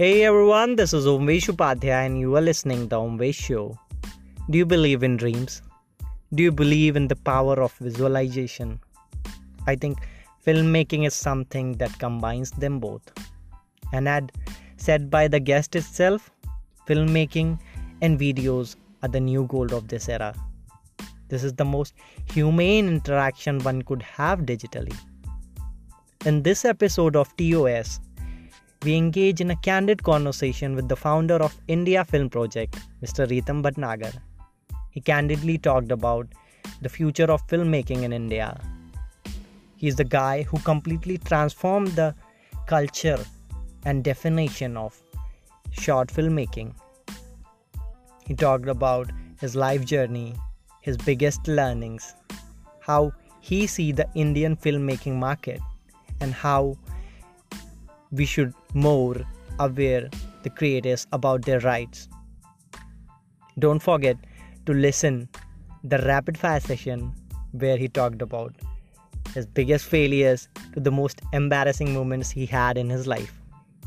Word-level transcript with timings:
Hey 0.00 0.24
everyone, 0.24 0.76
this 0.76 0.94
is 0.94 1.04
Omvesh 1.04 1.50
Upadhyay 1.52 2.06
and 2.06 2.18
you 2.18 2.34
are 2.34 2.40
listening 2.40 2.88
to 2.88 2.96
Omvesh 2.96 3.34
Show. 3.34 3.78
Do 4.48 4.56
you 4.56 4.64
believe 4.64 5.02
in 5.02 5.18
dreams? 5.18 5.60
Do 6.34 6.42
you 6.42 6.50
believe 6.50 6.96
in 6.96 7.06
the 7.06 7.16
power 7.16 7.62
of 7.62 7.74
visualization? 7.74 8.80
I 9.66 9.76
think 9.76 9.98
filmmaking 10.46 11.06
is 11.06 11.12
something 11.12 11.74
that 11.74 11.98
combines 11.98 12.50
them 12.52 12.80
both. 12.80 13.02
And 13.92 14.08
as 14.08 14.22
said 14.78 15.10
by 15.10 15.28
the 15.28 15.38
guest 15.38 15.76
itself, 15.76 16.30
filmmaking 16.88 17.58
and 18.00 18.18
videos 18.18 18.76
are 19.02 19.10
the 19.10 19.20
new 19.20 19.44
gold 19.48 19.74
of 19.74 19.88
this 19.88 20.08
era. 20.08 20.34
This 21.28 21.44
is 21.44 21.52
the 21.52 21.66
most 21.66 21.92
humane 22.32 22.88
interaction 22.88 23.58
one 23.58 23.82
could 23.82 24.00
have 24.00 24.46
digitally. 24.46 24.96
In 26.24 26.42
this 26.42 26.64
episode 26.64 27.16
of 27.16 27.36
TOS, 27.36 28.00
we 28.84 28.96
engage 28.96 29.42
in 29.42 29.50
a 29.50 29.56
candid 29.56 30.02
conversation 30.02 30.74
with 30.74 30.88
the 30.88 30.96
founder 30.96 31.34
of 31.34 31.54
India 31.68 32.02
Film 32.02 32.30
Project, 32.30 32.78
Mr. 33.02 33.28
Ritam 33.28 33.62
Bhatnagar. 33.62 34.14
He 34.90 35.02
candidly 35.02 35.58
talked 35.58 35.92
about 35.92 36.28
the 36.80 36.88
future 36.88 37.30
of 37.30 37.46
filmmaking 37.46 38.04
in 38.04 38.12
India. 38.12 38.58
He 39.76 39.86
is 39.86 39.96
the 39.96 40.04
guy 40.04 40.44
who 40.44 40.58
completely 40.60 41.18
transformed 41.18 41.88
the 41.88 42.14
culture 42.66 43.22
and 43.84 44.02
definition 44.02 44.78
of 44.78 44.98
short 45.72 46.08
filmmaking. 46.08 46.72
He 48.26 48.34
talked 48.34 48.68
about 48.68 49.10
his 49.40 49.54
life 49.54 49.84
journey, 49.84 50.34
his 50.80 50.96
biggest 50.96 51.46
learnings, 51.46 52.14
how 52.80 53.12
he 53.40 53.66
see 53.66 53.92
the 53.92 54.08
Indian 54.14 54.56
filmmaking 54.56 55.16
market 55.16 55.60
and 56.20 56.32
how 56.32 56.78
we 58.10 58.24
should 58.24 58.54
more 58.74 59.16
aware 59.58 60.08
the 60.42 60.50
creators 60.50 61.06
about 61.12 61.42
their 61.42 61.60
rights. 61.60 62.08
Don't 63.58 63.82
forget 63.82 64.16
to 64.66 64.72
listen 64.72 65.28
the 65.84 65.98
rapid 65.98 66.38
fire 66.38 66.60
session 66.60 67.12
where 67.52 67.76
he 67.76 67.88
talked 67.88 68.22
about 68.22 68.54
his 69.34 69.46
biggest 69.46 69.86
failures 69.86 70.48
to 70.74 70.80
the 70.80 70.90
most 70.90 71.20
embarrassing 71.32 71.94
moments 71.94 72.30
he 72.30 72.46
had 72.46 72.76
in 72.76 72.88
his 72.90 73.06
life. 73.06 73.40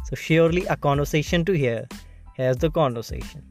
So 0.06 0.16
surely 0.16 0.66
a 0.66 0.76
conversation 0.76 1.46
to 1.46 1.54
hear. 1.54 1.88
Here's 2.36 2.58
the 2.58 2.70
conversation. 2.70 3.44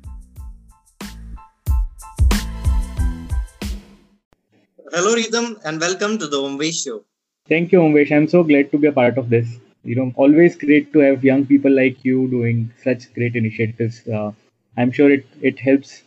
Hello 4.90 5.14
Ritam 5.16 5.58
and 5.64 5.80
welcome 5.80 6.18
to 6.18 6.26
the 6.26 6.36
Omvesh 6.36 6.84
show. 6.84 7.04
Thank 7.48 7.72
you 7.72 7.80
Omvesh. 7.80 8.12
I'm 8.12 8.28
so 8.28 8.42
glad 8.42 8.70
to 8.72 8.78
be 8.78 8.88
a 8.88 8.92
part 8.92 9.16
of 9.16 9.30
this 9.30 9.58
you 9.84 9.96
know 9.96 10.12
always 10.16 10.56
great 10.56 10.92
to 10.92 11.00
have 11.00 11.24
young 11.24 11.44
people 11.46 11.70
like 11.70 12.04
you 12.04 12.28
doing 12.28 12.70
such 12.82 13.12
great 13.14 13.34
initiatives. 13.36 14.06
Uh, 14.06 14.32
i'm 14.76 14.92
sure 14.92 15.10
it 15.10 15.26
it 15.40 15.58
helps 15.58 16.02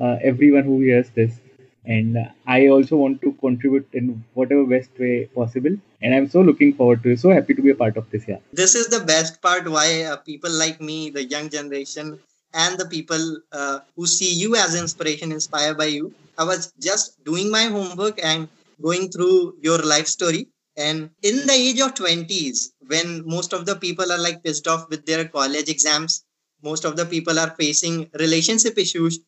uh, 0.00 0.16
everyone 0.22 0.64
who 0.64 0.80
hears 0.80 1.10
this. 1.10 1.38
And 1.84 2.16
i 2.46 2.68
also 2.68 2.96
want 2.96 3.20
to 3.22 3.32
contribute 3.44 3.88
in 3.92 4.24
whatever 4.34 4.64
best 4.64 4.90
way 4.98 5.26
possible. 5.34 5.76
And 6.00 6.14
i'm 6.14 6.28
so 6.28 6.40
looking 6.40 6.74
forward 6.74 7.02
to 7.04 7.10
it. 7.10 7.20
So 7.20 7.30
happy 7.30 7.54
to 7.54 7.62
be 7.62 7.70
a 7.70 7.74
part 7.74 7.96
of 7.96 8.10
this 8.10 8.26
yeah. 8.28 8.38
This 8.52 8.74
is 8.74 8.88
the 8.88 9.00
best 9.00 9.42
part 9.42 9.68
why 9.68 10.04
uh, 10.04 10.16
people 10.16 10.50
like 10.50 10.80
me 10.80 11.10
the 11.10 11.24
young 11.24 11.48
generation 11.50 12.18
and 12.54 12.78
the 12.78 12.86
people 12.86 13.38
uh, 13.52 13.80
who 13.96 14.06
see 14.06 14.32
you 14.32 14.56
as 14.56 14.74
inspiration 14.74 15.32
inspired 15.32 15.76
by 15.76 15.86
you. 15.86 16.14
I 16.38 16.44
was 16.44 16.72
just 16.78 17.22
doing 17.24 17.50
my 17.50 17.64
homework 17.64 18.22
and 18.24 18.48
going 18.80 19.10
through 19.10 19.56
your 19.60 19.78
life 19.78 20.06
story 20.06 20.48
and 20.76 21.10
in 21.22 21.46
the 21.46 21.52
age 21.52 21.80
of 21.80 21.94
20s 21.94 22.72
when 22.86 23.26
most 23.26 23.52
of 23.52 23.66
the 23.66 23.76
people 23.76 24.10
are 24.10 24.18
like 24.18 24.42
pissed 24.42 24.66
off 24.66 24.88
with 24.88 25.04
their 25.06 25.26
college 25.28 25.68
exams 25.68 26.24
most 26.62 26.84
of 26.84 26.96
the 26.96 27.04
people 27.04 27.38
are 27.38 27.50
facing 27.58 28.08
relationship 28.18 28.78
issues. 28.78 29.18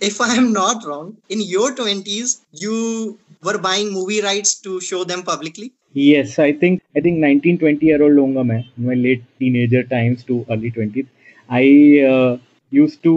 If 0.00 0.20
i 0.20 0.34
am 0.34 0.52
not 0.52 0.84
wrong 0.84 1.16
in 1.28 1.40
your 1.40 1.74
20s 1.74 2.40
you 2.52 3.18
were 3.42 3.58
buying 3.58 3.92
movie 3.92 4.20
rights 4.20 4.60
to 4.60 4.80
show 4.80 5.04
them 5.04 5.22
publicly? 5.22 5.72
Yes 5.92 6.38
i 6.38 6.52
think 6.52 6.82
i 6.96 7.00
think 7.00 7.18
19 7.18 7.58
20 7.58 7.86
year 7.86 8.02
old 8.02 8.14
longer 8.14 8.44
man 8.44 8.64
my 8.76 8.94
late 8.94 9.22
teenager 9.38 9.82
times 9.84 10.24
to 10.24 10.44
early 10.50 10.70
20s 10.70 11.06
i 11.48 11.64
uh, 12.12 12.36
used 12.70 13.02
to 13.02 13.14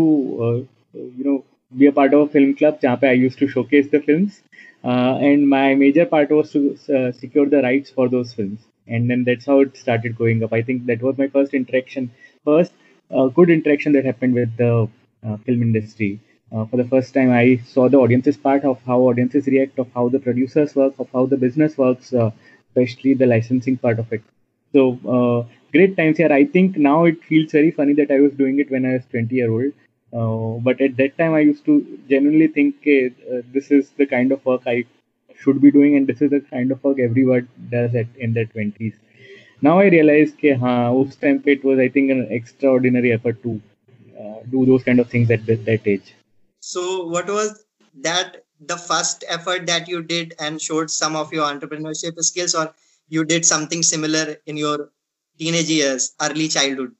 uh, 0.47 0.57
you 0.93 1.23
know 1.27 1.43
be 1.77 1.87
a 1.87 1.91
part 1.91 2.13
of 2.13 2.21
a 2.21 2.31
film 2.31 2.53
club 2.55 2.77
where 2.81 3.11
i 3.11 3.13
used 3.13 3.39
to 3.39 3.47
showcase 3.47 3.89
the 3.89 3.99
films 3.99 4.41
and 4.89 5.47
my 5.49 5.75
major 5.75 6.05
part 6.05 6.31
was 6.31 6.51
to 6.51 6.77
uh, 6.95 7.11
secure 7.11 7.47
the 7.47 7.61
rights 7.61 7.89
for 7.89 8.07
those 8.09 8.33
films. 8.33 8.59
And 8.87 9.09
then 9.09 9.23
that's 9.23 9.45
how 9.45 9.59
it 9.61 9.75
started 9.75 10.17
going 10.17 10.43
up. 10.43 10.53
I 10.53 10.61
think 10.61 10.85
that 10.85 11.01
was 11.01 11.17
my 11.17 11.27
first 11.27 11.53
interaction 11.53 12.11
first 12.45 12.71
uh, 13.11 13.27
good 13.27 13.49
interaction 13.49 13.91
that 13.93 14.05
happened 14.05 14.33
with 14.33 14.55
the 14.57 14.87
uh, 15.25 15.37
film 15.45 15.61
industry. 15.61 16.19
Uh, 16.55 16.65
for 16.65 16.77
the 16.77 16.85
first 16.85 17.13
time 17.13 17.29
i 17.29 17.59
saw 17.71 17.89
the 17.89 17.97
audiences 17.97 18.37
part 18.37 18.63
of 18.63 18.81
how 18.85 18.97
audiences 19.01 19.47
react 19.47 19.77
of 19.79 19.87
how 19.93 20.07
the 20.07 20.17
producers 20.17 20.73
work 20.77 20.93
of 20.97 21.09
how 21.11 21.25
the 21.25 21.35
business 21.35 21.77
works 21.77 22.13
uh, 22.13 22.31
especially 22.69 23.13
the 23.13 23.25
licensing 23.25 23.75
part 23.75 23.99
of 23.99 24.13
it. 24.13 24.21
So 24.71 24.97
uh, 25.15 25.53
great 25.73 25.97
times 25.97 26.17
here. 26.17 26.31
I 26.31 26.45
think 26.45 26.77
now 26.77 27.03
it 27.03 27.21
feels 27.25 27.51
very 27.51 27.71
funny 27.71 27.93
that 27.95 28.11
i 28.11 28.21
was 28.21 28.31
doing 28.33 28.59
it 28.59 28.71
when 28.71 28.85
i 28.85 28.93
was 28.93 29.05
20 29.11 29.35
year 29.35 29.51
old 29.51 29.73
uh, 30.12 30.60
but 30.66 30.80
at 30.80 30.96
that 30.96 31.16
time 31.18 31.34
i 31.34 31.40
used 31.40 31.64
to 31.64 31.76
genuinely 32.08 32.48
think 32.48 32.90
this 33.52 33.70
is 33.70 33.90
the 34.02 34.06
kind 34.06 34.32
of 34.32 34.44
work 34.44 34.62
i 34.66 34.84
should 35.42 35.60
be 35.60 35.70
doing 35.70 35.96
and 35.96 36.06
this 36.06 36.20
is 36.22 36.30
the 36.30 36.40
kind 36.40 36.70
of 36.70 36.82
work 36.84 36.98
everyone 36.98 37.48
does 37.70 37.94
at 37.94 38.06
in 38.16 38.32
their 38.32 38.46
20s 38.46 38.94
now 39.62 39.78
i 39.78 39.86
realize 39.94 40.32
that 40.42 40.58
हाँ 40.60 40.92
उस 41.00 41.18
time 41.24 41.42
it 41.54 41.64
was 41.64 41.78
i 41.78 41.88
think 41.88 42.10
an 42.10 42.26
extraordinary 42.38 43.12
effort 43.12 43.42
to 43.42 43.60
uh, 44.20 44.38
do 44.54 44.64
those 44.66 44.82
kind 44.84 45.00
of 45.00 45.08
things 45.08 45.30
at 45.30 45.44
that, 45.46 45.64
that 45.64 45.86
age 45.86 46.14
so 46.60 47.06
what 47.06 47.26
was 47.26 47.64
that 48.08 48.44
the 48.72 48.76
first 48.76 49.24
effort 49.28 49.66
that 49.66 49.88
you 49.88 50.02
did 50.02 50.34
and 50.38 50.60
showed 50.60 50.90
some 50.90 51.16
of 51.16 51.32
your 51.32 51.46
entrepreneurship 51.52 52.18
skills 52.30 52.54
or 52.54 52.72
you 53.08 53.24
did 53.24 53.44
something 53.44 53.82
similar 53.82 54.36
in 54.46 54.56
your 54.56 54.90
teenage 55.38 55.70
years 55.70 56.12
early 56.20 56.48
childhood 56.48 56.92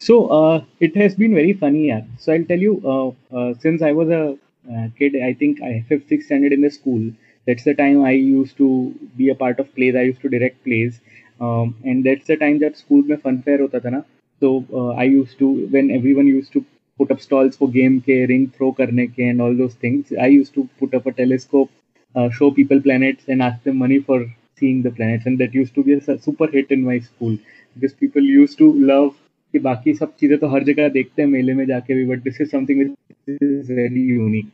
So 0.00 0.26
uh, 0.28 0.64
it 0.80 0.96
has 0.96 1.14
been 1.14 1.34
very 1.34 1.52
funny. 1.52 1.88
Yeah. 1.88 2.02
So 2.18 2.32
I'll 2.32 2.44
tell 2.44 2.58
you, 2.58 2.74
uh, 2.92 3.36
uh 3.36 3.54
since 3.60 3.82
I 3.82 3.92
was 3.92 4.08
a 4.08 4.36
uh, 4.72 4.88
kid, 4.98 5.16
I 5.28 5.34
think 5.34 5.62
I 5.62 5.84
fifth, 5.88 6.08
sixth 6.08 6.26
standard 6.26 6.52
in 6.52 6.62
the 6.62 6.70
school. 6.70 7.10
That's 7.46 7.64
the 7.64 7.74
time 7.74 8.04
I 8.04 8.12
used 8.12 8.56
to 8.58 8.94
be 9.16 9.28
a 9.30 9.34
part 9.34 9.60
of 9.60 9.74
plays. 9.74 9.94
I 9.96 10.02
used 10.02 10.20
to 10.22 10.28
direct 10.28 10.62
plays, 10.64 11.00
um, 11.40 11.74
and 11.84 12.04
that's 12.04 12.26
the 12.26 12.36
time 12.36 12.58
that 12.60 12.76
school 12.78 13.02
me 13.02 13.16
fun 13.16 13.42
fair 13.42 13.58
hota 13.58 13.80
tha 13.86 13.94
na. 13.96 14.02
So 14.40 14.64
uh, 14.72 14.90
I 15.04 15.04
used 15.04 15.38
to 15.38 15.52
when 15.76 15.90
everyone 16.00 16.26
used 16.26 16.52
to 16.58 16.64
put 16.98 17.10
up 17.10 17.20
stalls 17.28 17.56
for 17.62 17.70
game 17.78 18.00
ke 18.08 18.18
ring 18.32 18.50
throw 18.56 18.72
karne 18.82 19.06
ke 19.14 19.30
and 19.30 19.46
all 19.46 19.56
those 19.62 19.78
things. 19.86 20.12
I 20.28 20.28
used 20.34 20.54
to 20.58 20.68
put 20.82 20.94
up 21.00 21.06
a 21.06 21.16
telescope, 21.22 21.70
show 22.40 22.50
people 22.60 22.86
planets, 22.88 23.24
and 23.28 23.48
ask 23.48 23.62
them 23.64 23.82
money 23.86 24.00
for 24.10 24.20
seeing 24.60 24.82
the 24.82 24.90
planets 25.00 25.26
and 25.26 25.38
that 25.40 25.54
used 25.54 25.74
to 25.74 25.82
be 25.82 25.94
a 25.94 26.18
super 26.28 26.46
hit 26.58 26.70
in 26.70 26.84
my 26.84 26.98
school 27.00 27.36
because 27.74 27.94
people 27.94 28.22
used 28.22 28.58
to 28.58 28.72
love 28.92 29.14
कि 29.52 29.58
बाकी 29.58 29.94
सब 29.94 30.14
चीज़ें 30.20 30.38
तो 30.38 30.48
हर 30.48 30.64
जगह 30.64 30.88
देखते 30.98 31.22
हैं 31.22 31.28
मेले 31.28 31.54
में 31.54 31.66
जाके 31.66 31.94
भी 31.94 32.06
but 32.06 32.22
this 32.24 32.40
is 32.40 32.48
something 32.50 32.82
is 32.82 33.72
very 33.72 34.02
unique 34.14 34.50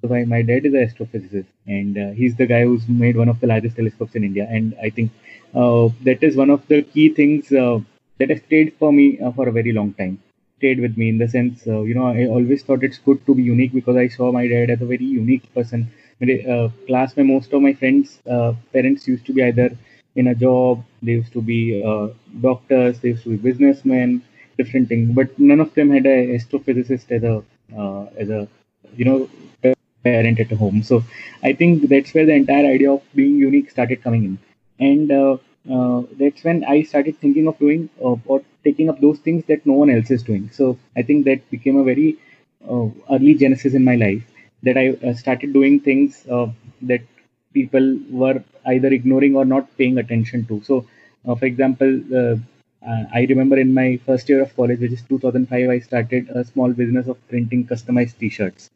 so 0.00 0.08
my, 0.08 0.24
my 0.24 0.42
dad 0.42 0.64
is 0.64 0.74
an 0.74 0.86
astrophysicist, 0.86 1.46
and 1.66 1.98
uh, 1.98 2.10
he's 2.12 2.36
the 2.36 2.46
guy 2.46 2.62
who's 2.62 2.86
made 2.88 3.16
one 3.16 3.28
of 3.28 3.40
the 3.40 3.46
largest 3.46 3.76
telescopes 3.76 4.14
in 4.14 4.24
India. 4.24 4.46
And 4.48 4.76
I 4.82 4.90
think 4.90 5.10
uh, 5.54 5.88
that 6.04 6.22
is 6.22 6.36
one 6.36 6.50
of 6.50 6.66
the 6.68 6.82
key 6.82 7.08
things 7.14 7.52
uh, 7.52 7.80
that 8.18 8.30
has 8.30 8.40
stayed 8.46 8.74
for 8.78 8.92
me 8.92 9.18
uh, 9.20 9.32
for 9.32 9.48
a 9.48 9.52
very 9.52 9.72
long 9.72 9.92
time. 9.94 10.22
Stayed 10.58 10.80
with 10.80 10.96
me 10.96 11.08
in 11.08 11.18
the 11.18 11.28
sense, 11.28 11.66
uh, 11.66 11.82
you 11.82 11.94
know, 11.94 12.06
I 12.06 12.26
always 12.26 12.62
thought 12.62 12.82
it's 12.82 12.98
good 12.98 13.24
to 13.26 13.34
be 13.34 13.42
unique 13.42 13.72
because 13.72 13.96
I 13.96 14.08
saw 14.08 14.32
my 14.32 14.46
dad 14.46 14.70
as 14.70 14.80
a 14.80 14.86
very 14.86 15.04
unique 15.04 15.52
person. 15.54 15.90
Uh, 16.20 16.68
class 16.88 17.14
where 17.14 17.24
most 17.24 17.52
of 17.52 17.62
my 17.62 17.72
friends' 17.72 18.18
parents 18.72 19.06
used 19.06 19.24
to 19.26 19.32
be 19.32 19.42
either 19.42 19.70
in 20.14 20.26
a 20.28 20.34
job, 20.34 20.84
they 21.02 21.12
used 21.12 21.32
to 21.32 21.42
be 21.42 21.82
doctors, 22.40 22.98
they 23.00 23.10
used 23.10 23.24
to 23.24 23.30
be 23.30 23.36
businessmen, 23.36 24.22
different 24.56 24.88
things. 24.88 25.10
But 25.14 25.38
none 25.38 25.60
of 25.60 25.74
them 25.74 25.90
had 25.90 26.06
a 26.06 26.38
astrophysicist 26.38 27.10
as 27.10 27.22
a 27.22 27.42
as 28.16 28.28
a 28.30 28.48
you 28.96 29.04
know 29.04 29.28
parent 30.04 30.40
at 30.40 30.50
home. 30.52 30.82
So 30.82 31.04
I 31.42 31.52
think 31.52 31.88
that's 31.88 32.14
where 32.14 32.26
the 32.26 32.34
entire 32.34 32.66
idea 32.66 32.92
of 32.92 33.02
being 33.14 33.36
unique 33.36 33.70
started 33.70 34.02
coming 34.02 34.24
in, 34.24 34.38
and 34.78 35.10
uh, 35.12 35.36
uh, 35.70 36.02
that's 36.18 36.44
when 36.44 36.64
I 36.64 36.82
started 36.82 37.18
thinking 37.18 37.48
of 37.48 37.58
doing 37.58 37.88
uh, 38.04 38.16
or 38.26 38.42
taking 38.64 38.88
up 38.88 39.00
those 39.00 39.18
things 39.18 39.44
that 39.46 39.66
no 39.66 39.74
one 39.74 39.90
else 39.90 40.10
is 40.10 40.22
doing. 40.22 40.50
So 40.52 40.78
I 40.96 41.02
think 41.02 41.24
that 41.26 41.48
became 41.50 41.76
a 41.76 41.84
very 41.84 42.16
uh, 42.68 42.88
early 43.10 43.34
genesis 43.34 43.74
in 43.74 43.84
my 43.84 43.96
life 43.96 44.24
that 44.62 44.76
I 44.76 44.88
uh, 44.90 45.14
started 45.14 45.52
doing 45.52 45.80
things 45.80 46.26
uh, 46.30 46.48
that 46.82 47.02
people 47.53 47.99
were 48.09 48.43
either 48.67 48.89
ignoring 48.89 49.35
or 49.35 49.45
not 49.45 49.75
paying 49.77 49.97
attention 49.97 50.45
to. 50.47 50.61
So, 50.63 50.85
for 51.25 51.45
example. 51.45 52.39
I 52.85 53.25
remember 53.29 53.57
in 53.57 53.73
my 53.73 53.97
first 54.05 54.27
year 54.27 54.41
of 54.41 54.53
college, 54.57 54.81
which 54.81 54.91
is 54.91 55.01
2005, 55.03 55.69
I 55.69 55.79
started 55.79 56.29
a 56.29 56.43
small 56.43 56.73
business 56.73 57.07
of 57.07 57.17
printing 57.29 57.65
customized 57.65 58.17
T-shirts 58.17 58.69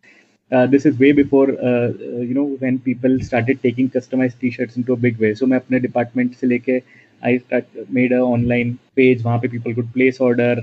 uh, 0.51 0.65
this 0.65 0.85
is 0.85 0.97
way 0.97 1.11
before 1.11 1.49
uh, 1.51 1.89
uh, 1.89 2.21
you 2.29 2.33
know 2.33 2.45
when 2.59 2.79
people 2.79 3.19
started 3.19 3.61
taking 3.61 3.89
customized 3.89 4.39
t-shirts 4.39 4.77
into 4.77 4.93
a 4.93 4.95
big 4.95 5.17
way 5.19 5.33
so 5.35 5.45
मैं 5.45 5.59
अपने 5.59 5.81
department 5.81 6.35
से 6.35 6.47
लेके 6.47 6.81
I 7.23 7.37
start, 7.39 7.65
made 7.89 8.11
a 8.11 8.19
online 8.21 8.77
page 8.95 9.23
वहाँ 9.23 9.41
पे 9.41 9.51
people 9.51 9.73
could 9.75 9.91
place 9.93 10.19
order 10.21 10.55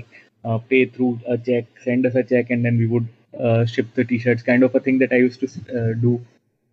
uh, 0.45 0.57
pay 0.57 0.85
through 0.85 1.19
a 1.27 1.37
check, 1.37 1.65
send 1.83 2.05
us 2.05 2.15
a 2.15 2.23
check, 2.23 2.49
and 2.49 2.63
then 2.63 2.77
we 2.77 2.87
would 2.87 3.07
uh, 3.39 3.65
ship 3.65 3.87
the 3.95 4.05
t-shirts. 4.05 4.43
Kind 4.43 4.63
of 4.63 4.75
a 4.75 4.79
thing 4.79 4.99
that 4.99 5.11
I 5.11 5.17
used 5.17 5.39
to 5.41 5.47
uh, 5.47 5.93
do. 5.99 6.21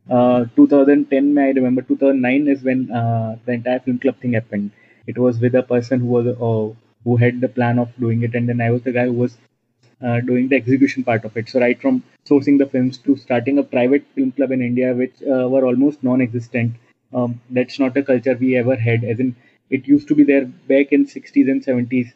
uh, 0.10 0.46
2010, 0.56 1.38
I 1.38 1.50
remember 1.52 1.82
2009 1.82 2.48
is 2.48 2.64
when 2.64 2.92
uh, 2.92 3.38
the 3.46 3.54
entire 3.54 3.80
film 3.80 4.00
club 4.00 4.18
thing 4.20 4.34
happened. 4.34 4.72
It 5.06 5.18
was 5.18 5.40
with 5.40 5.56
a 5.56 5.64
person 5.64 6.00
who 6.00 6.08
was 6.08 6.28
uh, 6.28 6.74
who 7.04 7.18
had 7.18 7.42
the 7.42 7.50
plan 7.50 7.80
of 7.80 7.90
doing 8.00 8.24
it, 8.24 8.36
and 8.36 8.48
then 8.48 8.62
I 8.62 8.72
was 8.72 8.82
the 8.84 8.92
guy 8.92 9.06
who 9.06 9.14
was 9.14 9.38
uh, 10.02 10.20
doing 10.22 10.48
the 10.48 10.56
execution 10.56 11.04
part 11.04 11.26
of 11.26 11.36
it. 11.38 11.50
So 11.50 11.60
right 11.60 11.80
from 11.82 12.04
sourcing 12.30 12.58
the 12.58 12.66
films 12.68 12.98
to 13.00 13.18
starting 13.18 13.58
a 13.60 13.64
private 13.64 14.06
film 14.16 14.32
club 14.32 14.52
in 14.52 14.62
India, 14.62 14.94
which 14.94 15.22
uh, 15.24 15.48
were 15.50 15.66
almost 15.66 16.04
non-existent. 16.04 16.76
Um, 17.14 17.42
that's 17.50 17.80
not 17.80 17.98
a 17.98 18.04
culture 18.04 18.38
we 18.40 18.56
ever 18.58 18.76
had. 18.76 19.04
As 19.04 19.20
in, 19.20 19.36
it 19.70 19.88
used 19.88 20.08
to 20.10 20.16
be 20.16 20.24
there 20.24 20.46
back 20.46 20.92
in 20.94 21.08
60s 21.08 21.48
and 21.48 21.64
70s. 21.64 22.14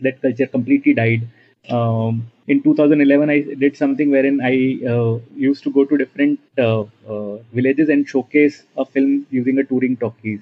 That 0.00 0.20
culture 0.22 0.46
completely 0.46 0.94
died. 0.94 1.28
Um, 1.70 2.30
in 2.47 2.61
2011, 2.63 3.29
I 3.29 3.41
did 3.41 3.77
something 3.77 4.09
wherein 4.11 4.39
I 4.41 4.79
uh, 4.93 5.19
used 5.35 5.63
to 5.63 5.71
go 5.71 5.85
to 5.85 5.97
different 5.97 6.39
uh, 6.57 6.81
uh, 7.07 7.37
villages 7.53 7.89
and 7.89 8.07
showcase 8.07 8.63
a 8.77 8.85
film 8.85 9.27
using 9.29 9.59
a 9.59 9.63
touring 9.63 9.97
talkies. 9.97 10.41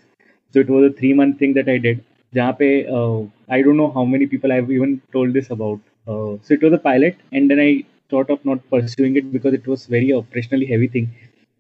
So 0.54 0.60
it 0.60 0.70
was 0.70 0.92
a 0.92 0.94
three-month 0.94 1.40
thing 1.40 1.54
that 1.54 1.70
I 1.70 1.78
did. 1.78 2.04
जहाँ 2.36 2.58
पे 2.60 3.22
I 3.50 3.62
don't 3.62 3.78
know 3.78 3.92
how 3.92 4.06
many 4.06 4.28
people 4.28 4.52
I've 4.52 4.72
even 4.72 5.02
told 5.14 5.34
this 5.34 5.50
about. 5.50 5.80
Uh, 6.08 6.38
so 6.42 6.54
it 6.54 6.62
was 6.62 6.74
a 6.74 6.78
pilot, 6.78 7.18
and 7.32 7.50
then 7.50 7.60
I 7.60 7.84
thought 8.10 8.30
of 8.30 8.44
not 8.46 8.60
pursuing 8.70 9.18
it 9.18 9.32
because 9.32 9.54
it 9.54 9.68
was 9.68 9.86
very 9.86 10.10
operationally 10.10 10.68
heavy 10.68 10.88
thing. 10.88 11.10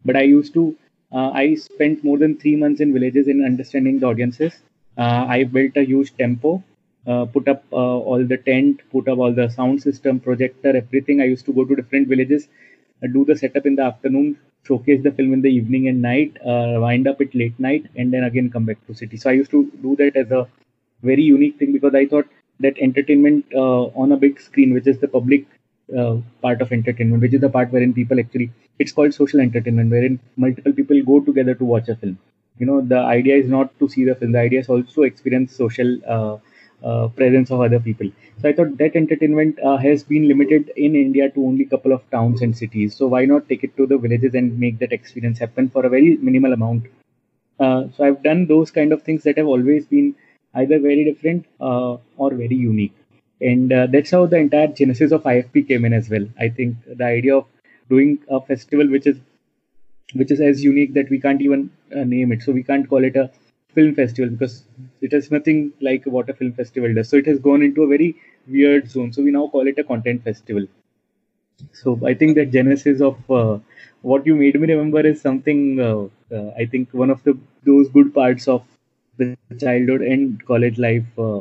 But 0.05 0.15
I 0.15 0.23
used 0.23 0.53
to. 0.53 0.75
Uh, 1.11 1.29
I 1.31 1.55
spent 1.55 2.03
more 2.03 2.17
than 2.17 2.37
three 2.37 2.55
months 2.55 2.81
in 2.81 2.93
villages 2.93 3.27
in 3.27 3.43
understanding 3.45 3.99
the 3.99 4.07
audiences. 4.07 4.61
Uh, 4.97 5.25
I 5.27 5.43
built 5.43 5.77
a 5.77 5.83
huge 5.85 6.15
tempo, 6.17 6.63
uh, 7.06 7.24
put 7.24 7.48
up 7.48 7.64
uh, 7.72 7.76
all 7.76 8.24
the 8.24 8.36
tent, 8.36 8.80
put 8.90 9.08
up 9.08 9.18
all 9.18 9.32
the 9.32 9.48
sound 9.48 9.82
system, 9.82 10.20
projector, 10.20 10.76
everything. 10.76 11.20
I 11.20 11.24
used 11.24 11.44
to 11.46 11.52
go 11.52 11.64
to 11.64 11.74
different 11.74 12.08
villages, 12.08 12.48
uh, 13.02 13.08
do 13.12 13.24
the 13.24 13.36
setup 13.36 13.66
in 13.66 13.76
the 13.76 13.82
afternoon, 13.82 14.38
showcase 14.64 15.02
the 15.02 15.10
film 15.10 15.32
in 15.32 15.42
the 15.42 15.50
evening 15.50 15.88
and 15.88 16.00
night, 16.00 16.36
wind 16.44 17.08
up 17.08 17.20
it 17.20 17.34
late 17.34 17.58
night, 17.58 17.86
and 17.96 18.12
then 18.12 18.24
again 18.24 18.50
come 18.50 18.64
back 18.64 18.86
to 18.86 18.94
city. 18.94 19.16
So 19.16 19.30
I 19.30 19.32
used 19.32 19.50
to 19.50 19.70
do 19.82 19.96
that 19.96 20.16
as 20.16 20.30
a 20.30 20.46
very 21.02 21.22
unique 21.22 21.58
thing 21.58 21.72
because 21.72 21.94
I 21.94 22.06
thought 22.06 22.26
that 22.60 22.78
entertainment 22.78 23.44
uh, 23.54 23.84
on 24.02 24.12
a 24.12 24.16
big 24.16 24.40
screen, 24.40 24.72
which 24.72 24.86
is 24.86 24.98
the 24.98 25.08
public 25.08 25.46
uh, 25.96 26.16
part 26.40 26.62
of 26.62 26.72
entertainment, 26.72 27.22
which 27.22 27.34
is 27.34 27.40
the 27.40 27.48
part 27.48 27.72
wherein 27.72 27.92
people 27.92 28.20
actually, 28.20 28.50
it's 28.78 28.92
called 28.92 29.12
social 29.12 29.40
entertainment, 29.40 29.90
wherein 29.90 30.20
multiple 30.36 30.72
people 30.72 31.02
go 31.02 31.20
together 31.20 31.54
to 31.54 31.64
watch 31.64 31.88
a 31.88 31.96
film. 31.96 32.18
You 32.58 32.66
know, 32.66 32.80
the 32.80 32.98
idea 32.98 33.36
is 33.36 33.48
not 33.48 33.76
to 33.80 33.88
see 33.88 34.04
the 34.04 34.14
film, 34.14 34.32
the 34.32 34.38
idea 34.38 34.60
is 34.60 34.68
also 34.68 35.02
experience 35.02 35.56
social 35.56 35.98
uh, 36.84 37.08
presence 37.08 37.50
of 37.50 37.60
other 37.60 37.78
people. 37.80 38.10
So 38.40 38.48
I 38.48 38.52
thought 38.52 38.76
that 38.78 38.96
entertainment 38.96 39.58
uh, 39.60 39.76
has 39.76 40.02
been 40.02 40.26
limited 40.26 40.72
in 40.76 40.96
India 40.96 41.30
to 41.30 41.46
only 41.46 41.64
a 41.64 41.68
couple 41.68 41.92
of 41.92 42.08
towns 42.10 42.42
and 42.42 42.56
cities. 42.56 42.96
So 42.96 43.06
why 43.06 43.24
not 43.24 43.48
take 43.48 43.62
it 43.64 43.76
to 43.76 43.86
the 43.86 43.98
villages 43.98 44.34
and 44.34 44.58
make 44.58 44.78
that 44.80 44.92
experience 44.92 45.38
happen 45.38 45.70
for 45.70 45.86
a 45.86 45.88
very 45.88 46.16
minimal 46.16 46.52
amount? 46.52 46.86
Uh, 47.60 47.84
so 47.96 48.04
I've 48.04 48.22
done 48.22 48.46
those 48.46 48.70
kind 48.70 48.92
of 48.92 49.02
things 49.02 49.22
that 49.24 49.38
have 49.38 49.46
always 49.46 49.86
been 49.86 50.14
either 50.54 50.80
very 50.80 51.04
different 51.04 51.46
uh, 51.60 51.96
or 52.16 52.34
very 52.34 52.56
unique. 52.56 52.96
And 53.40 53.72
uh, 53.72 53.86
that's 53.86 54.10
how 54.10 54.26
the 54.26 54.36
entire 54.36 54.68
genesis 54.68 55.12
of 55.12 55.22
IFP 55.22 55.68
came 55.68 55.84
in 55.84 55.92
as 55.92 56.08
well. 56.08 56.26
I 56.38 56.48
think 56.48 56.76
the 56.86 57.04
idea 57.04 57.36
of 57.36 57.46
doing 57.88 58.18
a 58.28 58.40
festival 58.40 58.88
which 58.88 59.06
is 59.06 59.18
which 60.14 60.30
is 60.30 60.40
as 60.40 60.62
unique 60.62 60.92
that 60.94 61.08
we 61.08 61.18
can't 61.18 61.40
even 61.40 61.70
name 61.90 62.32
it. 62.32 62.42
So 62.42 62.52
we 62.52 62.62
can't 62.62 62.88
call 62.88 63.02
it 63.02 63.16
a 63.16 63.30
film 63.74 63.94
festival 63.94 64.30
because 64.30 64.64
it 65.00 65.12
has 65.12 65.30
nothing 65.30 65.72
like 65.80 66.04
what 66.06 66.28
a 66.30 66.34
film 66.34 66.52
festival 66.52 66.92
does. 66.94 67.08
So 67.08 67.16
it 67.16 67.26
has 67.26 67.38
gone 67.38 67.62
into 67.62 67.82
a 67.82 67.88
very 67.88 68.14
weird 68.48 68.90
zone. 68.90 69.12
So 69.12 69.22
we 69.22 69.30
now 69.30 69.48
call 69.48 69.66
it 69.66 69.78
a 69.78 69.84
content 69.84 70.24
festival. 70.24 70.66
So 71.72 71.98
I 72.06 72.14
think 72.14 72.34
that 72.36 72.50
genesis 72.52 73.00
of 73.00 73.16
uh, 73.30 73.58
what 74.02 74.26
you 74.26 74.34
made 74.34 74.58
me 74.60 74.66
remember 74.68 75.00
is 75.00 75.20
something 75.20 75.80
uh, 75.80 76.04
uh, 76.36 76.50
I 76.58 76.66
think 76.66 76.92
one 76.92 77.10
of 77.10 77.22
the 77.24 77.36
those 77.64 77.88
good 77.88 78.14
parts 78.14 78.48
of 78.48 78.62
the 79.18 79.36
childhood 79.60 80.02
and 80.02 80.44
college 80.46 80.78
life 80.78 81.04
uh, 81.18 81.40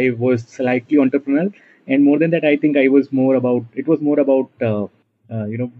I 0.00 0.10
was 0.18 0.42
slightly 0.46 0.98
entrepreneurial 0.98 1.52
and 1.86 2.04
more 2.04 2.18
than 2.18 2.30
that 2.30 2.44
I 2.44 2.56
think 2.56 2.76
I 2.76 2.88
was 2.88 3.12
more 3.12 3.34
about 3.36 3.64
it 3.74 3.86
was 3.86 4.00
more 4.00 4.20
about 4.20 4.50
uh, 4.62 4.84
uh, 5.34 5.44
you 5.46 5.58
know 5.58 5.70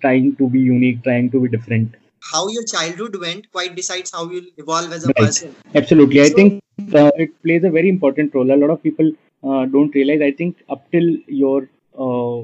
trying 0.00 0.36
to 0.36 0.48
be 0.50 0.60
unique 0.60 1.02
trying 1.02 1.30
to 1.30 1.40
be 1.40 1.48
different 1.48 1.94
how 2.32 2.48
your 2.48 2.64
childhood 2.64 3.16
went 3.20 3.50
quite 3.52 3.74
decides 3.76 4.12
how 4.12 4.28
you'll 4.30 4.52
evolve 4.56 4.92
as 4.92 5.04
a 5.04 5.08
right. 5.08 5.16
person 5.16 5.54
absolutely 5.74 6.18
so, 6.18 6.24
I 6.24 6.28
think 6.30 6.62
uh, 6.94 7.10
it 7.16 7.30
plays 7.42 7.64
a 7.64 7.70
very 7.70 7.88
important 7.88 8.34
role 8.34 8.50
a 8.50 8.60
lot 8.64 8.70
of 8.70 8.82
people 8.82 9.10
uh, 9.44 9.64
don't 9.66 9.94
realize 9.94 10.20
I 10.20 10.32
think 10.32 10.62
up 10.68 10.90
till 10.90 11.08
your 11.26 11.68
uh, 11.98 12.38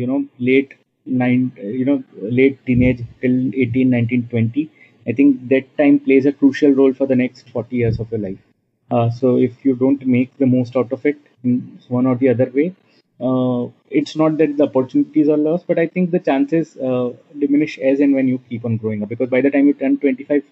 you 0.00 0.06
know 0.06 0.24
late 0.38 0.74
nine 1.04 1.52
you 1.56 1.84
know 1.84 2.02
late 2.20 2.64
teenage 2.66 3.02
till 3.20 3.36
18 3.54 3.90
19 3.90 4.28
20 4.28 4.70
I 5.06 5.12
think 5.12 5.48
that 5.48 5.76
time 5.76 5.98
plays 5.98 6.26
a 6.26 6.32
crucial 6.32 6.72
role 6.72 6.92
for 6.92 7.06
the 7.06 7.16
next 7.16 7.48
40 7.50 7.76
years 7.76 7.98
of 7.98 8.10
your 8.10 8.20
life. 8.20 8.38
Uh, 8.90 9.10
so 9.10 9.36
if 9.36 9.64
you 9.64 9.74
don't 9.74 10.06
make 10.06 10.36
the 10.38 10.46
most 10.46 10.76
out 10.76 10.92
of 10.92 11.04
it 11.06 11.16
in 11.42 11.78
one 11.88 12.06
or 12.06 12.14
the 12.14 12.28
other 12.28 12.50
way, 12.54 12.68
uh, 12.68 12.91
it's 13.90 14.16
not 14.16 14.38
that 14.38 14.56
the 14.56 14.64
opportunities 14.64 15.28
are 15.28 15.36
lost, 15.36 15.66
but 15.66 15.78
I 15.78 15.86
think 15.86 16.10
the 16.10 16.18
chances 16.18 16.76
uh, 16.76 17.12
diminish 17.38 17.78
as 17.78 18.00
and 18.00 18.14
when 18.14 18.28
you 18.28 18.38
keep 18.48 18.64
on 18.64 18.76
growing 18.76 19.02
up. 19.02 19.08
Because 19.08 19.28
by 19.30 19.40
the 19.40 19.50
time 19.50 19.66
you 19.66 19.74
turn 19.74 19.98
25, 19.98 20.42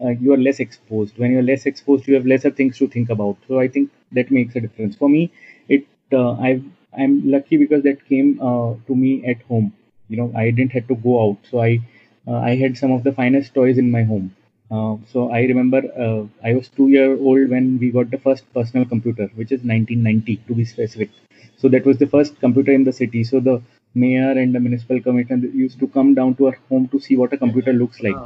uh, 0.00 0.08
you 0.10 0.32
are 0.32 0.36
less 0.36 0.60
exposed. 0.60 1.18
When 1.18 1.30
you're 1.32 1.42
less 1.42 1.66
exposed, 1.66 2.06
you 2.06 2.14
have 2.14 2.26
lesser 2.26 2.50
things 2.50 2.78
to 2.78 2.88
think 2.88 3.10
about. 3.10 3.36
So 3.48 3.58
I 3.58 3.68
think 3.68 3.90
that 4.12 4.30
makes 4.30 4.56
a 4.56 4.60
difference. 4.60 4.96
For 4.96 5.08
me, 5.08 5.30
it 5.68 5.86
uh, 6.12 6.32
I 6.32 6.62
I'm 6.96 7.30
lucky 7.30 7.56
because 7.56 7.82
that 7.84 8.04
came 8.08 8.38
uh, 8.40 8.74
to 8.86 8.94
me 8.94 9.24
at 9.26 9.42
home. 9.42 9.72
You 10.08 10.16
know, 10.18 10.32
I 10.36 10.50
didn't 10.50 10.72
have 10.72 10.88
to 10.88 10.94
go 10.96 11.14
out, 11.28 11.38
so 11.50 11.60
I 11.60 11.80
uh, 12.28 12.36
I 12.36 12.56
had 12.56 12.76
some 12.78 12.92
of 12.92 13.02
the 13.04 13.12
finest 13.12 13.54
toys 13.54 13.78
in 13.78 13.90
my 13.90 14.02
home. 14.04 14.34
Uh, 14.72 14.96
so 15.12 15.30
I 15.30 15.40
remember 15.40 15.82
uh, 16.04 16.22
I 16.48 16.54
was 16.54 16.68
two 16.68 16.88
year 16.88 17.12
old 17.12 17.50
when 17.50 17.78
we 17.78 17.90
got 17.90 18.10
the 18.10 18.18
first 18.18 18.44
personal 18.54 18.86
computer, 18.86 19.30
which 19.34 19.52
is 19.52 19.62
1990 19.62 20.36
to 20.48 20.54
be 20.54 20.64
specific. 20.64 21.10
So 21.58 21.68
that 21.68 21.84
was 21.84 21.98
the 21.98 22.06
first 22.06 22.40
computer 22.40 22.72
in 22.72 22.84
the 22.84 22.92
city. 22.92 23.22
So 23.22 23.40
the 23.40 23.62
mayor 23.94 24.30
and 24.30 24.54
the 24.54 24.60
municipal 24.60 25.00
commissioner 25.00 25.46
used 25.48 25.78
to 25.80 25.86
come 25.88 26.14
down 26.14 26.36
to 26.36 26.46
our 26.46 26.58
home 26.70 26.88
to 26.88 26.98
see 26.98 27.16
what 27.16 27.32
a 27.34 27.36
computer 27.36 27.74
looks 27.74 28.00
like. 28.00 28.16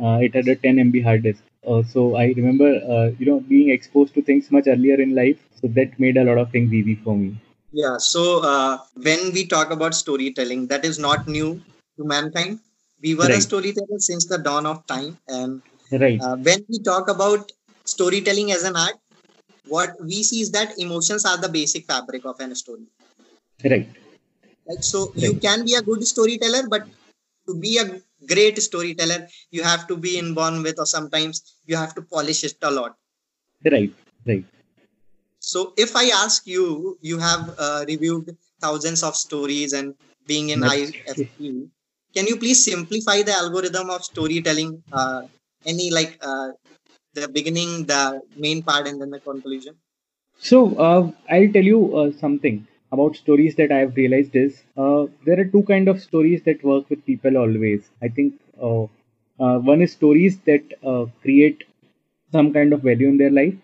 Uh, 0.00 0.18
it 0.22 0.34
had 0.34 0.46
a 0.46 0.54
10 0.54 0.76
MB 0.76 1.02
hard 1.02 1.24
disk. 1.24 1.42
Uh, 1.66 1.82
so 1.82 2.14
I 2.14 2.26
remember, 2.36 2.70
uh, 2.96 3.10
you 3.18 3.26
know, 3.26 3.40
being 3.40 3.70
exposed 3.70 4.14
to 4.14 4.22
things 4.22 4.52
much 4.52 4.68
earlier 4.68 5.00
in 5.00 5.16
life. 5.16 5.38
So 5.60 5.66
that 5.78 5.98
made 5.98 6.16
a 6.16 6.22
lot 6.22 6.38
of 6.38 6.52
things 6.52 6.72
easy 6.72 6.94
for 6.94 7.16
me. 7.16 7.36
Yeah. 7.72 7.96
So 7.98 8.78
when 8.94 9.32
we 9.32 9.46
talk 9.46 9.72
about 9.72 9.94
storytelling, 9.94 10.68
that 10.68 10.84
is 10.84 10.98
not 11.00 11.26
new 11.26 11.60
to 11.96 12.04
mankind 12.04 12.60
we 13.02 13.14
were 13.14 13.24
right. 13.24 13.38
a 13.38 13.40
storyteller 13.40 13.98
since 13.98 14.26
the 14.26 14.38
dawn 14.38 14.66
of 14.66 14.86
time 14.86 15.18
and 15.28 15.62
right. 15.92 16.20
uh, 16.20 16.36
when 16.36 16.64
we 16.68 16.78
talk 16.80 17.08
about 17.08 17.50
storytelling 17.84 18.52
as 18.52 18.64
an 18.64 18.76
art 18.76 18.96
what 19.68 19.90
we 20.02 20.22
see 20.22 20.40
is 20.40 20.50
that 20.50 20.78
emotions 20.78 21.24
are 21.24 21.36
the 21.36 21.48
basic 21.48 21.86
fabric 21.86 22.24
of 22.24 22.40
an 22.40 22.54
story. 22.54 22.86
Right. 23.64 23.88
Like 24.66 24.82
so 24.82 25.06
right. 25.08 25.16
you 25.16 25.34
can 25.34 25.64
be 25.64 25.74
a 25.74 25.82
good 25.82 26.06
storyteller 26.06 26.68
but 26.68 26.86
to 27.46 27.54
be 27.54 27.78
a 27.78 28.00
great 28.26 28.60
storyteller 28.62 29.26
you 29.50 29.62
have 29.62 29.86
to 29.88 29.96
be 29.96 30.18
involved 30.18 30.62
with 30.62 30.78
or 30.78 30.86
sometimes 30.86 31.56
you 31.66 31.76
have 31.76 31.94
to 31.94 32.02
polish 32.02 32.44
it 32.44 32.56
a 32.62 32.70
lot. 32.70 32.96
Right. 33.64 33.92
Right. 34.26 34.44
So 35.38 35.72
if 35.76 35.96
i 35.96 36.06
ask 36.24 36.46
you 36.46 36.98
you 37.00 37.18
have 37.18 37.54
uh, 37.58 37.84
reviewed 37.86 38.36
thousands 38.60 39.02
of 39.02 39.16
stories 39.16 39.72
and 39.72 39.94
being 40.26 40.50
in 40.50 40.60
IFP, 40.60 41.68
can 42.14 42.26
you 42.26 42.36
please 42.36 42.64
simplify 42.64 43.22
the 43.22 43.32
algorithm 43.32 43.88
of 43.88 44.04
storytelling 44.04 44.82
uh, 44.92 45.22
any 45.64 45.90
like 45.90 46.18
uh, 46.22 46.48
the 47.14 47.28
beginning 47.28 47.86
the 47.86 48.20
main 48.36 48.62
part 48.62 48.86
and 48.88 49.00
then 49.00 49.10
the 49.10 49.20
conclusion? 49.20 49.76
So 50.48 50.58
uh, 50.86 51.10
i'll 51.34 51.52
tell 51.56 51.68
you 51.72 51.80
uh, 51.98 52.10
something 52.12 52.56
about 52.96 53.16
stories 53.16 53.54
that 53.60 53.70
i've 53.78 53.94
realized 54.00 54.34
is 54.42 54.62
uh, 54.84 55.06
there 55.26 55.38
are 55.40 55.48
two 55.54 55.62
kind 55.72 55.88
of 55.92 56.00
stories 56.08 56.42
that 56.44 56.64
work 56.64 56.88
with 56.90 57.04
people 57.06 57.36
always. 57.36 57.90
I 58.02 58.08
think 58.08 58.34
uh, 58.62 58.86
one 59.70 59.82
is 59.82 59.92
stories 59.92 60.38
that 60.50 60.64
create 61.22 61.64
some 62.32 62.52
kind 62.52 62.72
of 62.72 62.82
value 62.82 63.08
in 63.08 63.16
their 63.18 63.30
life 63.30 63.54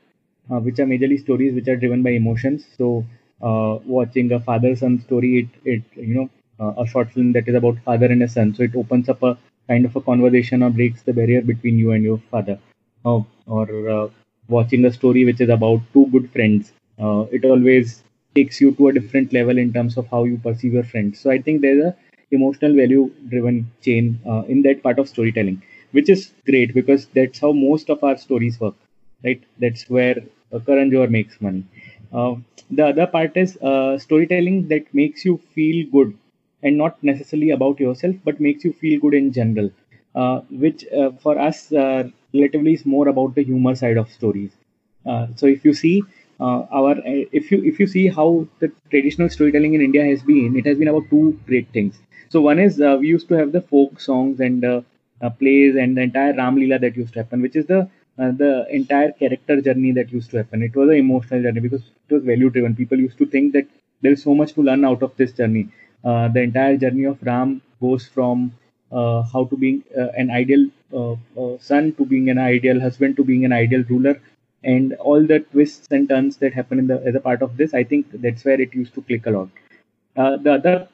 which 0.66 0.78
are 0.78 0.86
majorly 0.86 1.18
stories 1.20 1.54
which 1.54 1.68
are 1.68 1.76
driven 1.76 2.02
by 2.02 2.10
emotions. 2.10 2.66
So 2.78 3.04
watching 3.40 4.32
a 4.32 4.40
father 4.40 4.74
son 4.76 5.00
story 5.00 5.32
it, 5.42 5.48
it 5.74 5.82
you 6.08 6.14
know 6.14 6.28
uh, 6.60 6.82
a 6.82 6.86
short 6.86 7.10
film 7.10 7.32
that 7.32 7.48
is 7.48 7.54
about 7.54 7.78
father 7.84 8.06
and 8.06 8.22
a 8.22 8.28
son. 8.28 8.54
So 8.54 8.62
it 8.64 8.76
opens 8.76 9.08
up 9.08 9.22
a 9.22 9.36
kind 9.68 9.84
of 9.84 9.96
a 9.96 10.00
conversation 10.00 10.62
or 10.62 10.70
breaks 10.70 11.02
the 11.02 11.12
barrier 11.12 11.42
between 11.42 11.78
you 11.78 11.92
and 11.92 12.04
your 12.04 12.18
father. 12.30 12.58
Uh, 13.04 13.20
or 13.46 13.88
uh, 13.90 14.08
watching 14.48 14.84
a 14.84 14.92
story 14.92 15.24
which 15.24 15.40
is 15.40 15.48
about 15.48 15.80
two 15.92 16.06
good 16.06 16.30
friends. 16.30 16.72
Uh, 16.98 17.24
it 17.32 17.44
always 17.44 18.02
takes 18.34 18.60
you 18.60 18.72
to 18.72 18.88
a 18.88 18.92
different 18.92 19.32
level 19.32 19.58
in 19.58 19.72
terms 19.72 19.96
of 19.96 20.06
how 20.10 20.24
you 20.24 20.38
perceive 20.38 20.72
your 20.72 20.84
friends. 20.84 21.20
So 21.20 21.30
I 21.30 21.38
think 21.40 21.60
there's 21.60 21.84
a 21.84 21.96
emotional 22.30 22.74
value 22.74 23.10
driven 23.28 23.70
chain 23.82 24.18
uh, 24.26 24.42
in 24.48 24.62
that 24.62 24.82
part 24.82 24.98
of 24.98 25.08
storytelling, 25.08 25.62
which 25.92 26.08
is 26.08 26.32
great 26.46 26.74
because 26.74 27.06
that's 27.14 27.38
how 27.38 27.52
most 27.52 27.90
of 27.90 28.02
our 28.02 28.16
stories 28.16 28.58
work, 28.60 28.74
right? 29.24 29.42
That's 29.58 29.88
where 29.88 30.22
uh, 30.52 30.58
Karan 30.60 30.90
Johar 30.90 31.10
makes 31.10 31.40
money. 31.40 31.64
Uh, 32.12 32.36
the 32.70 32.86
other 32.86 33.06
part 33.06 33.36
is 33.36 33.56
uh, 33.58 33.98
storytelling 33.98 34.68
that 34.68 34.92
makes 34.94 35.24
you 35.24 35.38
feel 35.54 35.86
good 35.90 36.16
and 36.64 36.76
not 36.76 37.02
necessarily 37.12 37.50
about 37.50 37.80
yourself 37.80 38.16
but 38.24 38.40
makes 38.40 38.64
you 38.64 38.72
feel 38.72 39.00
good 39.00 39.14
in 39.14 39.32
general 39.32 39.70
uh, 40.16 40.40
which 40.64 40.84
uh, 40.92 41.10
for 41.24 41.38
us 41.38 41.72
uh, 41.72 42.04
relatively 42.34 42.72
is 42.74 42.84
more 42.86 43.08
about 43.08 43.34
the 43.36 43.44
humor 43.44 43.74
side 43.74 43.96
of 43.96 44.10
stories 44.10 44.52
uh, 45.06 45.26
so 45.36 45.46
if 45.46 45.64
you 45.64 45.74
see 45.74 46.02
uh, 46.40 46.60
our 46.80 46.94
if 47.40 47.50
you 47.52 47.62
if 47.72 47.78
you 47.80 47.86
see 47.86 48.06
how 48.08 48.28
the 48.60 48.70
traditional 48.90 49.28
storytelling 49.36 49.74
in 49.74 49.82
india 49.88 50.04
has 50.10 50.22
been 50.32 50.56
it 50.62 50.66
has 50.70 50.78
been 50.78 50.92
about 50.94 51.08
two 51.14 51.26
great 51.50 51.68
things 51.76 52.00
so 52.28 52.40
one 52.50 52.58
is 52.66 52.78
we 53.02 53.08
used 53.16 53.28
to 53.28 53.34
have 53.40 53.52
the 53.52 53.62
folk 53.72 54.00
songs 54.00 54.40
and 54.40 54.64
plays 55.38 55.76
and 55.76 55.96
the 55.96 56.02
entire 56.02 56.34
ram 56.34 56.56
Leela 56.56 56.80
that 56.80 56.96
used 56.96 57.12
to 57.14 57.20
happen 57.20 57.40
which 57.42 57.56
is 57.56 57.66
the 57.66 57.80
uh, 58.18 58.30
the 58.42 58.66
entire 58.70 59.12
character 59.12 59.60
journey 59.60 59.90
that 59.90 60.12
used 60.12 60.30
to 60.30 60.36
happen. 60.36 60.62
It 60.62 60.76
was 60.76 60.88
an 60.88 60.94
emotional 60.96 61.42
journey 61.42 61.58
because 61.58 61.82
it 62.08 62.14
was 62.14 62.22
value 62.22 62.48
driven. 62.48 62.76
People 62.76 63.00
used 63.00 63.18
to 63.18 63.26
think 63.26 63.52
that 63.54 63.66
there 64.02 64.12
is 64.12 64.22
so 64.22 64.34
much 64.36 64.52
to 64.52 64.62
learn 64.62 64.84
out 64.84 65.02
of 65.02 65.16
this 65.16 65.32
journey. 65.32 65.68
Uh, 66.04 66.28
the 66.28 66.40
entire 66.40 66.76
journey 66.76 67.04
of 67.04 67.22
Ram 67.22 67.62
goes 67.80 68.06
from 68.06 68.52
uh, 68.92 69.22
how 69.22 69.44
to 69.46 69.56
being 69.56 69.82
uh, 69.98 70.08
an 70.16 70.30
ideal 70.30 70.66
uh, 70.92 71.12
uh, 71.40 71.58
son 71.58 71.92
to 71.94 72.04
being 72.04 72.30
an 72.30 72.38
ideal 72.38 72.80
husband 72.80 73.16
to 73.16 73.24
being 73.24 73.44
an 73.44 73.52
ideal 73.52 73.84
ruler, 73.88 74.20
and 74.62 74.94
all 74.94 75.26
the 75.26 75.40
twists 75.40 75.88
and 75.90 76.08
turns 76.08 76.36
that 76.38 76.52
happen 76.52 76.78
in 76.78 76.86
the 76.86 77.02
as 77.04 77.14
a 77.14 77.20
part 77.20 77.42
of 77.42 77.56
this. 77.56 77.74
I 77.74 77.84
think 77.84 78.06
that's 78.26 78.44
where 78.44 78.60
it 78.60 78.74
used 78.74 78.94
to 78.94 79.02
click 79.02 79.26
a 79.26 79.30
lot. 79.30 79.48
the 80.44 80.52
other 80.58 80.88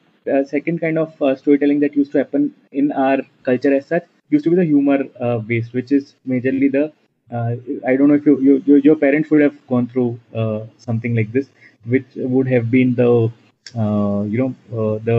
second 0.46 0.80
kind 0.80 0.98
of 0.98 1.12
storytelling 1.38 1.80
that 1.80 1.96
used 1.96 2.12
to 2.12 2.18
happen 2.18 2.54
in 2.72 2.92
our 2.92 3.18
culture 3.42 3.74
as 3.74 3.86
such 3.86 4.04
used 4.30 4.44
to 4.44 4.50
be 4.50 4.56
the 4.56 4.64
humor 4.64 5.04
based, 5.40 5.72
which 5.72 5.92
is 5.92 6.14
majorly 6.28 6.70
the 6.70 6.92
uh, 7.32 7.54
I 7.86 7.96
don't 7.96 8.08
know 8.08 8.14
if 8.14 8.26
you, 8.26 8.62
you, 8.66 8.76
your 8.76 8.96
parents 8.96 9.30
would 9.30 9.40
have 9.40 9.66
gone 9.68 9.86
through 9.86 10.18
uh, 10.34 10.66
something 10.78 11.14
like 11.14 11.32
this, 11.32 11.48
which 11.84 12.06
would 12.16 12.48
have 12.48 12.70
been 12.70 12.94
the 12.94 13.26
uh, 13.26 13.28
you 13.74 14.38
know 14.40 14.54
uh, 14.78 14.98
the 15.08 15.18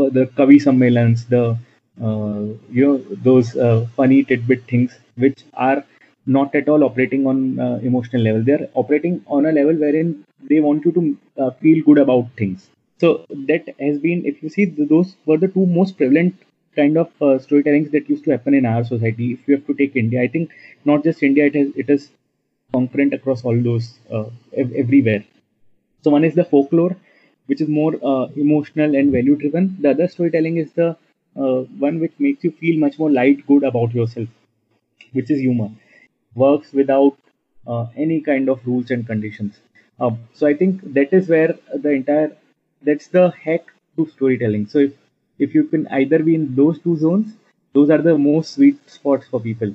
uh, 0.00 0.08
the 0.16 0.26
Kavi 0.38 0.58
Sammelans, 0.66 1.28
the 1.28 1.56
uh, 2.02 2.40
you 2.70 2.84
know 2.86 2.98
those 3.28 3.52
funny 3.96 4.24
tidbit 4.24 4.64
things 4.66 4.98
which 5.16 5.44
are 5.54 5.84
not 6.26 6.54
at 6.54 6.68
all 6.68 6.84
operating 6.84 7.26
on 7.26 7.58
emotional 7.82 8.22
level. 8.22 8.42
They 8.42 8.52
are 8.52 8.68
operating 8.74 9.22
on 9.26 9.46
a 9.46 9.52
level 9.52 9.74
wherein 9.74 10.24
they 10.50 10.60
want 10.60 10.84
you 10.84 10.92
to 10.92 11.52
feel 11.60 11.84
good 11.84 11.98
about 11.98 12.28
things. 12.36 12.68
So 13.00 13.26
that 13.48 13.68
has 13.80 13.98
been, 13.98 14.24
if 14.24 14.42
you 14.42 14.48
see, 14.48 14.64
those 14.66 15.16
were 15.26 15.36
the 15.36 15.48
two 15.48 15.66
most 15.66 15.96
prevalent 15.96 16.34
kind 16.76 16.96
of 16.96 17.10
uh, 17.20 17.38
storytelling 17.38 17.90
that 17.90 18.08
used 18.08 18.24
to 18.24 18.30
happen 18.30 18.54
in 18.54 18.64
our 18.66 18.84
society. 18.84 19.32
If 19.32 19.46
you 19.48 19.56
have 19.56 19.66
to 19.66 19.74
take 19.74 19.96
India, 19.96 20.22
I 20.22 20.28
think 20.28 20.50
not 20.84 21.04
just 21.04 21.22
India, 21.22 21.46
it 21.46 21.54
has 21.54 21.68
it 21.76 21.90
is 21.90 22.10
concurrent 22.72 23.12
across 23.14 23.44
all 23.44 23.60
those 23.60 23.98
uh, 24.10 24.24
ev- 24.56 24.72
everywhere. 24.74 25.24
So 26.02 26.10
one 26.10 26.24
is 26.24 26.34
the 26.34 26.44
folklore, 26.44 26.96
which 27.46 27.60
is 27.60 27.68
more 27.68 27.94
uh, 28.02 28.26
emotional 28.36 28.94
and 28.94 29.12
value 29.12 29.36
driven. 29.36 29.76
The 29.80 29.90
other 29.90 30.08
storytelling 30.08 30.56
is 30.58 30.72
the 30.72 30.96
uh, 31.36 31.60
one 31.86 32.00
which 32.00 32.12
makes 32.18 32.44
you 32.44 32.52
feel 32.52 32.78
much 32.78 32.98
more 32.98 33.10
light, 33.10 33.46
good 33.46 33.64
about 33.64 33.94
yourself, 33.94 34.28
which 35.12 35.30
is 35.30 35.40
humor. 35.40 35.70
Works 36.34 36.72
without 36.72 37.16
uh, 37.66 37.86
any 37.96 38.20
kind 38.20 38.48
of 38.48 38.66
rules 38.66 38.90
and 38.90 39.06
conditions. 39.06 39.58
Um, 40.00 40.18
so 40.32 40.46
I 40.46 40.54
think 40.54 40.92
that 40.94 41.12
is 41.12 41.28
where 41.28 41.56
the 41.74 41.90
entire 41.90 42.36
that's 42.82 43.08
the 43.08 43.30
hack 43.30 43.66
to 43.96 44.06
storytelling. 44.08 44.66
So 44.66 44.78
if 44.78 44.92
if 45.38 45.54
you 45.54 45.64
can 45.64 45.86
either 45.88 46.18
be 46.18 46.34
in 46.34 46.54
those 46.54 46.80
two 46.80 46.96
zones, 46.96 47.34
those 47.72 47.90
are 47.90 48.02
the 48.02 48.16
most 48.18 48.54
sweet 48.54 48.78
spots 48.88 49.26
for 49.28 49.40
people. 49.40 49.74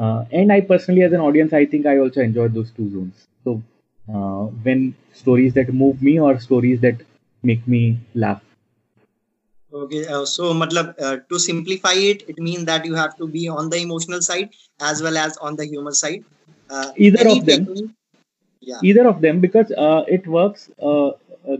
Uh, 0.00 0.24
and 0.32 0.52
I 0.52 0.60
personally, 0.60 1.02
as 1.02 1.12
an 1.12 1.20
audience, 1.20 1.52
I 1.52 1.66
think 1.66 1.86
I 1.86 1.98
also 1.98 2.20
enjoy 2.20 2.48
those 2.48 2.70
two 2.70 2.90
zones. 2.90 3.26
So 3.44 3.62
uh, 4.08 4.44
when 4.66 4.94
stories 5.12 5.54
that 5.54 5.72
move 5.72 6.02
me 6.02 6.18
or 6.20 6.38
stories 6.40 6.80
that 6.80 7.00
make 7.42 7.66
me 7.66 7.98
laugh. 8.14 8.42
Okay, 9.72 10.06
uh, 10.06 10.24
so 10.24 10.52
matlab, 10.54 10.94
uh, 11.00 11.16
to 11.28 11.38
simplify 11.38 11.92
it, 11.94 12.22
it 12.28 12.38
means 12.38 12.64
that 12.66 12.84
you 12.84 12.94
have 12.94 13.16
to 13.16 13.26
be 13.26 13.48
on 13.48 13.70
the 13.70 13.78
emotional 13.78 14.20
side 14.22 14.50
as 14.80 15.02
well 15.02 15.16
as 15.16 15.36
on 15.38 15.56
the 15.56 15.66
humor 15.66 15.92
side. 15.92 16.24
Uh, 16.70 16.92
either 16.96 17.28
of 17.28 17.44
them. 17.46 17.68
Yeah. 18.60 18.80
Either 18.82 19.06
of 19.08 19.20
them 19.20 19.40
because 19.40 19.70
uh, 19.72 20.04
it 20.08 20.26
works 20.26 20.70
uh, 20.82 21.10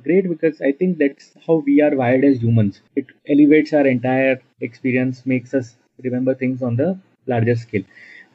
great 0.04 0.28
because 0.28 0.60
I 0.60 0.72
think 0.72 0.98
that's 0.98 1.32
how 1.46 1.56
we 1.66 1.80
are 1.82 1.94
wired 1.94 2.24
as 2.24 2.40
humans. 2.42 2.80
It 2.96 3.06
elevates 3.28 3.72
our 3.72 3.86
entire 3.86 4.40
experience, 4.60 5.24
makes 5.26 5.54
us 5.54 5.76
remember 6.02 6.34
things 6.34 6.62
on 6.62 6.76
the 6.76 6.98
larger 7.26 7.56
scale. 7.56 7.84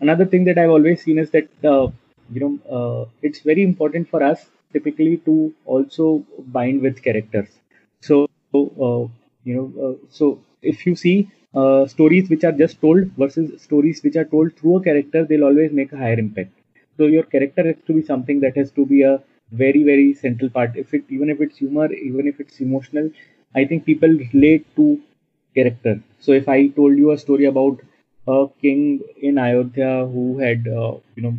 Another 0.01 0.25
thing 0.25 0.45
that 0.45 0.57
I've 0.57 0.69
always 0.69 1.03
seen 1.03 1.17
is 1.19 1.31
that 1.31 1.49
uh, 1.63 1.87
you 2.31 2.39
know 2.43 2.53
uh, 2.77 3.05
it's 3.21 3.39
very 3.41 3.63
important 3.63 4.09
for 4.09 4.21
us 4.23 4.45
typically 4.73 5.17
to 5.17 5.53
also 5.65 6.23
bind 6.57 6.81
with 6.81 7.01
characters. 7.01 7.49
So 8.01 8.25
uh, 8.53 9.07
you 9.43 9.53
know, 9.55 9.67
uh, 9.85 10.07
so 10.09 10.39
if 10.61 10.85
you 10.85 10.95
see 10.95 11.29
uh, 11.55 11.85
stories 11.87 12.29
which 12.29 12.43
are 12.43 12.51
just 12.51 12.81
told 12.81 13.05
versus 13.17 13.61
stories 13.61 14.01
which 14.03 14.15
are 14.15 14.25
told 14.25 14.55
through 14.57 14.77
a 14.77 14.83
character, 14.83 15.25
they'll 15.25 15.45
always 15.45 15.71
make 15.71 15.91
a 15.93 15.97
higher 15.97 16.19
impact. 16.19 16.51
So 16.97 17.05
your 17.05 17.23
character 17.23 17.63
has 17.65 17.75
to 17.87 17.93
be 17.93 18.01
something 18.01 18.39
that 18.41 18.57
has 18.57 18.71
to 18.71 18.85
be 18.85 19.03
a 19.03 19.21
very 19.51 19.83
very 19.83 20.13
central 20.13 20.49
part 20.49 20.75
if 20.75 20.93
it 20.93 21.03
even 21.09 21.29
if 21.29 21.39
it's 21.39 21.57
humor 21.57 21.89
even 21.93 22.27
if 22.27 22.37
it's 22.41 22.59
emotional 22.59 23.09
i 23.55 23.63
think 23.63 23.85
people 23.85 24.09
relate 24.33 24.65
to 24.75 24.99
character 25.55 25.93
so 26.19 26.33
if 26.33 26.49
i 26.49 26.67
told 26.79 26.97
you 26.97 27.11
a 27.11 27.17
story 27.17 27.45
about 27.45 27.79
a 28.27 28.45
king 28.61 28.81
in 29.21 29.37
ayodhya 29.37 30.05
who 30.13 30.25
had 30.39 30.67
uh, 30.67 30.93
you 31.15 31.23
know 31.25 31.35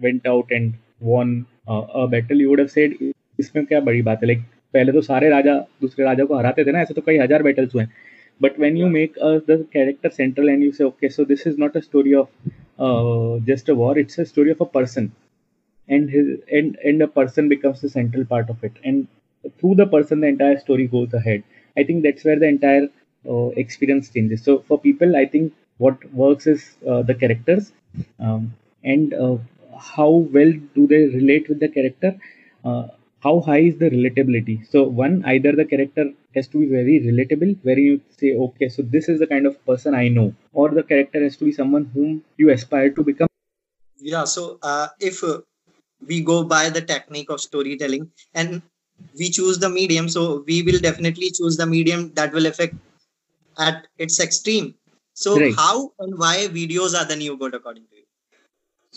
went 0.00 0.26
out 0.26 0.50
and 0.50 0.74
won 1.00 1.46
uh, 1.68 1.82
a 1.94 2.08
battle 2.08 2.40
you 2.44 2.50
would 2.50 2.64
have 2.64 2.72
said 2.78 2.96
इसमें 3.40 3.64
क्या 3.66 3.80
बड़ी 3.80 4.02
बात 4.08 4.18
है 4.22 4.26
like 4.26 4.40
पहले 4.74 4.92
तो 4.92 5.00
सारे 5.02 5.28
राजा 5.28 5.54
दूसरे 5.82 6.04
राजा 6.04 6.24
को 6.24 6.38
हराते 6.38 6.64
थे 6.64 6.72
ना 6.72 6.80
ऐसे 6.80 6.94
तो 6.94 7.02
कई 7.06 7.18
हजार 7.18 7.42
बैटल्स 7.42 7.74
हुए 7.74 7.86
but 8.40 8.58
when 8.58 8.76
you 8.76 8.88
make 8.92 9.18
uh, 9.26 9.38
the 9.48 9.56
character 9.72 10.10
central 10.10 10.48
and 10.52 10.62
you 10.66 10.72
say 10.76 10.84
okay 10.84 11.08
so 11.16 11.24
this 11.24 11.46
is 11.50 11.58
not 11.64 11.76
a 11.80 11.82
story 11.82 12.14
of 12.20 12.28
uh, 12.86 13.38
just 13.50 13.68
a 13.68 13.74
war 13.80 13.96
it's 14.02 14.18
a 14.18 14.26
story 14.30 14.54
of 14.54 14.62
a 14.66 14.68
person 14.76 15.10
and 15.88 16.10
his 16.14 16.30
and 16.60 16.78
and 16.90 17.06
a 17.06 17.10
person 17.18 17.48
becomes 17.52 17.80
the 17.80 17.90
central 17.96 18.24
part 18.32 18.50
of 18.54 18.64
it 18.68 18.80
and 18.84 19.06
through 19.58 19.74
the 19.82 19.86
person 19.94 20.20
the 20.20 20.30
entire 20.34 20.58
story 20.64 20.86
goes 20.96 21.14
ahead 21.20 21.44
i 21.76 21.84
think 21.84 22.02
that's 22.02 22.24
where 22.24 22.38
the 22.44 22.50
entire 22.56 22.84
uh, 23.32 23.48
experience 23.64 24.10
changes 24.16 24.44
so 24.48 24.58
for 24.68 24.78
people 24.88 25.16
i 25.22 25.24
think 25.34 25.52
what 25.78 26.04
works 26.24 26.46
is 26.46 26.66
uh, 26.90 27.02
the 27.02 27.14
characters 27.14 27.72
um, 28.18 28.54
and 28.84 29.14
uh, 29.14 29.36
how 29.79 30.09
well 30.09 30.51
do 30.75 30.87
they 30.87 31.03
relate 31.07 31.49
with 31.49 31.59
the 31.59 31.69
character? 31.69 32.17
Uh, 32.63 32.87
how 33.23 33.39
high 33.41 33.59
is 33.59 33.77
the 33.77 33.89
relatability? 33.89 34.67
So 34.69 34.83
one 34.83 35.23
either 35.25 35.51
the 35.53 35.65
character 35.65 36.11
has 36.37 36.47
to 36.49 36.59
be 36.59 36.67
very 36.67 36.99
relatable 37.07 37.57
where 37.63 37.79
you 37.79 37.99
say 38.17 38.35
okay 38.45 38.69
so 38.69 38.83
this 38.95 39.09
is 39.09 39.19
the 39.19 39.27
kind 39.33 39.45
of 39.51 39.53
person 39.69 39.95
i 39.95 40.07
know 40.07 40.33
or 40.53 40.69
the 40.79 40.83
character 40.91 41.21
has 41.23 41.37
to 41.37 41.45
be 41.45 41.53
someone 41.59 41.85
whom 41.93 42.23
you 42.37 42.51
aspire 42.51 42.89
to 42.97 43.03
become. 43.03 43.27
Yeah 43.97 44.25
so 44.25 44.59
uh, 44.61 44.87
if 44.99 45.23
uh, 45.23 45.39
we 46.07 46.21
go 46.21 46.43
by 46.43 46.69
the 46.69 46.81
technique 46.81 47.29
of 47.29 47.41
storytelling 47.41 48.11
and 48.33 48.61
we 49.19 49.29
choose 49.29 49.57
the 49.59 49.69
medium 49.69 50.09
so 50.09 50.43
we 50.47 50.61
will 50.61 50.79
definitely 50.79 51.31
choose 51.31 51.57
the 51.57 51.65
medium 51.65 52.13
that 52.13 52.33
will 52.33 52.45
affect 52.45 52.75
at 53.57 53.87
its 53.97 54.19
extreme. 54.19 54.75
So 55.13 55.39
right. 55.39 55.55
how 55.55 55.91
and 55.99 56.17
why 56.19 56.47
videos 56.47 56.99
are 56.99 57.05
the 57.05 57.15
new 57.15 57.37
good 57.37 57.55
according 57.55 57.87
to 57.89 57.95
you 57.95 57.96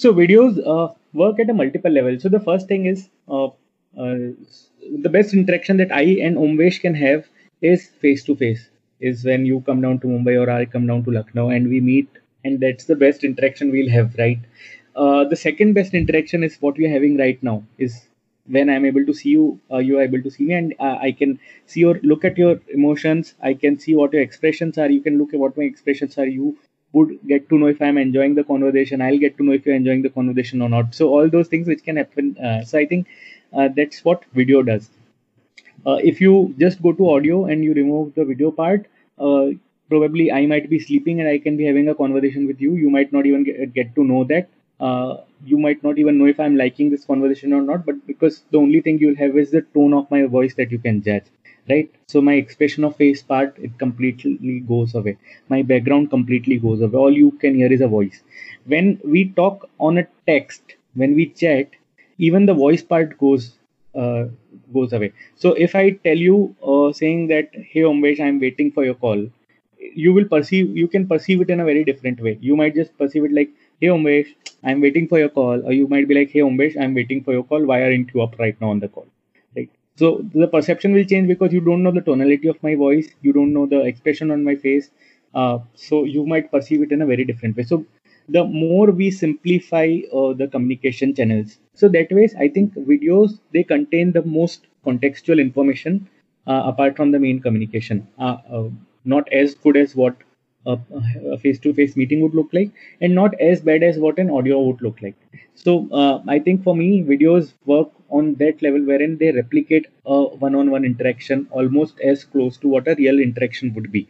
so 0.01 0.13
videos 0.15 0.59
uh, 0.75 0.93
work 1.13 1.41
at 1.41 1.51
a 1.51 1.55
multiple 1.55 1.91
level. 1.91 2.19
So 2.19 2.29
the 2.29 2.41
first 2.41 2.69
thing 2.69 2.87
is 2.87 3.09
uh, 3.29 3.49
uh, 3.99 4.17
the 5.05 5.11
best 5.17 5.35
interaction 5.35 5.77
that 5.77 5.93
i 5.93 6.03
and 6.27 6.37
omvesh 6.45 6.81
can 6.81 6.95
have 6.95 7.29
is 7.61 7.87
face 8.05 8.25
to 8.25 8.37
face 8.43 8.69
is 9.01 9.25
when 9.25 9.45
you 9.47 9.61
come 9.69 9.81
down 9.81 9.99
to 10.01 10.07
mumbai 10.13 10.35
or 10.43 10.51
i 10.51 10.65
come 10.75 10.87
down 10.91 11.03
to 11.05 11.11
lucknow 11.17 11.49
and 11.57 11.69
we 11.69 11.81
meet 11.81 12.21
and 12.45 12.61
that's 12.61 12.85
the 12.93 12.97
best 12.97 13.25
interaction 13.25 13.71
we'll 13.71 13.91
have 13.91 14.15
right? 14.19 14.39
Uh, 14.97 15.25
the 15.25 15.37
second 15.37 15.75
best 15.75 15.95
interaction 15.95 16.43
is 16.45 16.57
what 16.61 16.77
we 16.77 16.87
are 16.87 16.93
having 16.93 17.17
right 17.19 17.43
now 17.43 17.63
is 17.79 18.07
when 18.47 18.71
i'm 18.71 18.85
able 18.85 19.05
to 19.05 19.15
see 19.15 19.31
you 19.31 19.61
uh, 19.73 19.79
you 19.79 19.99
are 19.99 20.03
able 20.03 20.23
to 20.23 20.31
see 20.31 20.45
me 20.45 20.55
and 20.55 20.75
uh, 20.81 20.97
i 21.09 21.13
can 21.13 21.39
see 21.67 21.81
your 21.81 22.01
look 22.03 22.25
at 22.25 22.39
your 22.39 22.61
emotions. 22.69 23.35
I 23.43 23.55
can 23.55 23.79
see 23.79 23.95
what 23.95 24.13
your 24.13 24.23
expressions 24.23 24.79
are. 24.79 24.91
You 24.91 25.01
can 25.03 25.19
look 25.19 25.35
at 25.35 25.41
what 25.41 25.57
my 25.57 25.65
expressions 25.65 26.19
are. 26.19 26.27
You 26.27 26.59
would 26.93 27.19
get 27.27 27.49
to 27.49 27.59
know 27.59 27.67
if 27.67 27.81
i'm 27.83 27.99
enjoying 27.99 28.35
the 28.35 28.45
conversation 28.45 29.01
i'll 29.03 29.19
get 29.19 29.37
to 29.39 29.45
know 29.45 29.53
if 29.53 29.67
you're 29.67 29.75
enjoying 29.77 30.03
the 30.03 30.11
conversation 30.11 30.63
or 30.63 30.69
not. 30.69 30.95
So 30.95 31.09
all 31.09 31.29
those 31.29 31.49
things 31.49 31.67
which 31.69 31.83
can 31.85 31.97
happen 31.97 32.37
uh, 32.39 32.65
so 32.65 32.79
i 32.79 32.87
think 32.87 33.07
uh, 33.53 33.69
that's 33.77 34.05
what 34.05 34.25
video 34.35 34.63
does. 34.63 34.89
If 35.87 36.21
you 36.21 36.55
just 36.59 36.83
go 36.83 36.93
to 36.93 37.11
audio 37.11 37.45
and 37.47 37.65
you 37.65 37.75
remove 37.75 38.15
the 38.15 38.25
video 38.25 38.51
part 38.51 38.87
probably 39.93 40.25
i 40.33 40.47
might 40.47 40.69
be 40.73 40.79
sleeping 40.79 41.21
and 41.21 41.29
i 41.29 41.39
can 41.47 41.57
be 41.61 41.65
having 41.67 41.89
a 41.89 41.95
conversation 41.95 42.47
with 42.47 42.61
you. 42.61 42.75
You 42.75 42.91
might 42.91 43.13
not 43.13 43.27
even 43.27 43.45
get, 43.45 43.75
get 43.75 43.95
to 43.97 44.05
know 44.05 44.25
that. 44.25 44.49
Uh, 44.81 45.19
you 45.45 45.59
might 45.59 45.83
not 45.85 45.99
even 45.99 46.17
know 46.19 46.25
if 46.25 46.41
I'm 46.41 46.57
liking 46.57 46.91
this 46.91 47.05
conversation 47.05 47.53
or 47.53 47.61
not, 47.61 47.85
but 47.85 48.07
because 48.07 48.43
the 48.51 48.57
only 48.59 48.81
thing 48.81 48.99
you'll 48.99 49.17
have 49.17 49.37
is 49.37 49.51
the 49.51 49.61
tone 49.75 49.93
of 49.93 50.11
my 50.11 50.23
voice 50.25 50.55
that 50.55 50.71
you 50.73 50.79
can 50.79 51.03
judge, 51.03 51.25
right? 51.71 51.91
So 52.09 52.21
my 52.21 52.35
expression 52.35 52.85
of 52.85 52.97
face 52.97 53.23
part 53.23 53.57
it 53.59 53.79
completely 53.79 54.61
goes 54.61 54.95
away. 54.95 55.17
My 55.49 55.63
background 55.63 56.11
completely 56.11 56.59
goes 56.59 56.81
away. 56.81 56.99
All 56.99 57.17
you 57.17 57.31
can 57.33 57.55
hear 57.55 57.73
is 57.73 57.81
a 57.81 57.89
voice. 57.89 58.23
When 58.67 59.01
we 59.05 59.31
talk 59.31 59.69
on 59.79 59.99
a 59.99 60.07
text, 60.27 60.77
when 60.95 61.15
we 61.15 61.27
chat, 61.27 61.71
even 62.19 62.47
the 62.47 62.55
voice 62.55 62.83
part 62.83 63.19
goes 63.19 63.57
uh, 63.95 64.25
goes 64.73 64.93
away. 64.93 65.13
So 65.37 65.53
if 65.55 65.75
I 65.75 65.91
tell 65.91 66.17
you 66.17 66.55
uh, 66.63 66.93
saying 66.93 67.29
that, 67.29 67.51
"Hey 67.73 67.81
Omvesh, 67.93 68.21
I'm 68.21 68.41
waiting 68.41 68.71
for 68.73 68.85
your 68.85 68.95
call," 68.95 69.27
you 70.05 70.13
will 70.15 70.27
perceive 70.35 70.77
you 70.77 70.89
can 70.89 71.07
perceive 71.09 71.41
it 71.41 71.51
in 71.51 71.61
a 71.61 71.65
very 71.65 71.85
different 71.85 72.21
way. 72.29 72.39
You 72.41 72.57
might 72.57 72.75
just 72.75 72.97
perceive 72.99 73.25
it 73.31 73.33
like, 73.41 73.51
"Hey 73.81 73.89
Omvesh, 73.97 74.35
I'm 74.63 74.81
waiting 74.89 75.09
for 75.09 75.19
your 75.25 75.31
call," 75.41 75.67
or 75.67 75.73
you 75.81 75.89
might 75.97 76.09
be 76.13 76.19
like, 76.21 76.31
"Hey 76.39 76.47
Omvesh, 76.51 76.81
I'm 76.87 76.95
waiting 77.03 77.25
for 77.29 77.33
your 77.39 77.45
call. 77.53 77.67
Why 77.73 77.83
aren't 77.89 78.15
you 78.15 78.23
up 78.29 78.39
right 78.45 78.61
now 78.67 78.71
on 78.77 78.81
the 78.87 78.89
call?" 78.99 79.09
So 80.01 80.11
the 80.35 80.49
perception 80.49 80.95
will 80.95 81.05
change 81.05 81.29
because 81.29 81.53
you 81.53 81.61
don't 81.61 81.83
know 81.83 81.93
the 81.93 82.07
tonality 82.11 82.49
of 82.49 82.63
my 82.63 82.75
voice, 82.75 83.09
you 83.23 83.33
don't 83.39 83.53
know 83.53 83.67
the 83.67 83.81
expression 83.93 84.31
on 84.31 84.45
my 84.45 84.55
face, 84.57 84.91
uh, 85.35 85.59
so 85.75 86.05
you 86.05 86.27
might 86.27 86.51
perceive 86.51 86.83
it 86.83 86.93
in 86.93 87.03
a 87.03 87.07
very 87.07 87.25
different 87.25 87.57
way. 87.57 87.65
So 87.65 87.85
the 88.29 88.45
more 88.45 88.91
we 88.91 89.11
simplify 89.11 89.99
uh, 90.15 90.33
the 90.41 90.47
communication 90.47 91.15
channels 91.15 91.59
so 91.75 91.89
that 91.97 92.13
way 92.19 92.29
i 92.45 92.49
think 92.57 92.75
videos 92.91 93.39
they 93.53 93.63
contain 93.65 94.13
the 94.13 94.23
most 94.25 94.67
contextual 94.87 95.41
information 95.47 96.09
uh, 96.47 96.63
apart 96.73 96.97
from 96.97 97.11
the 97.11 97.19
main 97.19 97.41
communication 97.47 98.07
uh, 98.19 98.37
uh 98.59 98.69
not 99.05 99.33
as 99.33 99.55
good 99.55 99.77
as 99.77 99.97
what 99.97 100.17
a 100.67 101.39
face-to-face 101.39 101.97
meeting 101.97 102.21
would 102.21 102.35
look 102.35 102.51
like 102.53 102.71
and 103.01 103.15
not 103.15 103.35
as 103.41 103.61
bad 103.61 103.83
as 103.83 103.99
what 103.99 104.19
an 104.19 104.31
audio 104.31 104.61
would 104.61 104.83
look 104.83 105.01
like 105.03 105.17
so 105.55 105.89
uh, 105.93 106.21
i 106.29 106.39
think 106.39 106.63
for 106.63 106.77
me 106.77 107.03
videos 107.03 107.55
work 107.65 107.91
on 108.11 108.35
that 108.35 108.61
level 108.63 108.85
wherein 108.85 109.17
they 109.19 109.33
replicate 109.33 109.87
a 110.07 110.23
one-on-one 110.47 110.85
interaction 110.85 111.47
almost 111.51 111.99
as 112.01 112.25
close 112.25 112.59
to 112.59 112.69
what 112.69 112.87
a 112.89 112.95
real 112.97 113.19
interaction 113.19 113.73
would 113.75 113.91
be 113.91 114.09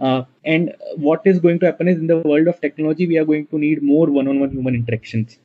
uh, 0.00 0.24
and 0.44 0.74
what 0.96 1.20
is 1.26 1.38
going 1.40 1.58
to 1.58 1.66
happen 1.66 1.86
is 1.86 1.98
in 1.98 2.06
the 2.06 2.18
world 2.18 2.48
of 2.48 2.60
technology, 2.60 3.06
we 3.06 3.18
are 3.18 3.24
going 3.24 3.46
to 3.48 3.58
need 3.58 3.82
more 3.82 4.06
one-on-one 4.06 4.50
human 4.50 4.74
interactions. 4.74 5.38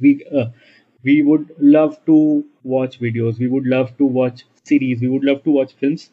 We 0.00 0.24
uh, 0.36 0.46
we 1.04 1.22
would 1.22 1.54
love 1.60 2.04
to 2.06 2.44
watch 2.64 3.00
videos. 3.00 3.38
We 3.38 3.46
would 3.48 3.66
love 3.66 3.96
to 3.98 4.06
watch 4.06 4.44
series. 4.64 5.00
We 5.00 5.08
would 5.08 5.24
love 5.24 5.44
to 5.44 5.50
watch 5.50 5.74
films 5.74 6.10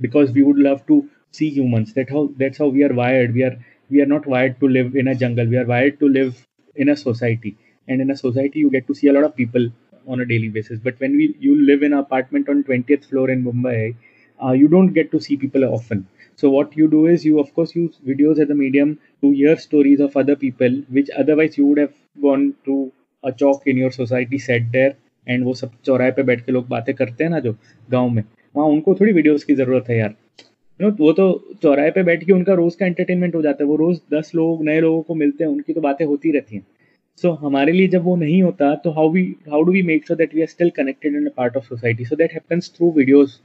because 0.00 0.30
we 0.30 0.42
would 0.42 0.58
love 0.58 0.86
to 0.86 1.08
see 1.32 1.50
humans. 1.50 1.92
That 1.94 2.10
how 2.10 2.30
that's 2.36 2.58
how 2.58 2.66
we 2.66 2.84
are 2.84 2.92
wired. 2.92 3.34
We 3.34 3.44
are 3.44 3.56
we 3.90 4.00
are 4.02 4.06
not 4.06 4.26
wired 4.26 4.58
to 4.60 4.68
live 4.68 4.96
in 4.96 5.08
a 5.08 5.14
jungle. 5.14 5.46
We 5.46 5.56
are 5.56 5.66
wired 5.66 6.00
to 6.00 6.08
live 6.08 6.46
in 6.74 6.88
a 6.88 6.96
society. 6.96 7.56
And 7.88 8.00
in 8.00 8.10
a 8.10 8.16
society, 8.16 8.58
you 8.60 8.70
get 8.70 8.86
to 8.88 8.94
see 8.94 9.08
a 9.08 9.12
lot 9.12 9.24
of 9.24 9.36
people 9.36 9.70
on 10.06 10.20
a 10.20 10.26
daily 10.26 10.48
basis. 10.48 10.80
But 10.80 10.98
when 10.98 11.16
we 11.16 11.34
you 11.38 11.54
live 11.70 11.82
in 11.82 11.92
an 11.92 11.98
apartment 12.00 12.48
on 12.48 12.64
20th 12.64 13.06
floor 13.06 13.30
in 13.30 13.44
Mumbai, 13.44 13.94
uh, 14.42 14.52
you 14.52 14.68
don't 14.68 14.92
get 14.92 15.10
to 15.12 15.20
see 15.20 15.36
people 15.36 15.64
often. 15.64 16.06
So 16.36 16.50
what 16.50 16.76
you 16.76 16.88
do 16.88 17.06
is 17.06 17.24
you 17.24 17.38
of 17.38 17.54
course 17.54 17.74
use 17.74 17.98
videos 18.06 18.38
as 18.38 18.50
a 18.50 18.54
medium 18.54 18.98
to 19.22 19.30
hear 19.30 19.56
stories 19.56 20.00
of 20.00 20.16
other 20.16 20.36
people, 20.36 20.82
which 20.90 21.10
otherwise 21.16 21.56
you 21.56 21.66
would 21.66 21.78
have 21.78 21.94
gone 22.20 22.54
to 22.66 22.92
a 23.24 23.32
chowk 23.32 23.66
in 23.66 23.76
your 23.76 23.90
society, 23.90 24.38
sat 24.38 24.70
there 24.72 24.96
and 25.28 25.44
वो 25.44 25.54
सब 25.54 25.70
चौराहे 25.84 26.10
पे 26.16 26.22
बैठ 26.22 26.44
के 26.46 26.52
लोग 26.52 26.68
बातें 26.68 26.94
करते 26.94 27.24
हैं 27.24 27.30
ना 27.30 27.38
जो 27.46 27.52
गांव 27.90 28.08
में 28.10 28.22
वहाँ 28.56 28.68
उनको 28.68 28.94
थोड़ी 29.00 29.12
वीडियोस 29.12 29.44
की 29.44 29.54
जरूरत 29.54 29.88
है 29.90 29.98
यार 29.98 30.14
नो 30.80 30.90
वो 30.98 31.12
तो 31.12 31.26
चौराहे 31.62 31.90
पे 31.90 32.02
बैठ 32.04 32.24
के 32.24 32.32
उनका 32.32 32.54
रोज 32.54 32.74
का 32.74 32.86
एंटरटेनमेंट 32.86 33.34
हो 33.34 33.42
जाता 33.42 33.64
है। 33.64 33.68
वो 33.68 33.76
रोज 33.76 34.00
दस 34.14 34.30
लोग 34.34 34.64
नए 34.64 34.80
लोगों 34.80 35.02
को 35.02 35.14
मिलते 35.14 35.44
हैं 35.44 35.50
उनकी 35.50 35.72
तो 35.72 35.80
बातें 35.80 36.04
होती 36.06 36.30
रहती 36.30 36.56
हैं। 36.56 36.66
सो 37.22 37.28
so, 37.28 37.38
हमारे 37.40 37.72
लिए 37.72 37.88
जब 37.88 38.02
वो 38.04 38.16
नहीं 38.16 38.42
होता 38.42 38.74
तो 38.84 38.90
how 38.92 39.10
we 39.12 39.22
how 39.50 39.62
do 39.62 39.72
we 39.72 39.82
make 39.82 40.06
sure 40.06 40.18
that 40.18 40.34
we 40.34 40.40
are 40.40 40.46
still 40.46 40.70
connected 40.76 41.14
in 41.16 41.28
part 41.36 41.56
of 41.56 41.64
society 41.64 42.04
so 42.04 42.16
that 42.16 42.32
happens 42.32 42.70
through 42.76 42.90
videos 42.96 43.36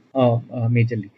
majorly 0.72 1.08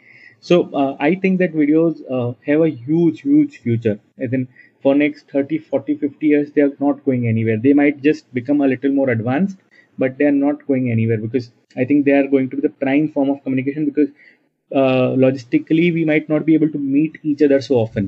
so 0.45 0.61
I 1.01 1.17
think 1.25 1.39
that 1.39 1.55
videos 1.57 2.03
have 2.49 2.65
as 2.65 2.79
huge 2.85 3.59
future 3.63 3.99
edge 4.25 4.35
in 4.35 4.47
for 4.85 4.97
next 4.97 5.35
thirty 5.35 5.59
forty 5.71 5.95
fifty 5.95 6.29
years 6.29 6.49
they 6.55 6.63
are 6.63 6.69
not 6.83 7.05
going 7.07 7.27
any 7.27 7.45
they 7.59 7.75
might 7.75 8.01
just 8.03 8.27
become 8.35 8.65
a 8.65 8.67
little 8.67 8.93
more 8.95 9.11
advanced 9.11 9.59
but 9.99 10.17
they 10.17 10.25
are 10.25 10.33
not 10.33 10.63
going 10.69 10.89
anywhere 11.07 11.21
because 11.21 11.51
I 11.79 11.85
think 11.85 12.05
they 12.05 12.13
are 12.13 12.27
going 12.29 12.49
to 12.51 12.61
the 12.61 12.71
prime 12.81 13.07
form 13.15 13.31
of 13.31 13.39
communication 13.45 13.85
because 13.85 14.09
logistically 14.75 15.91
we 15.91 16.05
might 16.05 16.31
not 16.31 16.45
be 16.45 16.55
able 16.55 16.69
to 16.69 16.79
meet 16.79 17.19
each 17.27 17.43
other 17.43 17.61
so 17.61 17.81
often 17.81 18.07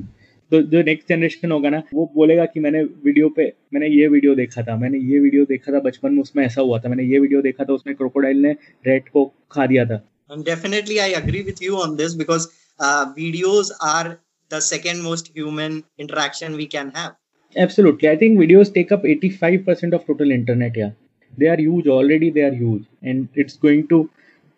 तो 0.51 0.61
जो 0.63 0.81
next 0.83 1.09
generation 1.09 1.51
होगा 1.51 1.69
ना 1.69 1.81
वो 1.93 2.11
बोलेगा 2.15 2.45
कि 2.45 2.59
मैंने 2.59 2.83
video 3.05 3.29
पे 3.29 3.51
मैंने 3.73 3.87
ये 3.87 4.07
वीडियो 4.07 4.35
देखा 4.35 4.61
था 4.63 4.75
मैंने 4.77 4.99
ये 4.99 5.19
वीडियो 5.19 5.45
देखा 5.45 5.73
था 5.73 5.79
बचपन 5.79 6.13
में 6.13 6.21
उसमें 6.21 6.43
ऐसा 6.45 6.61
हुआ 6.61 6.79
था 6.79 6.89
मैंने 6.89 7.03
ये 7.03 7.19
वीडियो 7.19 7.41
देखा 7.41 7.63
था 7.63 7.73
उसमें 7.73 7.95
क्रोकोडाइल 7.95 8.41
ने 8.41 8.51
रेड 8.87 9.09
को 9.09 9.25
खा 9.51 9.65
दिया 9.65 9.85
था। 9.85 10.01
Definitely 10.43 10.97
I 10.97 11.13
agree 11.13 11.41
with 11.41 11.63
you 11.63 11.75
on 11.77 11.95
this 11.95 12.15
because 12.15 12.47
videos 13.19 13.71
are 13.85 14.09
the 14.51 14.59
second 14.63 15.01
most 15.03 15.31
human 15.37 15.81
interaction 15.99 16.53
we 16.53 16.65
can 16.71 16.91
have 16.97 17.61
absolutely 17.63 18.09
I 18.09 18.17
think 18.17 18.39
videos 18.39 18.71
take 18.73 18.93
up 18.93 19.03
85% 19.07 19.93
of 19.93 20.01
total 20.07 20.31
internet 20.31 20.77
yeah 20.77 20.91
they 21.33 21.47
are 21.47 21.59
huge 21.59 21.87
already 21.89 22.29
they 22.31 22.41
are 22.41 22.53
huge 22.53 22.81
and 23.03 23.27
it's 23.37 23.59
going 23.61 23.83
to 23.89 24.01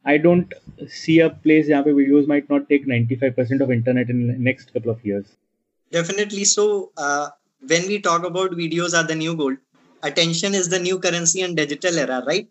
I 0.09 0.17
don't 0.17 0.53
see 0.87 1.19
a 1.19 1.29
place 1.29 1.69
where 1.69 1.83
videos 1.83 2.27
might 2.27 2.49
not 2.49 2.67
take 2.67 2.87
95% 2.87 3.61
of 3.61 3.71
internet 3.71 4.09
in 4.09 4.27
the 4.27 4.37
next 4.49 4.73
couple 4.73 4.91
of 4.91 5.03
years. 5.05 5.25
Definitely. 5.91 6.45
So, 6.45 6.91
uh, 6.97 7.29
when 7.67 7.87
we 7.87 7.99
talk 7.99 8.23
about 8.23 8.51
videos 8.51 8.97
are 8.97 9.07
the 9.11 9.15
new 9.15 9.35
gold, 9.35 9.57
attention 10.01 10.55
is 10.55 10.69
the 10.69 10.79
new 10.79 10.97
currency 10.99 11.41
in 11.41 11.55
digital 11.55 11.99
era, 11.99 12.23
right? 12.25 12.47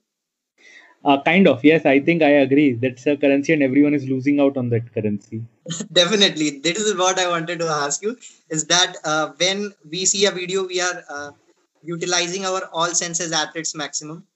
Uh, 1.05 1.21
kind 1.23 1.49
of, 1.49 1.65
yes. 1.65 1.87
I 1.87 1.99
think 2.01 2.23
I 2.23 2.31
agree. 2.45 2.73
That's 2.75 3.07
a 3.07 3.17
currency, 3.17 3.53
and 3.53 3.63
everyone 3.63 3.95
is 3.95 4.09
losing 4.09 4.41
out 4.41 4.57
on 4.57 4.69
that 4.71 4.93
currency. 4.95 5.43
Definitely, 5.93 6.51
this 6.61 6.79
is 6.79 6.97
what 6.97 7.19
I 7.19 7.29
wanted 7.29 7.61
to 7.61 7.69
ask 7.69 8.03
you. 8.03 8.17
Is 8.51 8.67
that 8.67 8.97
uh, 9.05 9.31
when 9.37 9.73
we 9.91 10.05
see 10.07 10.27
a 10.27 10.33
video, 10.33 10.67
we 10.67 10.81
are 10.81 11.05
uh, 11.09 11.31
utilizing 11.83 12.45
our 12.45 12.65
all 12.73 12.99
senses 13.03 13.33
at 13.33 13.55
its 13.55 13.75
maximum 13.75 14.27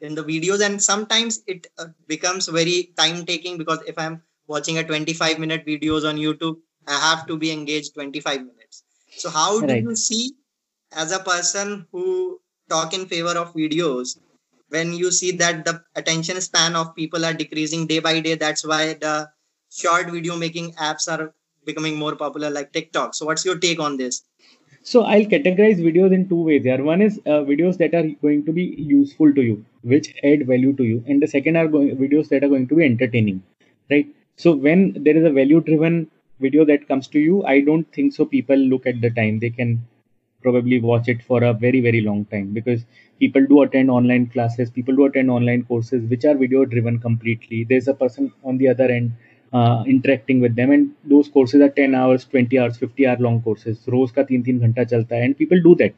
in 0.00 0.14
the 0.14 0.24
videos, 0.24 0.64
and 0.64 0.82
sometimes 0.82 1.42
it 1.46 1.66
uh, 1.78 1.86
becomes 2.06 2.48
very 2.48 2.92
time 2.96 3.24
taking 3.24 3.58
because 3.58 3.80
if 3.86 3.98
I'm 3.98 4.22
watching 4.46 4.78
a 4.78 4.84
25 4.84 5.38
minute 5.38 5.66
videos 5.66 6.08
on 6.08 6.16
YouTube, 6.16 6.58
I 6.86 6.98
have 6.98 7.26
to 7.26 7.36
be 7.36 7.50
engaged 7.50 7.94
25 7.94 8.40
minutes. 8.40 8.84
So, 9.10 9.30
how 9.30 9.60
do 9.60 9.66
right. 9.66 9.82
you 9.82 9.96
see 9.96 10.34
as 10.92 11.12
a 11.12 11.18
person 11.18 11.86
who 11.92 12.40
talk 12.68 12.94
in 12.94 13.06
favor 13.06 13.38
of 13.38 13.54
videos? 13.54 14.18
when 14.68 14.92
you 14.92 15.10
see 15.10 15.30
that 15.32 15.64
the 15.64 15.82
attention 15.94 16.40
span 16.40 16.74
of 16.74 16.94
people 16.94 17.24
are 17.24 17.32
decreasing 17.32 17.86
day 17.86 17.98
by 17.98 18.20
day 18.20 18.34
that's 18.34 18.66
why 18.66 18.94
the 18.94 19.28
short 19.70 20.10
video 20.10 20.36
making 20.36 20.72
apps 20.74 21.08
are 21.08 21.32
becoming 21.64 21.96
more 21.96 22.16
popular 22.16 22.50
like 22.50 22.72
tiktok 22.72 23.14
so 23.14 23.26
what's 23.26 23.44
your 23.44 23.58
take 23.58 23.80
on 23.80 23.96
this 23.96 24.22
so 24.82 25.02
i'll 25.04 25.30
categorize 25.34 25.80
videos 25.88 26.12
in 26.12 26.28
two 26.28 26.42
ways 26.42 26.64
there 26.64 26.82
one 26.82 27.02
is 27.02 27.18
uh, 27.26 27.42
videos 27.52 27.78
that 27.78 27.94
are 27.94 28.08
going 28.22 28.44
to 28.44 28.52
be 28.52 28.64
useful 28.78 29.32
to 29.32 29.42
you 29.42 29.64
which 29.85 30.13
add 30.23 30.47
value 30.47 30.73
to 30.73 30.83
you 30.83 31.03
and 31.07 31.21
the 31.21 31.27
second 31.27 31.55
are 31.55 31.67
going, 31.67 31.95
videos 31.97 32.29
that 32.29 32.43
are 32.43 32.49
going 32.49 32.67
to 32.67 32.75
be 32.75 32.85
entertaining 32.85 33.43
right 33.89 34.07
so 34.35 34.51
when 34.53 35.03
there 35.03 35.17
is 35.17 35.23
a 35.23 35.29
value 35.29 35.61
driven 35.61 36.07
video 36.39 36.65
that 36.65 36.87
comes 36.87 37.07
to 37.07 37.19
you 37.19 37.43
i 37.45 37.59
don't 37.61 37.91
think 37.93 38.13
so 38.13 38.25
people 38.25 38.55
look 38.57 38.85
at 38.85 39.01
the 39.01 39.11
time 39.11 39.39
they 39.39 39.49
can 39.49 39.79
probably 40.43 40.79
watch 40.81 41.07
it 41.07 41.21
for 41.23 41.43
a 41.43 41.53
very 41.53 41.81
very 41.81 42.01
long 42.01 42.25
time 42.25 42.47
because 42.53 42.85
people 43.19 43.45
do 43.45 43.61
attend 43.61 43.89
online 43.89 44.25
classes 44.27 44.69
people 44.69 44.95
do 44.95 45.05
attend 45.05 45.29
online 45.29 45.63
courses 45.63 46.07
which 46.09 46.25
are 46.25 46.35
video 46.35 46.65
driven 46.65 46.97
completely 46.99 47.63
there's 47.63 47.87
a 47.87 47.93
person 47.93 48.31
on 48.43 48.57
the 48.57 48.67
other 48.67 48.85
end 48.85 49.11
uh, 49.53 49.83
interacting 49.85 50.39
with 50.39 50.55
them 50.55 50.71
and 50.71 50.91
those 51.03 51.27
courses 51.27 51.61
are 51.61 51.69
10 51.69 51.93
hours 51.93 52.25
20 52.25 52.57
hours 52.59 52.77
50 52.77 53.07
hour 53.07 53.17
long 53.27 53.41
courses 53.41 53.77
रोज 53.95 54.11
का 54.11 54.23
तीन 54.31 54.43
तीन 54.43 54.59
घंटा 54.59 54.83
चलता 54.93 55.15
है 55.15 55.27
and 55.27 55.37
people 55.41 55.61
do 55.67 55.75
that 55.75 55.93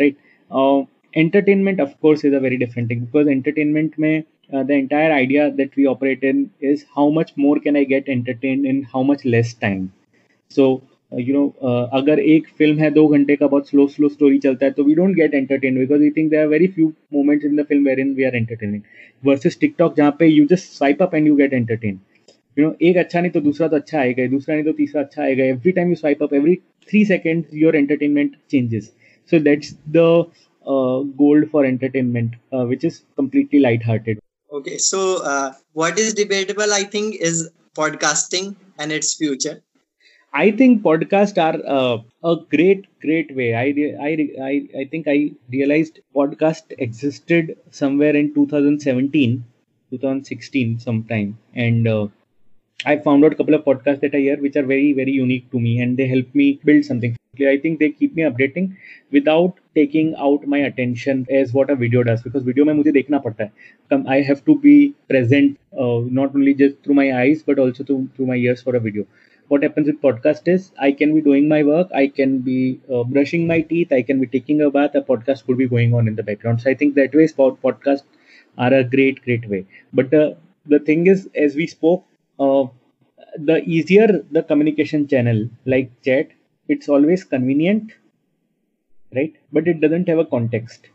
right 0.00 0.16
uh, 0.50 0.80
entertainment 1.14 1.80
of 1.80 1.94
course 2.00 2.24
is 2.24 2.34
a 2.34 2.40
very 2.40 2.58
different 2.58 2.88
thing 2.88 3.04
because 3.04 3.28
entertainment 3.28 3.98
may 3.98 4.26
uh, 4.52 4.62
the 4.62 4.74
entire 4.74 5.12
idea 5.12 5.50
that 5.52 5.74
we 5.76 5.86
operate 5.86 6.22
in 6.22 6.50
is 6.60 6.84
how 6.94 7.08
much 7.10 7.32
more 7.36 7.58
can 7.60 7.76
I 7.76 7.84
get 7.84 8.08
entertained 8.08 8.66
in 8.66 8.82
how 8.84 9.02
much 9.02 9.24
less 9.24 9.54
time 9.54 9.92
so 10.50 10.68
you 11.12 11.34
know 11.34 11.46
अगर 11.98 12.20
एक 12.20 12.48
film 12.58 12.78
है 12.78 12.90
दो 12.90 13.06
घंटे 13.08 13.36
का 13.36 13.46
बहुत 13.46 13.68
slow 13.68 13.86
slow 13.88 14.08
story 14.08 14.38
चलता 14.38 14.66
है 14.66 14.72
तो 14.72 14.84
we 14.84 14.94
don't 14.94 15.14
get 15.16 15.34
entertain 15.34 15.78
because 15.78 16.00
we 16.00 16.10
think 16.16 16.30
there 16.30 16.46
very 16.46 16.66
few 16.74 16.92
moments 17.12 17.46
in 17.46 17.56
the 17.56 17.64
film 17.68 17.86
where 17.88 18.00
in 18.00 18.12
we 18.14 18.24
are 18.24 18.36
entertaining 18.36 18.82
versus 19.26 19.58
TikTok 19.60 19.96
जहाँ 19.96 20.16
पे 20.18 20.26
you 20.26 20.46
just 20.50 20.72
swipe 20.72 21.02
up 21.02 21.14
and 21.14 21.26
you 21.26 21.36
get 21.36 21.52
entertain 21.54 21.98
you 22.56 22.64
know 22.64 22.74
एक 22.88 22.96
अच्छा 22.96 23.20
नहीं 23.20 23.30
तो 23.30 23.40
दूसरा 23.40 23.68
तो 23.68 23.76
अच्छा 23.76 23.98
आएगा 24.00 24.26
दूसरा 24.26 24.54
नहीं 24.54 24.64
तो 24.64 24.72
तीसरा 24.72 25.02
अच्छा 25.02 25.22
आएगा 25.22 25.44
every 25.44 25.72
time 25.72 25.88
you 25.88 25.94
swipe 25.94 26.22
up 26.22 26.34
every 26.34 26.54
three 26.90 27.04
second 27.04 27.44
your 27.62 27.76
entertainment 27.76 28.36
changes 28.50 28.92
so 29.32 29.38
that's 29.40 29.76
the 29.96 30.24
gold 31.17 31.49
for 31.51 31.65
entertainment 31.65 32.33
uh, 32.51 32.65
which 32.65 32.83
is 32.83 33.03
completely 33.15 33.59
light-hearted 33.59 34.19
okay 34.51 34.77
so 34.77 35.23
uh, 35.23 35.51
what 35.73 35.99
is 35.99 36.13
debatable 36.13 36.73
i 36.73 36.83
think 36.83 37.15
is 37.15 37.49
podcasting 37.75 38.55
and 38.77 38.91
its 38.91 39.13
future 39.15 39.61
I 40.35 40.49
think 40.49 40.81
podcasts 40.81 41.37
are 41.37 41.61
uh, 41.67 41.99
a 42.23 42.35
great, 42.49 42.87
great 43.01 43.35
way. 43.35 43.53
I, 43.53 43.65
I, 44.01 44.27
I, 44.41 44.79
I 44.79 44.85
think 44.85 45.07
I 45.07 45.31
realized 45.51 45.99
podcast 46.15 46.73
existed 46.79 47.55
somewhere 47.69 48.15
in 48.15 48.33
2017, 48.33 49.45
2016 49.91 50.79
sometime. 50.79 51.37
And 51.53 51.87
uh, 51.87 52.07
I 52.83 52.97
found 52.97 53.23
out 53.23 53.33
a 53.33 53.35
couple 53.35 53.53
of 53.53 53.63
podcasts 53.63 54.01
that 54.01 54.15
I 54.15 54.19
hear 54.19 54.37
which 54.37 54.55
are 54.55 54.65
very, 54.65 54.93
very 54.93 55.11
unique 55.11 55.51
to 55.51 55.59
me 55.59 55.79
and 55.79 55.97
they 55.97 56.07
help 56.07 56.33
me 56.33 56.59
build 56.65 56.83
something. 56.83 57.15
I 57.39 57.57
think 57.57 57.79
they 57.79 57.91
keep 57.91 58.15
me 58.15 58.23
updating 58.23 58.75
without 59.11 59.59
taking 59.75 60.15
out 60.15 60.45
my 60.47 60.59
attention 60.59 61.25
as 61.29 61.53
what 61.53 61.69
a 61.69 61.75
video 61.75 62.03
does 62.03 62.21
because 62.21 62.43
video 62.43 62.65
mein 62.69 62.79
mujhe 62.81 62.93
dekhna 62.97 63.21
padta 63.27 63.49
hai. 63.91 64.03
I 64.15 64.21
have 64.21 64.43
to 64.45 64.55
be 64.59 64.93
present 65.09 65.57
uh, 65.77 66.01
not 66.19 66.35
only 66.35 66.53
just 66.53 66.81
through 66.83 66.95
my 66.95 67.07
eyes 67.21 67.43
but 67.43 67.59
also 67.59 67.83
through, 67.83 68.09
through 68.15 68.27
my 68.27 68.35
ears 68.35 68.61
for 68.61 68.75
a 68.75 68.79
video. 68.79 69.05
What 69.47 69.63
happens 69.63 69.87
with 69.87 70.01
podcast 70.01 70.47
is 70.53 70.71
i 70.87 70.91
can 70.91 71.13
be 71.15 71.21
doing 71.21 71.47
my 71.49 71.61
work 71.63 71.89
i 72.01 72.07
can 72.19 72.39
be 72.39 72.79
uh, 72.93 73.03
brushing 73.03 73.45
my 73.47 73.59
teeth 73.71 73.91
i 73.97 74.01
can 74.01 74.19
be 74.19 74.27
taking 74.35 74.61
a 74.67 74.69
bath 74.77 74.95
a 74.95 75.01
podcast 75.01 75.45
could 75.45 75.57
be 75.57 75.67
going 75.67 75.93
on 75.93 76.07
in 76.07 76.15
the 76.15 76.23
background. 76.23 76.61
So 76.61 76.69
i 76.71 76.73
think 76.73 76.95
that 76.95 77.13
way 77.13 77.27
podcast 77.67 78.03
are 78.57 78.73
a 78.73 78.83
great 78.83 79.21
great 79.23 79.47
way. 79.49 79.65
But 79.93 80.13
uh, 80.13 80.33
the 80.65 80.79
thing 80.79 81.07
is 81.07 81.29
as 81.35 81.55
we 81.55 81.67
spoke 81.67 82.05
uh, 82.39 82.65
the 83.37 83.57
easier 83.65 84.07
the 84.31 84.43
communication 84.43 85.07
channel 85.07 85.49
like 85.65 85.91
chat 86.03 86.29
it's 86.67 86.87
always 86.89 87.23
convenient 87.23 87.91
right? 89.15 89.33
But 89.51 89.67
it 89.67 89.81
doesn't 89.81 90.07
have 90.09 90.19
a 90.19 90.25
context. 90.25 90.89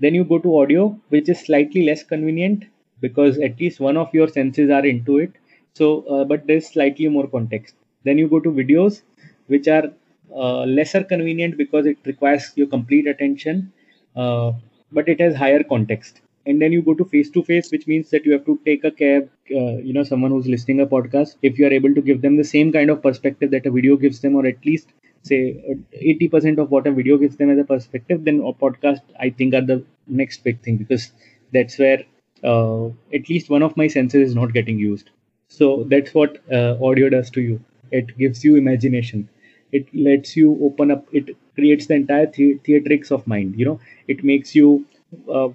Then 0.00 0.14
you 0.14 0.24
go 0.24 0.38
to 0.38 0.58
audio, 0.58 1.00
which 1.08 1.28
is 1.30 1.40
slightly 1.40 1.84
less 1.86 2.02
convenient 2.02 2.64
because 3.00 3.38
at 3.38 3.58
least 3.60 3.80
one 3.80 3.96
of 3.96 4.12
your 4.12 4.28
senses 4.28 4.70
are 4.70 4.84
into 4.84 5.18
it 5.18 5.32
so, 5.74 6.02
uh, 6.02 6.24
but 6.24 6.46
there's 6.46 6.66
slightly 6.66 7.08
more 7.08 7.26
context. 7.26 7.74
Then 8.04 8.18
you 8.18 8.28
go 8.28 8.40
to 8.40 8.50
videos, 8.50 9.00
which 9.46 9.68
are 9.68 9.90
uh, 10.34 10.64
lesser 10.64 11.02
convenient 11.02 11.56
because 11.56 11.86
it 11.86 11.96
requires 12.04 12.52
your 12.56 12.66
complete 12.66 13.06
attention, 13.06 13.72
uh, 14.14 14.52
but 14.90 15.08
it 15.08 15.18
has 15.20 15.34
higher 15.34 15.62
context. 15.62 16.20
And 16.44 16.60
then 16.60 16.72
you 16.72 16.82
go 16.82 16.92
to 16.94 17.04
face 17.06 17.30
to 17.30 17.42
face, 17.42 17.70
which 17.70 17.86
means 17.86 18.10
that 18.10 18.26
you 18.26 18.32
have 18.32 18.44
to 18.44 18.60
take 18.66 18.84
a 18.84 18.90
cab, 18.90 19.30
uh, 19.50 19.78
you 19.78 19.94
know, 19.94 20.02
someone 20.04 20.30
who's 20.32 20.46
listening 20.48 20.80
a 20.80 20.86
podcast. 20.86 21.36
If 21.42 21.58
you 21.58 21.66
are 21.66 21.72
able 21.72 21.94
to 21.94 22.02
give 22.02 22.20
them 22.20 22.36
the 22.36 22.44
same 22.44 22.70
kind 22.72 22.90
of 22.90 23.02
perspective 23.02 23.50
that 23.52 23.64
a 23.64 23.70
video 23.70 23.96
gives 23.96 24.20
them, 24.20 24.34
or 24.34 24.44
at 24.46 24.64
least 24.66 24.92
say 25.22 25.76
80% 25.92 26.58
of 26.58 26.70
what 26.70 26.86
a 26.86 26.92
video 26.92 27.16
gives 27.16 27.36
them 27.36 27.50
as 27.50 27.58
a 27.58 27.64
perspective, 27.64 28.24
then 28.24 28.40
a 28.40 28.52
podcast 28.52 29.00
I 29.18 29.30
think 29.30 29.54
are 29.54 29.60
the 29.60 29.84
next 30.06 30.44
big 30.44 30.62
thing 30.62 30.76
because 30.76 31.12
that's 31.52 31.78
where 31.78 32.04
uh, 32.44 32.86
at 33.14 33.28
least 33.28 33.50
one 33.50 33.62
of 33.62 33.76
my 33.76 33.86
senses 33.86 34.30
is 34.30 34.34
not 34.34 34.52
getting 34.52 34.78
used. 34.78 35.10
So 35.48 35.84
that's 35.84 36.14
what 36.14 36.38
uh, 36.52 36.76
audio 36.82 37.08
does 37.08 37.30
to 37.30 37.40
you. 37.40 37.60
It 37.90 38.16
gives 38.18 38.44
you 38.44 38.56
imagination. 38.56 39.28
It 39.70 39.86
lets 39.94 40.36
you 40.36 40.58
open 40.62 40.90
up. 40.90 41.06
It 41.12 41.36
creates 41.54 41.86
the 41.86 41.94
entire 41.94 42.26
the- 42.26 42.58
theatrics 42.66 43.10
of 43.10 43.26
mind. 43.26 43.54
You 43.56 43.64
know, 43.66 43.80
it 44.08 44.24
makes 44.24 44.54
you 44.54 44.86
uh, 45.32 45.48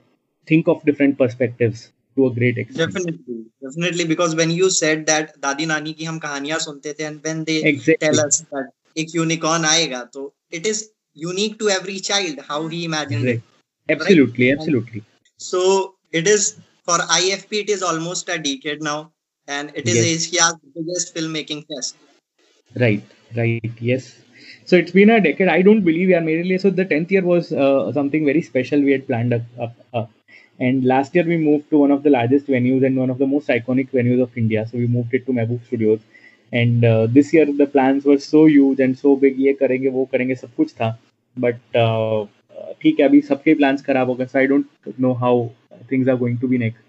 think 0.45 0.67
of 0.67 0.83
different 0.85 1.17
perspectives 1.17 1.91
to 2.15 2.27
a 2.27 2.33
great 2.33 2.57
extent. 2.57 2.93
Definitely, 2.93 3.45
definitely, 3.61 4.05
because 4.05 4.35
when 4.35 4.49
you 4.51 4.69
said 4.69 5.05
that 5.07 5.39
Dadi 5.41 5.67
Nani 5.67 5.93
ki 5.93 6.05
hum 6.05 6.19
kahaniyan 6.19 6.59
sunte 6.65 6.95
the, 6.95 7.05
and 7.05 7.23
when 7.23 7.43
they 7.43 7.63
exactly. 7.63 8.07
tell 8.07 8.19
us 8.25 8.43
that 8.51 8.69
एक 8.98 9.10
unicorn 9.16 9.64
आएगा 9.66 10.02
तो 10.14 10.24
it 10.58 10.66
is 10.72 10.82
unique 11.24 11.58
to 11.62 11.68
every 11.76 11.98
child 12.08 12.40
how 12.50 12.60
he 12.68 12.84
imagined 12.84 13.26
Right. 13.26 13.36
it. 13.36 13.42
Absolutely, 13.88 14.50
absolutely. 14.52 15.02
So 15.38 15.96
it 16.12 16.26
is 16.26 16.58
for 16.84 16.98
IFP. 17.18 17.60
It 17.60 17.70
is 17.70 17.82
almost 17.82 18.28
a 18.28 18.38
decade 18.38 18.82
now, 18.82 19.12
and 19.48 19.72
it 19.74 19.88
is 19.88 19.96
Yes. 19.96 20.06
Asia's 20.14 20.56
biggest 20.74 21.14
filmmaking 21.14 21.66
fest. 21.72 21.96
Right, 22.78 23.02
right, 23.36 23.60
yes. 23.80 24.20
So 24.64 24.76
it's 24.76 24.92
been 24.92 25.10
a 25.10 25.20
decade. 25.20 25.48
I 25.48 25.62
don't 25.62 25.82
believe 25.82 26.08
we 26.08 26.14
are 26.14 26.20
merely 26.20 26.58
so 26.58 26.70
the 26.70 26.84
tenth 26.84 27.10
year 27.10 27.22
was 27.24 27.52
uh, 27.52 27.92
something 27.92 28.24
very 28.24 28.42
special 28.42 28.80
we 28.80 28.92
had 28.92 29.06
planned 29.06 29.32
up, 29.34 29.42
up, 29.60 29.74
up. 29.92 30.10
And 30.58 30.84
last 30.84 31.14
year 31.14 31.24
we 31.24 31.36
moved 31.36 31.70
to 31.70 31.78
one 31.78 31.90
of 31.90 32.02
the 32.02 32.10
largest 32.10 32.46
venues 32.46 32.84
and 32.86 32.96
one 32.96 33.10
of 33.10 33.18
the 33.18 33.26
most 33.26 33.48
iconic 33.48 33.90
venues 33.90 34.22
of 34.22 34.36
India. 34.36 34.66
So 34.70 34.78
we 34.78 34.86
moved 34.86 35.14
it 35.14 35.26
to 35.26 35.32
Mehboob 35.32 35.64
Studios. 35.66 36.00
And 36.52 36.84
uh, 36.84 37.06
this 37.06 37.32
year 37.32 37.46
the 37.46 37.66
plans 37.66 38.04
were 38.04 38.18
so 38.18 38.44
huge 38.46 38.80
and 38.80 38.98
so 38.98 39.16
big. 39.16 39.38
ये 39.40 39.52
करेंगे 39.62 39.88
वो 39.88 40.04
करेंगे 40.12 40.34
सब 40.34 40.54
कुछ 40.56 40.72
था. 40.80 40.96
But 41.44 41.80
uh, 41.84 42.26
ठीक 42.82 43.00
है 43.00 43.06
अभी 43.08 43.20
सबके 43.30 43.54
plans 43.60 43.82
खराब 43.86 44.08
हो 44.08 44.14
गए. 44.14 44.26
So 44.26 44.38
I 44.38 44.46
don't 44.46 44.98
know 44.98 45.14
how 45.14 45.34
things 45.88 46.08
are 46.08 46.18
going 46.24 46.38
to 46.38 46.48
be 46.48 46.58
next. 46.58 46.82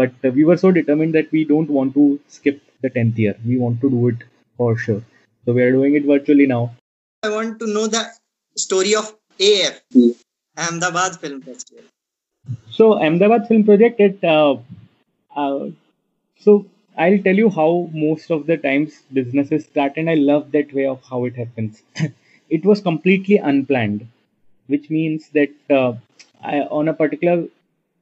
But 0.00 0.12
uh, 0.24 0.30
we 0.30 0.44
were 0.44 0.56
so 0.56 0.72
determined 0.72 1.14
that 1.14 1.30
we 1.32 1.44
don't 1.44 1.70
want 1.78 1.94
to 1.94 2.18
skip 2.28 2.60
the 2.80 2.90
tenth 2.90 3.18
year. 3.18 3.34
We 3.46 3.58
want 3.58 3.80
to 3.82 3.90
do 3.90 4.08
it 4.08 4.24
for 4.56 4.76
sure. 4.76 5.02
So 5.44 5.52
we 5.52 5.62
are 5.62 5.72
doing 5.72 5.94
it 5.94 6.04
virtually 6.04 6.46
now. 6.46 6.74
I 7.22 7.30
want 7.30 7.58
to 7.60 7.66
know 7.66 7.86
the 7.86 8.04
story 8.56 8.94
of 8.94 9.14
AFP, 9.38 10.16
Ahmedabad 10.56 11.18
Film 11.20 11.42
Festival. 11.42 11.84
So 12.70 12.94
Ahmedabad 12.94 13.46
Film 13.48 13.64
Project, 13.64 14.00
it 14.00 14.24
uh, 14.24 14.56
uh, 15.36 15.66
so 16.40 16.66
I'll 16.96 17.18
tell 17.18 17.34
you 17.34 17.48
how 17.48 17.90
most 17.92 18.30
of 18.30 18.46
the 18.46 18.56
times 18.56 19.02
businesses 19.12 19.64
start, 19.64 19.94
and 19.96 20.10
I 20.10 20.14
love 20.14 20.52
that 20.52 20.72
way 20.72 20.86
of 20.86 21.02
how 21.08 21.24
it 21.24 21.36
happens. 21.36 21.82
it 22.50 22.64
was 22.64 22.80
completely 22.80 23.36
unplanned, 23.38 24.06
which 24.66 24.90
means 24.90 25.28
that 25.30 25.50
uh, 25.70 25.94
I, 26.42 26.60
on 26.60 26.88
a 26.88 26.94
particular 26.94 27.46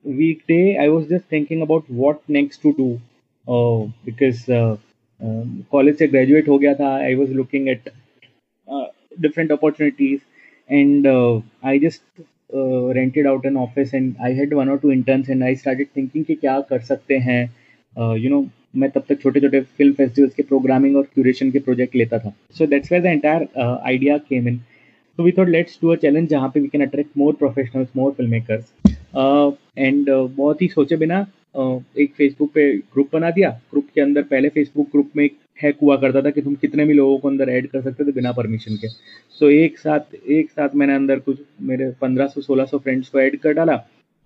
weekday, 0.03 0.79
I 0.79 0.89
was 0.89 1.07
just 1.07 1.27
thinking 1.27 1.63
about 1.63 1.89
what 1.89 2.29
next 2.29 2.63
to 2.63 2.75
do 2.75 3.01
uh, 3.47 3.89
because 4.05 4.49
uh, 4.49 4.77
um, 5.23 5.67
college 5.71 5.99
से 5.99 6.09
graduate 6.11 6.49
हो 6.49 6.59
गया 6.59 6.75
था. 6.75 6.91
I 7.11 7.15
was 7.15 7.31
looking 7.31 7.69
at 7.69 7.89
uh, 8.69 8.87
different 9.21 9.53
opportunities, 9.53 10.21
and 10.69 11.07
uh, 11.07 11.41
I 11.63 11.79
just 11.79 12.03
uh, 12.55 12.93
rented 12.95 13.27
out 13.27 13.45
an 13.45 13.57
office 13.57 13.93
and 13.93 14.17
I 14.23 14.33
had 14.33 14.53
one 14.53 14.69
or 14.69 14.79
two 14.79 14.91
interns 14.91 15.29
and 15.29 15.45
I 15.45 15.55
started 15.55 15.93
thinking 15.95 16.25
कि 16.25 16.35
क्या 16.35 16.61
कर 16.71 16.81
सकते 16.81 17.19
हैं 17.29 17.43
uh, 17.99 18.15
you 18.15 18.31
know 18.31 18.49
मैं 18.78 18.90
तब 18.92 19.04
तक 19.10 19.22
छोटे 19.22 19.40
छोटे 19.40 19.62
फ़िल्म 19.62 19.94
फेस्टिवल्स 19.94 20.34
के 20.34 20.44
प्रोग्रामिंग 20.44 20.96
और 20.98 21.08
क्यूरेशन 21.14 21.52
के 21.52 21.60
प्रोजेक्ट 21.60 21.96
लेता 21.96 22.20
था। 22.20 22.36
So 22.58 22.66
that's 22.68 22.92
where 22.92 23.04
the 23.04 23.06
entire 23.06 23.48
idea 23.60 24.18
came 24.18 24.48
in 24.48 24.62
so 25.18 25.24
we 25.26 25.32
thought 25.32 25.50
let's 25.52 25.76
do 25.82 25.92
a 25.92 25.96
challenge 26.00 26.30
जहाँ 26.30 26.48
पे 26.54 26.60
we 26.60 26.68
can 26.68 26.82
attract 26.82 27.12
more 27.18 27.34
professionals 27.34 27.90
more 27.96 28.12
film 28.12 28.40
and 29.78 30.10
uh, 30.10 30.30
बहुत 30.38 30.62
ही 30.62 30.68
सोचे 30.68 30.96
बिना 30.98 31.20
uh, 31.60 31.82
एक 31.98 32.14
फेसबुक 32.18 32.52
पे 32.54 32.66
ग्रुप 32.78 33.10
बना 33.14 33.30
दिया। 33.32 33.50
ग्रुप 33.72 33.88
के 33.96 34.02
अंदर 34.02 34.24
पहले 34.24 34.50
फेसबुक 34.50 34.88
ग्रुप 34.92 35.12
में 35.18 35.24
एक 35.24 35.38
हैक 35.64 35.78
हुआ 35.82 35.96
करता 35.98 36.22
था 36.22 36.30
कि 36.30 36.42
तुम 36.42 36.56
कितने 36.56 36.86
भी 36.86 36.94
लोगों 36.94 37.18
को 37.18 37.30
अंदर 37.30 37.50
ऐड 37.50 37.68
कर 37.68 37.82
सकते 37.82 38.06
थे 38.06 38.12
बिना 38.12 38.32
परमिशन 38.32 38.76
के। 38.76 38.88
सो 38.88 39.46
so, 39.46 39.52
एक 39.52 39.78
साथ 39.80 40.16
एक 40.16 40.50
साथ 40.52 40.76
मैंने 40.76 40.96
अंदर 40.96 41.20
कुछ 41.20 41.38
मेरे 41.62 41.90
पंद्रह 42.02 42.28
सौ 42.28 42.42
सोलह 42.42 42.66
सौ 42.66 42.78
फ्रेंड्स 42.78 43.10
को 43.10 43.20
ऐड 43.20 43.38
कर 43.40 43.54
डाला। 43.54 43.76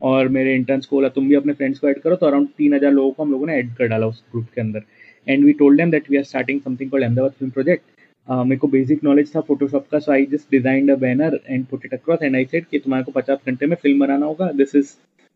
और 0.01 0.27
मेरे 0.29 0.55
इंटर्न्स 0.55 0.85
को 0.85 0.95
बोला, 0.95 1.09
तुम 1.09 1.27
भी 1.29 1.35
अपने 1.35 1.53
फ्रेंड्स 1.53 1.79
को 1.79 1.89
ऐड 1.89 1.99
करो। 2.01 2.15
तो 2.15 2.25
अराउंड 2.25 2.47
तीन 2.57 2.73
हज़ार 2.73 2.91
लोगों 2.91 3.11
को 3.11 3.23
हम 3.23 3.31
लोगों 3.31 3.47
ने 3.47 3.55
ऐड 3.59 3.73
कर 3.75 3.87
डाला 3.87 4.07
उस 4.07 4.23
ग्रुप 4.31 4.47
के 4.55 4.61
अंदर। 4.61 4.83
And 5.27 5.45
we 5.45 5.53
told 5.53 5.77
them 5.77 5.91
that 5.91 6.09
we 6.11 6.17
are 6.17 6.23
starting 6.23 6.59
something 6.61 6.91
called 6.91 7.05
Ahmedabad 7.05 7.31
film 7.31 7.51
project 7.51 7.83
मेरे 8.27 8.57
को 8.59 8.67
बेसिक 8.67 9.03
नॉलेज 9.03 9.35
था 9.35 9.41
फोटोशॉप 9.41 9.87
का 9.91 9.99
so 9.99 10.11
I 10.11 10.25
just 10.31 10.51
design 10.51 10.89
a 10.91 10.95
banner 10.97 11.39
and 11.47 11.65
put 11.67 11.85
it 11.85 11.93
across 11.93 12.23
and 12.23 12.35
I 12.35 12.45
said 12.45 12.65
कि 12.65 12.79
तुम्हारे 12.79 13.03
को 13.03 13.11
पचास 13.11 13.39
घंटे 13.47 13.65
में 13.65 13.75
फ़िल्म 13.75 13.99
बनाना 13.99 14.25
होगा। 14.25 14.51
दिस 14.53 14.75
इज़ 14.75 14.93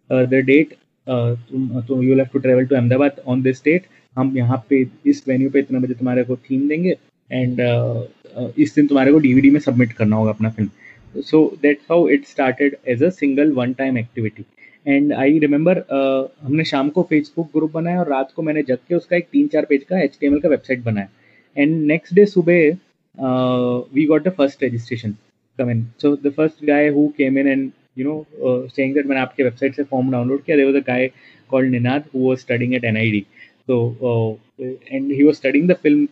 द 0.10 0.42
डेट 0.46 0.74
तुम 1.08 2.02
you 2.04 2.16
have 2.16 2.28
to 2.34 2.40
travel 2.40 2.66
to 2.66 2.76
Ahmedabad 2.76 3.22
on 3.28 3.42
this 3.44 3.64
date 3.64 3.86
हम 4.16 4.38
यहाँ 4.38 4.58
पे, 4.70 4.86
इस 5.06 5.24
वेन्यू 5.28 5.50
पे 5.50 5.60
इतने 5.60 5.80
बजे 5.80 5.94
तुम्हारे 5.94 6.24
को 6.24 6.36
थीम 6.40 6.68
देंगे 6.70 6.96
एंड 7.30 7.62
इस 8.58 8.76
दिन 8.76 8.88
तुम्हारे 8.88 9.12
को 9.12 9.20
डीवीडी 9.20 9.50
में 9.50 9.60
सबमिट 9.60 9.94
करना 9.94 10.16
होगा 10.16 10.32
अपना 10.32 10.50
film 10.50 11.22
so 11.22 11.46
that's 11.62 11.86
how 11.92 12.08
it 12.10 12.26
started 12.28 12.76
as 12.88 13.04
a 13.04 13.10
single 13.12 13.52
one 13.54 13.74
time 13.74 13.98
activity 13.98 14.46
and 14.86 15.14
I 15.14 15.40
remember 15.40 15.84
हमने 16.44 16.64
शाम 16.72 16.90
को 16.90 17.04
फेसबुक 17.10 17.50
ग्रुप 17.56 17.72
बनाया 17.74 18.00
और 18.00 18.10
रात 18.10 18.32
को 18.36 18.42
मैंने 18.42 18.64
जग 18.64 18.78
के 18.88 18.96
उसका 18.96 19.18
एक 19.18 19.28
तीन 19.32 19.48
चार 19.54 19.66
पेज 19.70 19.84
का 19.90 20.00
एच 20.00 20.18
का 20.24 20.50
वेबसाइट 20.50 20.84
बनाया। 20.84 21.10
एंड 21.56 21.86
नेक्स्ट 21.88 22.14
डे 22.16 22.26
सुबह 22.26 22.78
we 23.96 24.06
got 24.06 24.24
the 24.24 24.32
first 24.38 24.64
registration 24.64 25.16
come 25.60 25.70
in 25.72 25.86
so 26.02 26.16
the 26.24 26.34
first 26.38 26.66
guy 26.66 26.88
who 26.98 27.08
came 27.18 27.38
in 27.38 27.48
and 27.48 27.72
you 27.98 28.06
know 28.06 28.68
saying 28.68 28.94
that 28.96 29.06
मैंने 29.06 29.22
आपके 29.22 29.44
वेबसाइट 29.44 29.76
से 29.76 29.84
फॉर्म 29.84 30.12
डाउनलोड 30.12 30.44
किया 30.44 30.58
there 30.58 30.72
was 30.72 30.82
a 30.82 30.86
guy 30.88 31.10
called 31.50 31.72
Ninad 31.72 32.04
who 32.16 32.28
was 32.30 32.38
studying 32.38 32.74
at 32.74 32.84
NID 32.86 33.26
so 33.68 33.76
uh, 34.08 34.32
and 34.92 35.12
he 35.12 35.24
was 35.24 35.38
studying 35.38 35.68
the 35.68 35.76
film 35.76 36.08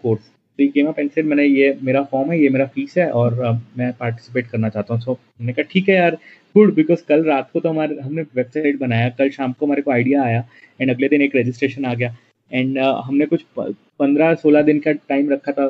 came 0.69 0.87
up 0.87 0.99
and 1.01 1.11
said 1.13 1.25
मैंने 1.25 1.45
ये 1.45 1.77
मेरा 1.83 2.03
form 2.11 2.31
है 2.31 2.39
ये 2.41 2.49
मेरा 2.49 2.65
फ़ीस 2.65 2.97
है 2.97 3.09
और 3.11 3.35
मैं 3.77 3.91
पार्टिसिपेट 3.99 4.47
करना 4.47 4.69
चाहता 4.69 4.93
हूँ। 4.93 5.01
सो 5.01 5.17
मैंने 5.39 5.53
कहा 5.53 5.69
ठीक 5.71 5.89
है 5.89 5.95
यार 5.95 6.17
गुड 6.55 6.73
बिकॉज़ 6.75 7.03
कल 7.09 7.23
रात 7.23 7.49
को 7.53 7.59
तो 7.59 7.69
हमारे 7.69 7.99
हमने 8.01 8.21
वेबसाइट 8.35 8.79
बनाया 8.79 9.09
कल 9.09 9.29
शाम 9.29 9.53
को 9.53 9.65
हमारे 9.65 9.81
को 9.81 9.91
आइडिया 9.91 10.23
आया 10.23 10.43
एंड 10.81 10.91
अगले 10.91 11.07
दिन 11.07 11.21
एक 11.21 11.35
रजिस्ट्रेशन 11.35 11.85
आ 11.85 11.93
गया 11.93 12.15
एंड 12.51 12.79
uh, 12.79 13.01
हमने 13.05 13.25
कुछ 13.25 13.45
पंद्रह 13.59 14.33
सोलह 14.35 14.61
दिन 14.61 14.79
का 14.79 14.91
टाइम 14.91 15.29
रखा 15.29 15.51
था 15.51 15.67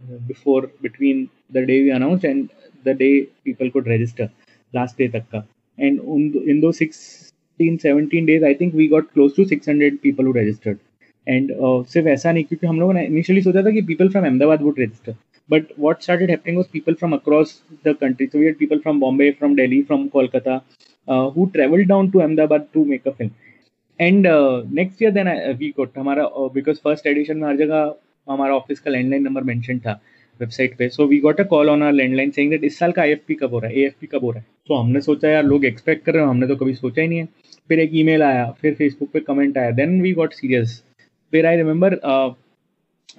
before 0.00 0.72
between 0.82 1.28
the 1.52 1.64
day 1.66 1.82
we 1.82 1.90
announce 1.90 2.24
and 2.24 2.48
the 2.86 2.96
day 2.96 3.10
people 3.44 3.68
could 3.68 3.88
register 3.88 4.30
last 4.74 4.98
day 4.98 5.08
तक 5.08 5.26
का 5.32 5.46
एंड 5.78 6.00
इन 6.48 6.60
दो 6.60 6.72
six 6.72 7.00
16 7.60 7.78
17 7.84 8.26
days 8.26 8.42
i 8.42 8.54
think 8.54 8.74
we 8.74 8.88
got 8.88 9.12
close 9.14 9.34
to 9.34 9.44
600 9.44 9.98
people 9.98 10.24
who 10.24 10.32
registered. 10.32 10.78
And 11.26 11.50
uh, 11.52 11.86
सिर्फ़ 11.88 12.08
ऐसा 12.08 12.32
नहीं 12.32 12.44
क्योंकि 12.44 12.66
हम 12.66 12.80
लोगों 12.80 12.92
ने 12.94 13.04
इनिशियली 13.06 13.42
सोचा 13.42 13.62
था 13.62 13.70
कि 13.70 13.82
people 13.82 14.08
from 14.08 14.24
Ahmedabad 14.24 14.62
would 14.62 14.80
register 14.80 15.14
but 15.48 15.72
what 15.78 16.02
started 16.02 16.30
happening 16.30 16.56
was 16.56 16.66
people 16.72 16.94
from 16.94 17.12
across 17.12 17.60
the 17.86 17.94
country 18.00 18.26
so 18.26 18.38
we'd 18.38 18.58
people 18.58 18.78
from 18.78 19.00
Bombay 19.00 19.30
from 19.38 19.54
Delhi 19.56 19.82
from 19.82 20.06
Kolkata 20.08 20.60
who 21.36 21.46
travel 21.54 21.84
down 21.84 22.10
to 22.10 22.18
Ahmedabad 22.18 22.66
to 22.74 22.84
make 22.84 23.08
a 23.08 23.10
film 23.10 23.30
and 23.98 24.26
next 24.74 25.02
year 25.02 25.12
then 25.12 25.28
we 25.58 25.68
got 25.76 25.98
हमारा 25.98 26.24
because 26.54 26.76
first 26.84 27.06
edition 27.06 27.36
में 27.36 27.48
हर 27.48 27.56
जगह 27.56 27.94
हमारा 28.26 28.54
office 28.54 28.80
का 28.80 28.90
landline 28.90 29.22
number 29.22 29.42
mention 29.44 29.78
था 29.78 30.00
website 30.40 30.76
पे. 30.76 30.88
So 30.88 31.06
we 31.06 31.18
got 31.20 31.40
a 31.40 31.44
call 31.44 31.68
on 31.70 31.82
our 31.82 31.92
landline 31.92 32.30
saying 32.30 32.50
that 32.50 32.64
इस 32.64 32.78
साल 32.78 32.92
का 32.92 33.02
आई 33.02 33.10
एफ़ 33.12 33.20
पी 33.28 33.34
कब 33.34 33.50
हो 33.52 33.58
रहा 33.58 33.70
है? 33.70 33.78
ए 33.78 33.86
एफ़ 33.86 33.94
पी 34.00 34.06
कब 34.06 34.24
हो 34.24 34.30
रहा 34.30 34.38
है? 34.38 34.44
सो 34.68 34.74
so, 34.74 34.80
हमने 34.80 35.00
सोचा 35.00 35.28
यार 35.28 35.44
लोग 35.44 35.64
एक्सपेक्ट 35.64 36.04
कर 36.04 36.14
रहे 36.14 36.22
हो 36.22 36.30
हमने 36.30 36.46
तो 36.46 36.56
कभी 36.56 36.74
सोचा 36.74 37.02
ही 37.02 37.08
नहीं 37.08 37.18
है. 37.18 37.28
फिर 37.68 37.80
एक 37.80 37.90
ई 37.94 38.02
मेल 38.04 38.22
आया 38.22 38.50
फिर 38.62 38.74
फेसबुक 38.74 39.10
पर 39.12 39.20
कमेंट 39.20 39.58
आया. 39.58 39.70
देन 39.70 40.00
वी 40.02 40.12
गॉट 40.12 40.32
सीरियस 40.34 40.82
फिर 41.32 41.46
I 41.46 41.56
remember 41.56 41.94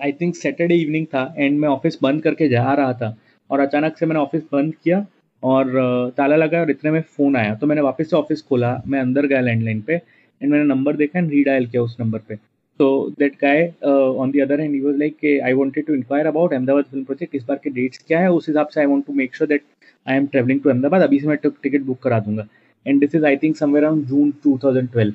I 0.02 0.12
think 0.22 0.36
Saturday 0.36 0.76
evening 0.76 1.06
था 1.06 1.34
एंड 1.38 1.60
मैं 1.60 1.70
ऑफ़िस 1.70 1.98
बंद 2.02 2.22
करके 2.24 2.48
जा 2.50 2.74
रहा 2.74 2.94
था 2.94 3.16
और 3.50 3.60
अचानक 3.60 3.98
से 3.98 4.06
मैंने 4.06 4.20
ऑफ़िस 4.20 4.44
बंद 4.54 4.74
किया 4.84 5.06
और 5.44 5.66
uh, 5.66 6.18
ताला 6.18 6.36
लगा 6.36 6.60
और 6.62 6.70
इतने 6.72 6.92
में 6.92 7.02
फ़ोन 7.02 7.36
आया। 7.36 7.56
तो 7.56 7.68
मैंने 7.68 7.82
वापस 7.82 8.10
से 8.10 8.16
ऑफ़िस 8.16 8.42
खोला 8.42 8.82
मैं 8.88 9.00
अंदर 9.00 9.26
गया 9.28 9.40
लैंडलाइन 9.42 9.82
पे 9.88 9.94
एंड 9.94 10.52
मैंने 10.52 10.64
नंबर 10.66 10.96
देखा 10.96 11.20
एंड 11.20 11.30
रीडायल 11.32 11.66
किया 11.68 11.82
उस 11.84 11.96
नंबर 12.00 12.20
पे। 12.28 12.36
तो 12.80 12.88
that 13.20 13.34
guy 13.42 13.66
on 13.86 14.32
the 14.32 14.42
other 14.42 14.62
hand 14.62 14.84
was 14.84 14.96
like 15.00 15.26
I 15.46 15.54
wanted 15.54 15.86
to 15.88 15.94
inquire 15.94 16.28
about 16.28 16.54
Ahmedabad 16.54 16.84
film 16.84 17.04
project 17.06 17.36
इस 17.36 17.44
बार 17.48 17.60
के 17.64 17.70
डेट्स 17.70 18.04
क्या 18.08 18.20
है? 18.20 18.32
उस 18.32 18.48
हिसाब 18.48 18.68
से 18.68 18.80
I 18.82 18.86
want 18.88 19.06
to 19.08 19.14
make 19.14 19.36
sure 19.36 19.50
that 19.50 19.64
I 20.08 20.18
am 20.18 20.28
travelling 20.28 20.60
to 20.62 20.70
Ahmedabad 20.70 21.02
अभी 21.02 21.20
से 21.20 21.28
मैं 21.28 21.38
टिकट 21.46 21.82
बुक 21.82 22.00
करा 22.04 22.20
दूँगा। 22.20 22.48
And 22.86 23.00
this 23.00 23.16
is 23.16 23.26
I 23.26 23.38
think 23.44 23.58
somewhere 23.58 23.84
around 23.84 24.06
June 24.06 24.34
2012 24.48 25.14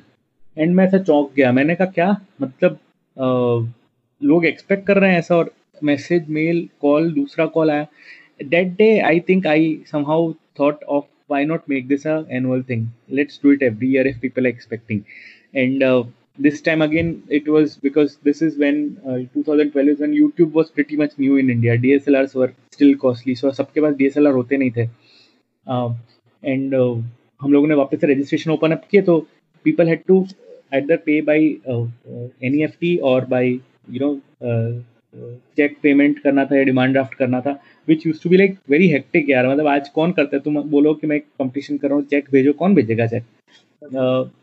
and 0.57 0.75
मैं 0.75 0.85
ऐसा 0.85 0.97
चौंक 0.99 1.31
गया। 1.35 1.51
मैंने 1.51 1.75
कहा 1.75 1.87
क्या? 1.87 2.15
मतलब 2.41 2.77
लोग 3.19 4.45
एक्सपेक्ट 4.45 4.85
कर 4.87 4.97
रहे 4.97 5.11
हैं 5.11 5.19
ऐसा 5.19 5.35
और 5.35 5.51
मैसेज 5.83 6.29
मेल 6.29 6.67
कॉल 6.81 7.11
दूसरा 7.13 7.45
कॉल 7.55 7.71
आया। 7.71 7.87
That 8.43 8.67
day 8.77 8.87
I 8.99 9.19
think 9.29 9.47
I 9.47 9.77
somehow 10.05 10.31
thought 10.59 10.83
of 10.83 11.05
why 11.31 11.45
not 11.45 11.61
make 11.69 11.87
this 11.87 12.07
a 12.07 12.21
thing 12.69 12.87
let's 13.11 13.39
do 13.43 13.51
it 13.51 13.63
every 13.63 13.91
year 13.93 14.07
if 14.07 14.19
people 14.21 14.45
expecting 14.45 15.01
and 15.55 15.83
this 16.41 16.63
time 16.65 16.83
again 16.83 17.15
it 17.31 17.49
was 17.49 17.77
because 17.83 18.15
this 18.25 18.43
is 18.43 18.59
when 18.59 18.87
two 19.33 19.43
thousand 19.47 19.71
twelve 19.71 19.91
is 19.91 20.01
one 20.01 20.13
YouTube 20.13 20.55
was 20.55 20.67
pretty 20.75 20.97
much 20.97 21.15
new 21.19 21.37
in 21.37 21.49
India 21.49 21.75
D 21.75 21.91
S 21.93 22.07
L 22.07 22.15
R 22.15 22.27
were 22.35 22.53
still 22.73 22.93
costly 22.95 23.35
so 23.35 23.51
सबके 23.51 23.81
पास 23.81 23.93
D 23.95 24.05
S 24.05 24.17
L 24.17 24.27
R 24.27 24.33
होते 24.33 24.57
नहीं 24.57 24.71
थे। 24.71 24.87
And 26.43 26.75
uh, 26.75 26.81
uh, 26.81 27.03
हम 27.41 27.53
लोगों 27.53 27.67
ने 27.67 27.75
वापस 27.75 28.01
से 28.01 28.07
रजिस्ट्रेशन 28.07 28.51
ओपन 28.51 28.71
अप 28.71 28.83
किए 28.91 29.01
तो 29.01 29.19
people 29.65 29.87
had 29.87 30.03
to 30.07 30.25
either 30.71 30.97
pay 30.97 31.21
by 31.21 31.57
uh, 31.67 31.81
uh, 31.81 32.27
NEFT 32.41 32.99
or 33.01 33.21
by 33.21 33.43
you 33.87 33.99
know 33.99 34.13
cheque 35.57 35.77
payment 35.83 36.19
करना 36.23 36.43
था 36.45 36.57
या 36.57 36.63
डिमांड 36.63 36.91
ड्राफ्ट 36.93 37.13
करना 37.17 37.39
था 37.41 37.51
which 37.87 38.05
use 38.07 38.21
to 38.23 38.29
be 38.29 38.37
like 38.37 38.57
very 38.69 38.87
hectic 38.89 39.29
यार 39.29 39.47
मतलब 39.47 39.67
आज 39.67 39.87
कौन 39.95 40.11
करता 40.19 40.35
है 40.35 40.41
तुम 40.43 40.61
बोलो 40.71 40.93
कि 40.93 41.07
मैं 41.07 41.19
कंपटीशन 41.19 41.77
कर 41.77 41.87
रहा 41.87 41.97
हूँ 41.97 42.05
चेक 42.11 42.29
भेजो 42.31 42.53
कौन 42.59 42.75
भेजेगा 42.75 43.05
चेक 43.13 43.23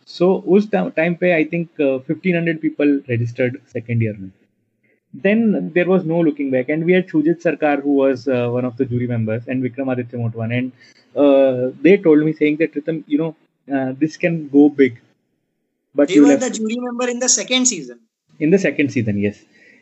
सो 0.09 0.33
उस 0.57 0.71
टाइम 0.73 1.15
पे 1.21 1.31
I 1.33 1.45
think 1.53 1.69
fifteen 2.07 2.37
hundred 2.37 2.59
people 2.61 3.01
registered 3.11 3.59
second 3.73 4.03
year 4.03 4.17
में 4.21 4.31
then 5.15 5.71
there 5.75 5.87
was 5.89 6.03
no 6.05 6.21
looking 6.21 6.51
back 6.51 6.69
and 6.69 6.85
we 6.85 6.93
had 6.93 7.07
Shujit 7.09 7.43
Sarkar 7.43 7.83
who 7.83 7.93
was 7.99 8.29
uh, 8.29 8.49
one 8.55 8.67
of 8.67 8.77
the 8.77 8.85
jury 8.85 9.07
members 9.07 9.47
and 9.49 9.63
Vikramaditya 9.67 10.19
Motwan 10.23 10.53
and 10.57 10.73
uh, 11.17 11.71
they 11.81 11.97
told 11.97 12.25
me 12.25 12.33
saying 12.33 12.57
that 12.57 12.75
Rhythm, 12.75 13.03
you 13.07 13.19
know 13.19 13.35
uh, 13.69 13.93
this 13.99 14.17
can 14.17 14.49
go 14.49 14.69
big 14.69 15.01
but 15.99 16.09
they 16.09 16.21
were 16.21 16.37
the 16.47 16.53
jury 16.59 16.79
member 16.89 17.09
in 17.15 17.19
the 17.25 17.33
second 17.41 17.67
season 17.73 17.99
in 18.39 18.51
the 18.55 18.61
second 18.67 18.91
season 18.97 19.19
yes 19.27 19.39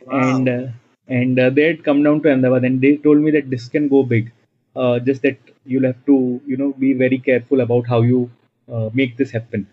wow. 0.07 0.21
and 0.29 0.49
uh, 0.49 0.65
and 1.09 1.39
uh, 1.39 1.51
they 1.51 1.67
had 1.67 1.85
come 1.85 2.03
down 2.03 2.23
to 2.23 2.33
Ahmedabad 2.33 2.65
and 2.65 2.81
they 2.81 2.97
told 2.97 3.19
me 3.19 3.31
that 3.33 3.51
this 3.51 3.69
can 3.69 3.89
go 3.89 4.03
big. 4.03 4.33
Uh, 4.75 4.99
just 4.99 5.23
that 5.23 5.37
you'll 5.65 5.85
have 5.85 6.05
to, 6.07 6.41
you 6.47 6.57
know, 6.57 6.73
be 6.73 6.95
very 6.95 7.19
careful 7.19 7.61
about 7.61 7.87
how 7.87 8.03
you 8.03 8.31
uh, 8.73 8.91
make 8.93 9.17
this 9.17 9.31
happen. 9.31 9.67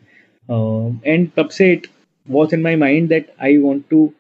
Um, 0.49 1.01
and 1.05 1.35
tab 1.35 1.51
it 1.59 1.87
was 2.27 2.53
in 2.53 2.61
my 2.61 2.75
mind 2.75 3.09
that 3.09 3.33
I 3.39 3.57
want 3.57 3.89
to 3.89 4.13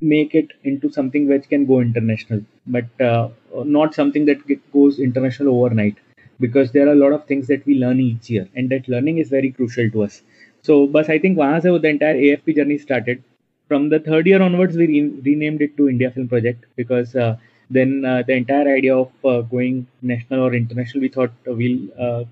make 0.00 0.34
it 0.34 0.52
into 0.62 0.92
something 0.92 1.28
which 1.28 1.48
can 1.48 1.66
go 1.66 1.80
international, 1.80 2.42
but 2.66 3.00
uh, 3.00 3.28
not 3.64 3.94
something 3.94 4.26
that 4.26 4.38
goes 4.72 4.98
international 4.98 5.54
overnight 5.54 5.96
because 6.38 6.72
there 6.72 6.88
are 6.88 6.92
a 6.92 6.96
lot 6.96 7.12
of 7.12 7.24
things 7.26 7.46
that 7.46 7.64
we 7.66 7.78
learn 7.78 8.00
each 8.00 8.28
year 8.28 8.48
and 8.54 8.68
that 8.70 8.88
learning 8.88 9.18
is 9.18 9.28
very 9.28 9.50
crucial 9.50 9.90
to 9.90 10.02
us. 10.04 10.22
So, 10.62 10.86
but 10.86 11.10
I 11.10 11.18
think 11.18 11.38
wahan 11.38 11.62
se 11.62 11.70
wo, 11.70 11.78
the 11.78 11.88
entire 11.88 12.14
AFP 12.14 12.56
journey 12.56 12.78
started. 12.78 13.22
From 13.68 13.88
the 13.88 13.98
third 13.98 14.26
year 14.26 14.42
onwards, 14.42 14.76
we 14.76 14.86
re- 14.86 15.20
renamed 15.24 15.62
it 15.62 15.76
to 15.76 15.88
India 15.88 16.10
Film 16.10 16.28
Project 16.28 16.66
because 16.76 17.16
uh, 17.16 17.36
then 17.70 18.04
uh, 18.04 18.22
the 18.26 18.34
entire 18.34 18.68
idea 18.76 18.96
of 18.96 19.10
uh, 19.24 19.40
going 19.40 19.86
national 20.02 20.40
or 20.40 20.54
international, 20.54 21.00
we 21.00 21.08
thought 21.08 21.32
we'll 21.46 21.80
uh, 21.98 22.24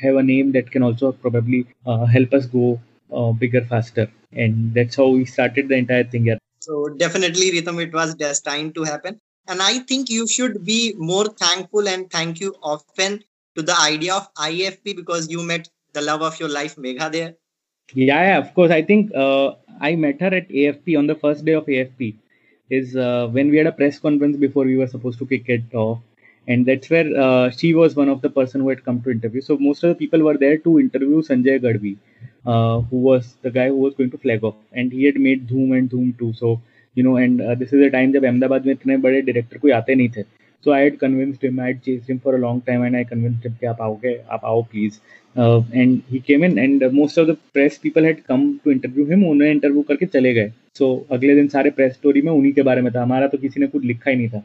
have 0.00 0.16
a 0.16 0.22
name 0.22 0.52
that 0.52 0.70
can 0.70 0.82
also 0.82 1.12
probably 1.12 1.66
uh, 1.86 2.04
help 2.04 2.32
us 2.32 2.46
go 2.46 2.80
uh, 3.12 3.32
bigger, 3.32 3.64
faster. 3.64 4.10
And 4.32 4.74
that's 4.74 4.96
how 4.96 5.08
we 5.08 5.24
started 5.24 5.68
the 5.68 5.76
entire 5.76 6.04
thing. 6.04 6.26
Yeah. 6.26 6.38
So 6.60 6.88
definitely, 6.88 7.50
Ritam, 7.52 7.82
it 7.82 7.92
was 7.92 8.14
destined 8.14 8.74
to 8.76 8.84
happen. 8.84 9.20
And 9.46 9.60
I 9.60 9.80
think 9.80 10.10
you 10.10 10.26
should 10.26 10.64
be 10.64 10.94
more 10.96 11.26
thankful 11.26 11.88
and 11.88 12.10
thank 12.10 12.40
you 12.40 12.54
often 12.62 13.22
to 13.56 13.62
the 13.62 13.78
idea 13.78 14.14
of 14.14 14.32
IFP 14.34 14.96
because 14.96 15.28
you 15.28 15.42
met 15.42 15.68
the 15.92 16.00
love 16.02 16.22
of 16.22 16.40
your 16.40 16.48
life, 16.48 16.76
Megha, 16.76 17.12
there 17.12 17.34
yeah, 17.92 18.22
yeah 18.28 18.38
of 18.38 18.54
course 18.54 18.70
i 18.70 18.82
think 18.82 19.14
uh, 19.14 19.54
I 19.80 19.96
met 19.96 20.20
her 20.20 20.32
at 20.34 20.48
AFP 20.48 20.96
on 20.98 21.06
the 21.06 21.14
first 21.14 21.44
day 21.44 21.52
of 21.52 21.66
AFP. 21.66 22.14
Is 22.70 22.96
uh, 22.96 23.28
when 23.30 23.50
we 23.50 23.58
had 23.58 23.66
a 23.66 23.72
press 23.72 23.98
conference 23.98 24.36
before 24.36 24.64
we 24.64 24.76
were 24.76 24.86
supposed 24.86 25.18
to 25.18 25.26
kick 25.26 25.48
it 25.48 25.74
off, 25.74 25.98
and 26.48 26.64
that's 26.64 26.88
where 26.88 27.08
uh, 27.24 27.50
she 27.50 27.74
was 27.74 27.94
one 27.94 28.08
of 28.08 28.22
the 28.22 28.30
person 28.30 28.62
who 28.62 28.68
had 28.68 28.84
come 28.84 29.02
to 29.02 29.10
interview. 29.10 29.42
So 29.42 29.58
most 29.58 29.84
of 29.84 29.90
the 29.90 29.94
people 29.96 30.22
were 30.22 30.36
there 30.38 30.56
to 30.58 30.78
interview 30.80 31.22
Sanjay 31.22 31.58
Gadvi, 31.60 31.96
uh, 32.46 32.80
who 32.80 32.96
was 32.98 33.34
the 33.42 33.50
guy 33.50 33.68
who 33.68 33.76
was 33.76 33.94
going 33.94 34.10
to 34.12 34.18
flag 34.18 34.44
off, 34.44 34.54
and 34.72 34.92
he 34.92 35.04
had 35.04 35.16
made 35.16 35.46
Dhoom 35.48 35.76
and 35.76 35.90
Dhoom 35.90 36.18
2. 36.18 36.32
So 36.32 36.60
you 36.94 37.02
know, 37.02 37.16
and 37.16 37.40
uh, 37.40 37.54
this 37.54 37.72
is 37.72 37.86
a 37.86 37.90
time 37.90 38.12
जब 38.12 38.24
अहमदाबाद 38.24 38.66
में 38.66 38.72
इतने 38.72 38.96
बड़े 39.08 39.20
director 39.22 39.58
कोई 39.58 39.70
आते 39.82 39.94
नहीं 39.94 40.08
थे 40.16 40.24
so 40.64 40.72
I 40.72 40.80
had 40.80 40.98
convinced 40.98 41.44
him, 41.44 41.60
I 41.60 41.66
had 41.66 41.82
chased 41.82 42.08
him 42.08 42.20
for 42.20 42.34
a 42.36 42.38
long 42.38 42.62
time, 42.62 42.82
and 42.82 42.96
I 42.96 43.04
convinced 43.04 43.44
him 43.44 43.56
कि 43.60 43.66
आप 43.66 43.80
आओगे, 43.82 44.16
आप 44.32 44.44
आओ 44.44 44.62
please. 44.70 45.00
Uh, 45.36 45.62
and 45.72 46.02
he 46.08 46.20
came 46.20 46.44
in, 46.44 46.58
and 46.58 46.82
uh, 46.82 46.90
most 46.90 47.18
of 47.18 47.26
the 47.26 47.34
press 47.52 47.78
people 47.78 48.04
had 48.04 48.26
come 48.26 48.60
to 48.64 48.70
interview 48.70 49.04
him. 49.04 49.24
उन्होंने 49.30 49.50
interview 49.50 49.82
करके 49.88 50.06
चले 50.06 50.34
गए. 50.34 50.52
So 50.78 50.88
अगले 51.12 51.34
दिन 51.34 51.48
सारे 51.48 51.70
प्रेस 51.70 51.92
स्टोरी 51.92 52.22
में 52.22 52.32
उन्हीं 52.32 52.52
के 52.52 52.62
बारे 52.62 52.82
में 52.82 52.92
था. 52.92 53.02
हमारा 53.02 53.26
तो 53.28 53.38
किसी 53.38 53.60
ने 53.60 53.66
कुछ 53.66 53.84
लिखा 53.84 54.10
ही 54.10 54.16
नहीं 54.16 54.28
था. 54.28 54.44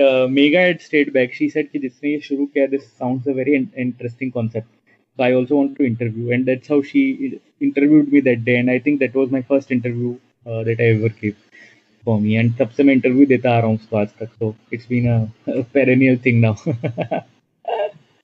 Uh, 0.00 0.26
Mega 0.36 0.60
had 0.60 0.80
stayed 0.80 1.12
back. 1.12 1.34
She 1.40 1.50
said 1.50 1.70
कि 1.72 1.78
जिसने 1.78 2.10
ये 2.10 2.20
शुरू 2.20 2.46
किया, 2.56 2.66
sounds 3.00 3.26
a 3.26 3.34
very 3.34 3.54
in- 3.54 3.70
interesting 3.86 4.32
concept. 4.32 4.68
So 5.16 5.24
I 5.24 5.32
also 5.32 5.56
want 5.56 5.76
to 5.78 5.84
interview, 5.84 6.30
and 6.30 6.46
that's 6.46 6.68
how 6.68 6.80
she 6.82 7.40
interviewed 7.60 8.12
me 8.12 8.20
that 8.20 8.44
day. 8.44 8.56
And 8.56 8.70
I 8.70 8.78
think 8.78 9.00
that 9.00 9.14
was 9.14 9.30
my 9.30 9.42
first 9.42 9.70
interview 9.70 10.16
uh, 10.46 10.62
that 10.64 10.80
I 10.80 10.90
ever 10.94 11.08
gave. 11.08 11.36
for 12.04 12.20
me 12.20 12.36
and 12.40 12.52
तब 12.58 12.68
से 12.76 12.82
मैं 12.82 12.94
interview 12.94 13.26
देता 13.26 13.50
आ 13.56 13.58
रहा 13.58 13.66
हूँ 13.66 13.76
उसको 13.76 13.96
आज 13.96 14.08
तक 14.22 14.54
it's 14.72 14.86
been 14.92 15.08
a, 15.14 15.16
a 15.54 15.64
perennial 15.76 16.16
thing 16.26 16.40
now 16.40 16.54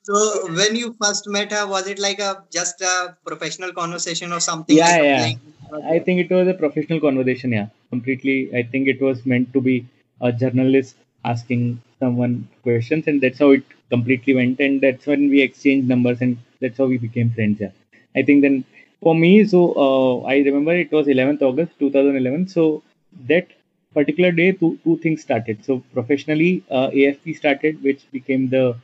so 0.05 0.15
when 0.59 0.77
you 0.77 0.95
first 1.03 1.29
met 1.37 1.53
her 1.57 1.67
was 1.67 1.87
it 1.93 1.99
like 1.99 2.19
a 2.19 2.31
just 2.53 2.81
a 2.83 3.17
professional 3.27 3.73
conversation 3.73 4.33
or 4.33 4.41
something? 4.41 4.77
Yeah 4.77 4.99
like 5.23 5.39
yeah. 5.73 5.95
I 5.95 5.99
think 5.99 6.21
it 6.21 6.31
was 6.31 6.47
a 6.49 6.55
professional 6.55 7.01
conversation 7.01 7.53
yeah. 7.53 7.69
Completely 7.91 8.37
I 8.55 8.63
think 8.63 8.89
it 8.89 9.01
was 9.01 9.25
meant 9.25 9.53
to 9.55 9.61
be 9.61 9.87
a 10.21 10.33
journalist 10.33 10.97
asking 11.25 11.81
someone 12.01 12.49
questions 12.63 13.07
and 13.07 13.21
that's 13.21 13.39
how 13.39 13.51
it 13.51 13.65
completely 13.91 14.35
went 14.35 14.61
and 14.61 14.81
that's 14.81 15.07
when 15.07 15.31
we 15.31 15.41
exchanged 15.41 15.89
numbers 15.89 16.21
and 16.21 16.39
that's 16.61 16.79
how 16.79 16.87
we 16.87 16.99
became 16.99 17.31
friends 17.31 17.61
yeah. 17.61 17.73
I 18.15 18.23
think 18.23 18.43
then 18.43 18.65
for 19.01 19.15
me 19.15 19.47
so 19.47 19.61
uh, 19.85 20.27
I 20.27 20.37
remember 20.39 20.75
it 20.75 20.93
was 20.93 21.07
11th 21.07 21.43
August 21.43 21.79
2011 21.79 22.49
so 22.49 22.83
that 23.27 23.49
particular 23.95 24.33
day, 24.33 24.53
two, 24.53 24.79
two 24.85 24.99
things 24.99 25.23
started. 25.23 25.65
So 25.65 25.83
professionally, 25.93 26.65
uh, 26.71 26.91
AFP 26.91 27.37
started, 27.37 27.83
which 27.83 28.11
became 28.11 28.51
the 28.51 28.77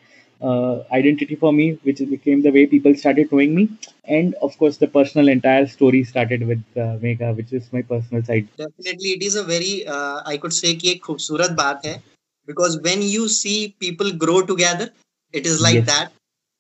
uh, 0.43 0.83
identity 0.93 1.37
for 1.37 1.53
me, 1.53 1.79
which 1.83 1.99
became 1.99 2.43
the 2.43 2.51
way 2.51 2.67
people 2.67 2.95
started 2.95 3.31
knowing 3.31 3.55
me. 3.55 3.69
And 4.05 4.35
of 4.43 4.57
course, 4.59 4.79
the 4.79 4.89
personal 4.89 5.29
entire 5.29 5.67
story 5.67 6.05
started 6.05 6.47
with 6.47 6.63
uh, 6.77 6.99
Megha, 7.05 7.37
which 7.37 7.53
is 7.53 7.73
my 7.73 7.83
personal 7.83 8.23
side. 8.25 8.49
Definitely, 8.57 9.11
it 9.11 9.23
is 9.23 9.37
a 9.37 9.45
very, 9.45 9.87
uh, 9.87 10.23
I 10.27 10.37
could 10.37 10.53
say, 10.53 10.75
ki 10.75 10.93
ek 10.93 11.03
baat 11.03 11.87
hai. 11.87 12.03
Because 12.47 12.81
when 12.81 13.03
you 13.03 13.29
see 13.29 13.77
people 13.79 14.13
grow 14.13 14.43
together, 14.43 14.91
it 15.33 15.47
is 15.47 15.61
like 15.61 15.75
yes. 15.75 15.87
that. 15.87 16.13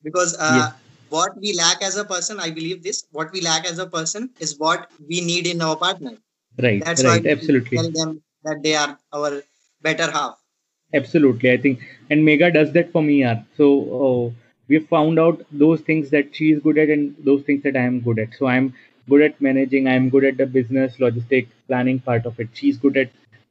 Because 0.03 0.37
uh, 0.39 0.57
yes. 0.57 0.73
what 1.09 1.33
we 1.41 1.55
lack 1.55 1.83
as 1.83 1.97
a 1.97 2.05
person, 2.05 2.39
I 2.39 2.51
believe 2.51 2.83
this, 2.83 3.05
what 3.11 3.33
we 3.33 3.41
lack 3.41 3.67
as 3.67 3.79
a 3.79 3.87
person 3.87 4.31
is 4.39 4.59
what 4.59 4.91
we 5.09 5.21
need 5.21 5.47
in 5.47 5.61
our 5.61 5.77
partner. 5.77 6.13
Right, 6.59 6.85
That's 6.85 7.05
right, 7.05 7.25
why 7.25 7.31
absolutely. 7.31 7.79
tell 7.79 7.91
them 7.91 8.23
that 8.45 8.63
they 8.63 8.75
are 8.75 8.99
our 9.13 9.43
better 9.83 10.11
half 10.11 10.40
absolutely 10.95 11.51
i 11.53 11.57
think. 11.57 11.81
And 12.11 12.27
Megha 12.27 12.53
does 12.53 12.73
that 12.73 12.93
for 12.93 13.03
me 13.03 13.21
yeah 13.21 13.43
so 13.57 13.67
uh, 14.07 14.33
we've 14.69 14.87
found 14.89 15.19
out 15.19 15.45
those 15.53 15.81
things 15.81 16.11
that 16.11 16.35
she 16.35 16.51
is 16.53 16.61
good 16.63 16.79
at 16.79 16.89
and 16.89 17.15
those 17.25 17.43
things 17.43 17.63
that 17.65 17.77
i 17.77 17.81
am 17.91 18.01
good 18.01 18.19
at. 18.19 18.35
So 18.39 18.47
i'm 18.47 18.73
good 19.09 19.23
at 19.23 19.41
managing 19.41 19.89
i'm 19.89 20.09
good 20.11 20.25
at 20.25 20.37
the 20.37 20.47
business 20.47 20.97
logistic 20.99 21.49
planning 21.67 21.99
part 22.01 22.27
of 22.27 22.39
it. 22.41 22.49
She's 22.53 22.77
good 22.79 22.97
at 22.97 23.09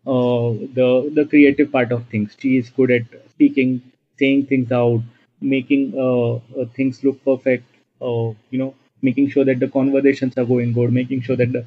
uh, 0.08 0.50
the 0.80 1.12
the 1.14 1.26
creative 1.30 1.72
part 1.72 1.92
of 1.92 2.06
things. 2.08 2.36
She 2.40 2.58
is 2.58 2.70
good 2.70 2.92
at 2.92 3.04
speaking 3.32 3.82
saying 4.18 4.46
things 4.48 4.72
out 4.72 5.02
making 5.42 5.84
uh 6.06 6.40
things 6.76 7.04
look 7.04 7.24
perfect 7.24 7.64
uh, 8.02 8.30
you 8.52 8.60
know 8.62 8.74
making 9.02 9.30
sure 9.30 9.46
that 9.46 9.60
the 9.60 9.68
conversations 9.76 10.38
are 10.38 10.44
going 10.46 10.74
good 10.74 10.92
making 10.92 11.22
sure 11.22 11.38
that 11.38 11.52
the 11.54 11.66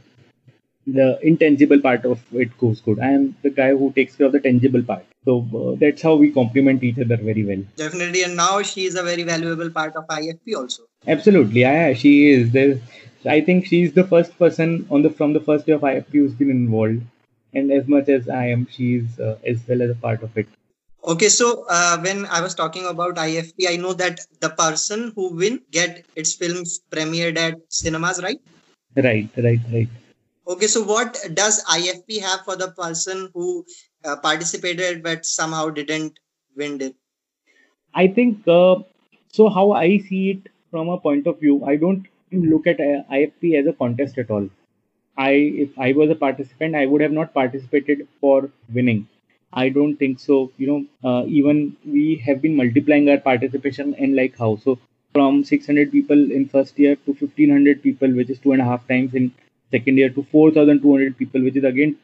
the 0.87 1.19
intangible 1.23 1.81
part 1.81 2.05
of 2.05 2.21
it 2.33 2.57
goes 2.59 2.81
good. 2.81 2.99
I 2.99 3.11
am 3.11 3.37
the 3.43 3.51
guy 3.51 3.71
who 3.71 3.93
takes 3.93 4.17
care 4.17 4.27
of 4.27 4.33
the 4.33 4.41
tangible 4.41 4.83
part. 4.83 5.05
So 5.25 5.47
uh, 5.55 5.77
that's 5.79 6.03
how 6.03 6.15
we 6.17 6.33
complement 6.33 6.83
each 6.83 6.99
other 6.99 7.17
very 7.17 7.45
well. 7.45 7.63
Definitely, 7.77 8.25
and 8.25 8.37
now 8.37 8.63
she 8.63 8.87
is 8.87 8.97
a 8.97 9.03
very 9.03 9.23
valuable 9.23 9.71
part 9.71 9.95
of 9.95 10.07
IFP 10.09 10.57
also. 10.57 10.83
Absolutely, 11.07 11.61
yeah, 11.61 11.93
she 11.93 12.31
is. 12.31 12.51
There's, 12.51 12.81
I 13.25 13.41
think 13.41 13.67
she's 13.67 13.93
the 13.93 14.05
first 14.05 14.37
person 14.39 14.87
on 14.91 15.03
the 15.03 15.11
from 15.11 15.33
the 15.33 15.41
first 15.41 15.67
day 15.67 15.73
of 15.73 15.83
IFP 15.83 16.13
who's 16.13 16.35
been 16.35 16.51
involved, 16.51 17.03
and 17.55 17.71
as 17.71 17.87
much 17.87 18.09
as 18.09 18.29
I 18.29 18.47
am, 18.49 18.67
she's 18.71 19.21
uh, 19.21 19.39
as 19.47 19.61
well 19.69 19.83
as 19.83 19.91
a 19.91 19.95
part 19.95 20.23
of 20.23 20.37
it. 20.37 20.49
Okay, 21.05 21.29
so 21.29 21.67
uh, 21.69 21.99
when 22.01 22.27
I 22.27 22.41
was 22.41 22.55
talking 22.55 22.87
about 22.87 23.17
IFP, 23.17 23.69
I 23.69 23.77
know 23.77 23.93
that 23.93 24.21
the 24.41 24.51
person 24.51 25.13
who 25.17 25.35
win 25.35 25.61
get 25.73 26.05
its 26.15 26.33
films 26.35 26.81
premiered 26.91 27.37
at 27.37 27.59
cinemas, 27.69 28.23
right? 28.23 28.41
Right, 28.95 29.29
right, 29.37 29.61
right. 29.73 29.89
Okay, 30.47 30.67
so 30.67 30.83
what 30.83 31.19
does 31.35 31.65
IFP 31.65 32.21
have 32.21 32.45
for 32.45 32.57
the 32.57 32.73
person 32.73 33.31
who 33.33 33.65
uh, 34.05 34.17
participated 34.17 35.03
but 35.03 35.25
somehow 35.25 35.71
didn't 35.71 36.19
win 36.57 36.81
it? 36.81 36.97
I 37.95 38.09
think 38.09 38.47
uh, 38.49 38.77
so. 39.33 39.49
How 39.49 39.73
I 39.73 39.99
see 39.99 40.31
it 40.31 40.49
from 40.71 40.89
a 40.89 40.99
point 40.99 41.27
of 41.27 41.39
view, 41.39 41.65
I 41.65 41.77
don't 41.77 42.07
look 42.33 42.67
at 42.67 42.81
uh, 42.81 43.05
IFP 43.13 43.61
as 43.61 43.67
a 43.67 43.73
contest 43.73 44.19
at 44.19 44.31
all. 44.31 44.49
I, 45.17 45.31
if 45.31 45.79
I 45.79 45.93
was 45.93 46.11
a 46.11 46.15
participant, 46.15 46.75
I 46.75 46.87
would 46.87 47.03
have 47.03 47.13
not 47.13 47.35
participated 47.35 48.09
for 48.21 48.51
winning. 48.73 49.07
I 49.53 49.69
don't 49.69 49.97
think 49.97 50.19
so. 50.19 50.51
You 50.57 50.67
know, 50.67 51.09
uh, 51.09 51.27
even 51.27 51.77
we 51.85 52.17
have 52.27 52.41
been 52.41 52.57
multiplying 52.57 53.09
our 53.11 53.19
participation 53.19 53.95
and 53.99 54.17
like 54.17 54.37
how 54.39 54.57
so 54.57 54.79
from 55.13 55.45
600 55.45 55.93
people 55.93 56.31
in 56.33 56.49
first 56.49 56.79
year 56.79 56.97
to 56.97 57.13
1500 57.13 57.83
people, 57.83 58.11
which 58.11 58.31
is 58.31 58.39
two 58.39 58.53
and 58.53 58.63
a 58.63 58.65
half 58.65 58.89
times 58.89 59.15
in 59.15 59.31
second 59.75 59.97
year 59.99 60.11
to 60.11 60.23
4200 60.31 61.17
people 61.17 61.43
which 61.43 61.57
is 61.57 61.65
again 61.65 61.97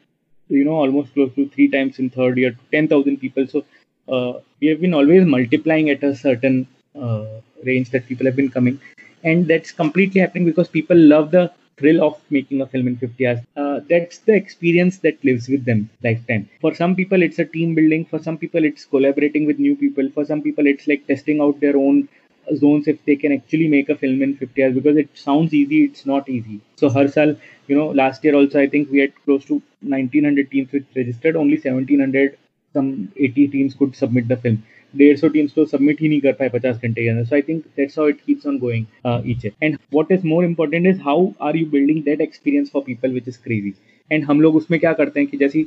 you 0.49 0.65
know 0.65 0.77
almost 0.83 1.13
close 1.13 1.31
to 1.35 1.47
three 1.49 1.69
times 1.69 1.99
in 1.99 2.09
third 2.09 2.37
year 2.37 2.51
to 2.51 2.63
10000 2.71 3.17
people. 3.17 3.47
So 3.47 3.65
uh, 4.07 4.39
we 4.59 4.67
have 4.67 4.81
been 4.81 4.93
always 4.93 5.25
multiplying 5.25 5.89
at 5.89 6.03
a 6.03 6.15
certain 6.15 6.67
uh, 6.99 7.25
range 7.63 7.91
that 7.91 8.07
people 8.07 8.25
have 8.25 8.35
been 8.35 8.49
coming. 8.49 8.79
And 9.23 9.47
that's 9.47 9.71
completely 9.71 10.21
happening 10.21 10.45
because 10.45 10.67
people 10.67 10.97
love 10.97 11.31
the 11.31 11.51
thrill 11.77 12.03
of 12.03 12.19
making 12.29 12.61
a 12.61 12.67
film 12.67 12.87
in 12.87 12.97
50 12.97 13.27
hours. 13.27 13.39
Uh, 13.55 13.79
that's 13.89 14.19
the 14.19 14.33
experience 14.33 14.97
that 14.99 15.23
lives 15.23 15.47
with 15.47 15.63
them 15.65 15.89
lifetime. 16.03 16.49
For 16.61 16.73
some 16.75 16.95
people 16.95 17.21
it's 17.21 17.39
a 17.39 17.45
team 17.45 17.75
building. 17.75 18.05
For 18.05 18.19
some 18.19 18.37
people 18.37 18.65
it's 18.65 18.85
collaborating 18.85 19.45
with 19.45 19.59
new 19.59 19.75
people. 19.75 20.09
For 20.13 20.25
some 20.25 20.41
people 20.41 20.67
it's 20.67 20.87
like 20.87 21.07
testing 21.07 21.41
out 21.41 21.59
their 21.59 21.77
own 21.77 22.09
zones 22.55 22.87
if 22.87 23.03
they 23.05 23.15
can 23.15 23.31
actually 23.31 23.67
make 23.67 23.89
a 23.89 23.95
film 23.95 24.21
in 24.21 24.35
50 24.35 24.63
hours 24.63 24.73
because 24.73 24.97
it 24.97 25.09
sounds 25.13 25.53
easy 25.53 25.83
it's 25.83 26.05
not 26.05 26.29
easy 26.29 26.59
so 26.75 26.89
har 26.89 27.05
saal 27.07 27.35
you 27.69 27.77
know 27.77 27.87
last 28.01 28.23
year 28.23 28.35
also 28.35 28.59
i 28.59 28.67
think 28.67 28.91
we 28.91 28.99
had 28.99 29.13
close 29.23 29.45
to 29.45 29.61
1900 29.89 30.51
teams 30.51 30.71
which 30.71 30.87
registered 30.95 31.35
only 31.35 31.57
1700 31.57 32.25
some 32.75 32.91
80 33.17 33.47
teams 33.49 33.75
could 33.75 33.95
submit 33.95 34.27
the 34.27 34.37
film 34.37 34.61
डेढ़ 34.93 35.17
सौ 35.17 35.27
teams 35.29 35.53
तो 35.55 35.63
submit 35.65 36.01
ही 36.01 36.07
नहीं 36.09 36.19
कर 36.21 36.31
पाए 36.33 36.49
पचास 36.49 36.79
घंटे 36.83 37.01
के 37.03 37.09
अंदर 37.09 37.25
so 37.25 37.35
I 37.35 37.41
think 37.47 37.63
that's 37.77 37.97
how 37.99 38.07
it 38.09 38.21
keeps 38.27 38.47
on 38.47 38.57
going 38.59 38.85
each 39.31 39.45
and 39.45 39.75
what 39.93 40.11
is 40.11 40.25
more 40.27 40.45
important 40.45 40.87
is 40.87 41.01
how 41.01 41.31
are 41.47 41.57
you 41.57 41.65
building 41.69 42.01
that 42.03 42.21
experience 42.21 42.69
for 42.73 42.83
people 42.85 43.11
which 43.13 43.27
is 43.27 43.37
crazy 43.43 43.73
and 44.11 44.23
हम 44.25 44.41
लोग 44.41 44.55
उसमें 44.55 44.79
क्या 44.79 44.93
करते 44.93 45.19
हैं 45.19 45.29
कि 45.29 45.37
जैसे 45.37 45.65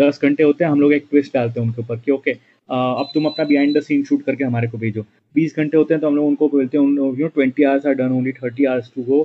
दस 0.00 0.20
घंटे 0.22 0.42
होते 0.42 0.64
हैं 0.64 0.70
हम 0.70 0.80
लोग 0.80 0.92
एक 0.92 1.06
ट्विस्ट 1.10 1.34
डालते 1.34 1.60
हैं 1.60 1.66
उनके 1.66 1.82
ऊपर 1.82 1.98
कि 2.04 2.12
ओके 2.12 2.36
अब 2.68 3.08
तुम 3.14 3.26
अपना 3.26 3.44
बिहाइंड 3.44 3.76
द 3.76 3.80
सीन 3.82 4.04
शूट 4.04 4.22
करके 4.22 4.44
हमारे 4.44 4.68
को 4.68 4.78
भेजो। 4.78 5.02
बीस 5.34 5.56
घंटे 5.56 5.76
होते 5.76 5.94
हैं 5.94 6.00
तो 6.00 6.06
हम 6.06 6.16
लोग 6.16 6.26
उनको 6.26 6.48
बोलते 6.48 6.78
हैं 6.78 6.84
you 6.84 6.90
know 7.18 7.28
twenty 7.28 7.64
hours 7.64 7.86
are 7.86 7.94
done 7.94 8.12
only 8.12 8.32
thirty 8.32 8.64
hours 8.64 8.90
to 8.94 9.02
go 9.02 9.18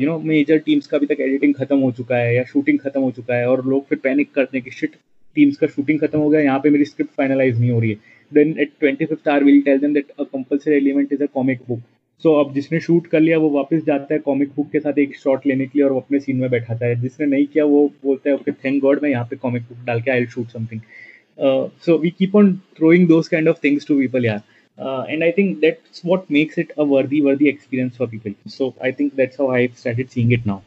you 0.00 0.08
know 0.08 0.18
major 0.20 0.58
teams 0.66 0.86
का 0.86 0.96
अभी 0.96 1.06
तक 1.06 1.20
एडिटिंग 1.20 1.54
खत्म 1.54 1.78
हो 1.78 1.90
चुका 1.92 2.16
है 2.16 2.34
या 2.34 2.44
शूटिंग 2.52 2.78
खत्म 2.78 3.00
हो 3.00 3.10
चुका 3.10 3.34
है 3.34 3.48
और 3.48 3.64
लोग 3.66 3.86
फिर 3.86 3.98
पैनिक 4.02 4.32
करते 4.34 4.56
हैं 4.56 4.64
कि 4.64 4.70
शिट 4.70 4.96
टीम्स 5.36 5.56
का 5.56 5.66
शूटिंग 5.66 6.00
खत्म 6.00 6.18
हो 6.18 6.28
गया, 6.28 6.40
यहाँ 6.40 6.58
पे 6.60 6.70
मेरी 6.70 6.84
स्क्रिप्ट 6.84 7.12
फाइनलाइज 7.16 7.60
नहीं 7.60 7.70
हो 7.70 7.80
रही 7.80 7.90
है। 7.90 7.96
Then 8.32 8.54
at 8.60 8.72
twenty 8.80 9.04
fifth 9.04 9.28
hour 9.28 9.44
will 9.44 9.60
tell 9.62 9.78
them 9.78 9.94
that 9.94 10.10
a 10.10 10.24
compulsory 10.24 10.74
element 10.76 11.12
is 11.12 11.22
a 11.22 11.26
comic 11.34 11.60
book 11.68 11.80
so 12.24 12.32
अब 12.40 12.52
जिसने 12.54 12.80
शूट 12.80 13.06
कर 13.06 13.20
लिया, 13.20 13.38
वो 13.38 13.48
वापस 13.50 13.82
जाता 13.86 14.14
है 14.14 14.18
कॉमिक 14.20 14.48
बुक 14.56 14.70
के 14.72 14.80
साथ 14.80 14.98
एक 14.98 15.16
शॉट 15.16 15.46
लेने 15.46 15.66
के 15.66 15.78
लिए 15.78 15.88
और 15.88 15.96
अपने 15.96 16.18
सीन 16.20 16.36
में 16.36 16.50
बैठाता 16.50 16.86
है। 16.86 17.00
जिसने 17.00 17.26
नहीं 17.26 17.46
किया, 17.46 17.64
वो 17.64 17.86
बोलता 18.04 18.30
है 18.30 18.34
ओके 18.36 18.52
थैंक 18.54 18.80
गॉड 18.82 19.02
मैं 19.02 19.10
यहाँ 19.10 19.24
पे 19.30 19.36
कॉमिक 19.36 19.62
बुक 19.62 19.84
डाल 19.86 20.02
के 20.02 20.10
I 20.10 20.26
shoot 20.26 20.48
something 20.48 20.80
Uh, 21.38 21.68
so 21.80 21.96
we 21.96 22.10
keep 22.10 22.34
on 22.34 22.60
throwing 22.76 23.06
those 23.06 23.28
kind 23.28 23.48
of 23.48 23.58
things 23.58 23.84
to 23.84 23.98
people 23.98 24.22
yeah. 24.22 24.40
Uh, 24.78 25.02
and 25.02 25.22
i 25.22 25.30
think 25.30 25.60
that's 25.60 26.02
what 26.02 26.28
makes 26.30 26.56
it 26.56 26.70
a 26.78 26.84
worthy 26.84 27.20
worthy 27.22 27.48
experience 27.48 27.96
for 27.96 28.06
people. 28.06 28.32
So 28.46 28.74
i 28.80 28.90
think 28.90 29.16
that's 29.16 29.36
how 29.36 29.50
i've 29.50 29.76
started 29.78 30.10
seeing 30.10 30.32
it 30.32 30.44
now. 30.46 30.62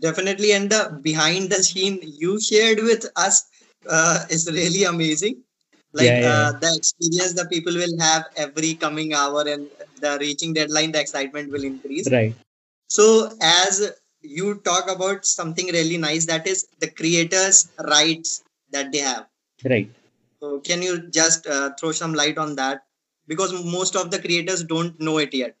Definitely. 0.00 0.52
And 0.52 0.70
the 0.70 0.98
behind 1.02 1.50
the 1.50 1.62
scene 1.62 2.00
you 2.02 2.40
shared 2.40 2.78
with 2.78 3.06
us 3.16 3.44
uh, 3.88 4.24
is 4.30 4.50
really 4.50 4.84
amazing. 4.84 5.42
Like 5.92 6.06
yeah, 6.06 6.20
yeah. 6.20 6.28
Uh, 6.28 6.52
the 6.58 6.74
experience 6.76 7.34
the 7.34 7.46
people 7.46 7.74
will 7.74 7.98
have 7.98 8.26
every 8.36 8.74
coming 8.74 9.12
hour 9.12 9.46
and 9.46 9.68
the 10.00 10.18
reaching 10.20 10.52
deadline 10.52 10.92
the 10.92 11.00
excitement 11.00 11.50
will 11.50 11.64
increase. 11.64 12.10
Right. 12.10 12.34
So 12.88 13.30
as 13.40 13.92
you 14.22 14.56
talk 14.64 14.90
about 14.90 15.24
something 15.24 15.66
really 15.66 15.96
nice 15.96 16.26
that 16.26 16.46
is 16.46 16.66
the 16.78 16.90
creators 16.90 17.68
rights 17.78 18.42
that 18.70 18.92
they 18.92 18.98
have 18.98 19.26
Right. 19.64 19.90
So 20.40 20.60
can 20.60 20.82
you 20.82 21.08
just 21.10 21.46
uh, 21.46 21.70
throw 21.78 21.92
some 21.92 22.14
light 22.14 22.38
on 22.38 22.56
that? 22.56 22.84
Because 23.26 23.52
most 23.64 23.94
of 23.94 24.10
the 24.10 24.18
creators 24.18 24.64
don't 24.64 24.98
know 25.00 25.18
it 25.18 25.34
yet. 25.34 25.54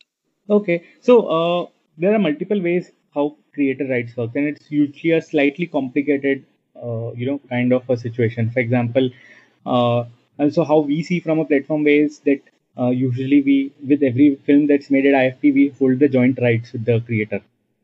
Okay. 0.48 0.84
So 1.00 1.26
uh, 1.26 1.66
there 1.98 2.14
are 2.14 2.18
multiple 2.18 2.60
ways 2.60 2.90
how 3.14 3.36
creator 3.52 3.86
rights 3.86 4.16
work, 4.16 4.30
and 4.34 4.46
it's 4.46 4.70
usually 4.70 5.12
a 5.12 5.22
slightly 5.22 5.66
complicated, 5.66 6.44
uh, 6.82 7.12
you 7.12 7.26
know, 7.26 7.40
kind 7.48 7.72
of 7.72 7.88
a 7.90 7.96
situation. 7.96 8.50
For 8.50 8.60
example, 8.60 9.10
uh, 9.66 10.04
also 10.38 10.64
how 10.64 10.78
we 10.78 11.02
see 11.02 11.20
from 11.20 11.40
a 11.40 11.44
platform 11.44 11.84
ways 11.84 12.20
that 12.20 12.40
uh, 12.78 12.90
usually 12.90 13.42
we, 13.42 13.72
with 13.86 14.02
every 14.02 14.36
film 14.46 14.66
that's 14.66 14.90
made 14.90 15.06
at 15.06 15.14
IFP, 15.14 15.52
we 15.52 15.68
hold 15.78 15.98
the 15.98 16.08
joint 16.08 16.38
rights 16.40 16.72
with 16.72 16.84
the 16.84 17.00
creator. 17.00 17.42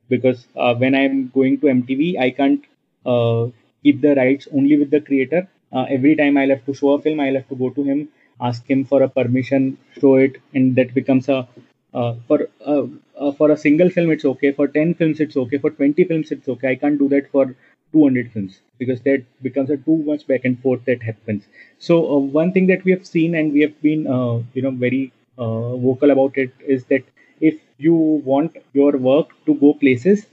Because 0.09 0.47
uh, 0.57 0.75
when 0.75 0.95
I'm 0.95 1.29
going 1.35 1.61
to 1.61 1.67
MTV, 1.67 2.19
I 2.19 2.31
can't 2.31 2.65
uh, 3.05 3.49
keep 3.83 4.01
the 4.01 4.15
rights 4.15 4.49
only 4.53 4.79
with 4.79 4.91
the 4.91 5.01
creator 5.01 5.49
uh, 5.73 5.87
every 5.89 6.17
time 6.17 6.37
I'll 6.37 6.49
have 6.51 6.65
to 6.67 6.75
show 6.75 6.93
a 6.93 7.03
film, 7.03 7.21
I'll 7.21 7.35
have 7.35 7.49
to 7.49 7.57
go 7.57 7.71
to 7.71 7.83
him, 7.83 8.09
ask 8.41 8.69
him 8.69 8.85
for 8.85 9.03
a 9.03 9.09
permission, 9.09 9.79
show 10.01 10.17
it, 10.17 10.37
and 10.55 10.77
that 10.77 10.95
becomes 10.95 11.29
a 11.29 11.49
uh, 11.95 12.15
for 12.29 12.49
uh, 12.65 12.87
uh 13.19 13.33
for 13.33 13.51
a 13.51 13.57
single 13.57 13.89
film 13.89 14.11
it's 14.11 14.25
okay. 14.25 14.53
For 14.53 14.69
ten 14.69 14.95
films 14.95 15.21
it's 15.21 15.37
okay. 15.37 15.59
For 15.59 15.71
twenty 15.71 16.05
films 16.05 16.31
it's 16.31 16.49
okay. 16.49 16.71
I 16.73 16.75
can't 16.75 16.99
do 16.99 17.09
that 17.09 17.31
for 17.31 17.55
200 17.93 18.33
films 18.33 18.59
because 18.79 19.01
that 19.03 19.23
becomes 19.43 19.71
a 19.71 19.77
too 19.77 19.97
much 20.09 20.27
back 20.27 20.45
and 20.45 20.61
forth 20.61 20.85
that 20.85 21.03
happens. 21.03 21.45
So 21.79 21.99
uh, 22.15 22.19
one 22.19 22.53
thing 22.53 22.67
that 22.67 22.85
we 22.85 22.93
have 22.93 23.07
seen 23.07 23.35
and 23.35 23.53
we 23.53 23.61
have 23.61 23.81
been 23.81 24.07
uh, 24.07 24.43
you 24.55 24.63
know 24.63 24.73
very 24.73 25.13
vocal 25.39 26.11
about 26.11 26.37
it 26.37 26.53
is 26.67 26.85
that 26.87 27.03
if 27.41 27.57
you 27.79 27.95
want 27.95 28.57
your 28.73 28.93
work 28.97 29.31
to 29.47 29.55
go 29.55 29.73
places, 29.75 30.27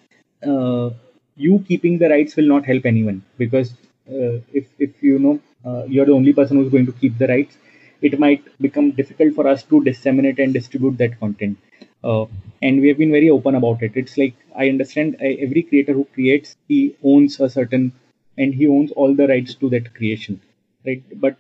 you 1.36 1.64
keeping 1.68 1.98
the 1.98 2.10
rights 2.10 2.36
will 2.36 2.48
not 2.48 2.66
help 2.66 2.86
anyone 2.86 3.24
because 3.38 3.74
uh, 3.74 3.83
if 4.08 4.68
if 4.80 5.02
you 5.02 5.20
know 5.20 5.40
uh, 5.66 5.84
you're 5.86 6.06
the 6.06 6.12
only 6.20 6.34
person 6.34 6.58
who's 6.58 6.72
going 6.72 6.86
to 6.86 6.92
keep 6.94 7.18
the 7.18 7.28
rights, 7.28 7.58
it 8.02 8.20
might 8.20 8.44
become 8.62 8.92
difficult 8.92 9.34
for 9.34 9.48
us 9.48 9.64
to 9.64 9.84
disseminate 9.84 10.40
and 10.40 10.54
distribute 10.54 10.98
that 10.98 11.20
content. 11.20 11.58
Uh, 12.04 12.26
and 12.62 12.82
we 12.82 12.88
have 12.90 12.98
been 12.98 13.12
very 13.12 13.30
open 13.30 13.56
about 13.56 13.82
it. 13.82 13.94
It's 13.96 14.18
like 14.18 14.34
I 14.56 14.70
understand 14.70 15.16
every 15.22 15.64
creator 15.64 15.94
who 15.94 16.06
creates, 16.14 16.56
he 16.68 16.96
owns 17.04 17.40
a 17.40 17.50
certain, 17.50 17.94
and 18.38 18.54
he 18.54 18.68
owns 18.68 18.92
all 18.92 19.14
the 19.16 19.28
rights 19.28 19.56
to 19.56 19.70
that 19.70 19.94
creation, 19.94 20.42
right? 20.86 21.02
But 21.20 21.38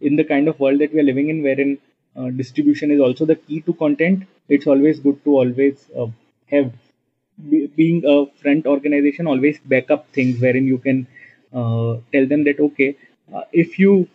in 0.00 0.16
the 0.16 0.24
kind 0.24 0.48
of 0.48 0.58
world 0.60 0.80
that 0.80 0.92
we 0.92 1.00
are 1.00 1.04
living 1.10 1.28
in, 1.28 1.42
wherein 1.42 1.78
uh, 2.16 2.30
distribution 2.30 2.90
is 2.90 3.00
also 3.00 3.24
the 3.24 3.36
key 3.36 3.60
to 3.62 3.72
content 3.72 4.24
it's 4.48 4.66
always 4.66 4.98
good 5.00 5.24
to 5.24 5.30
always 5.30 5.88
uh, 5.96 6.06
have 6.50 6.70
be, 7.48 7.66
being 7.68 8.02
a 8.06 8.26
front 8.40 8.66
organization 8.66 9.26
always 9.26 9.58
back 9.60 9.90
up 9.90 10.06
things 10.12 10.40
wherein 10.40 10.66
you 10.66 10.78
can 10.78 11.06
uh, 11.06 11.21
tell 12.13 12.25
them 12.33 12.43
that 12.43 12.59
okay 12.59 12.95
uh, 13.33 13.43
if 13.51 13.79
you 13.79 14.07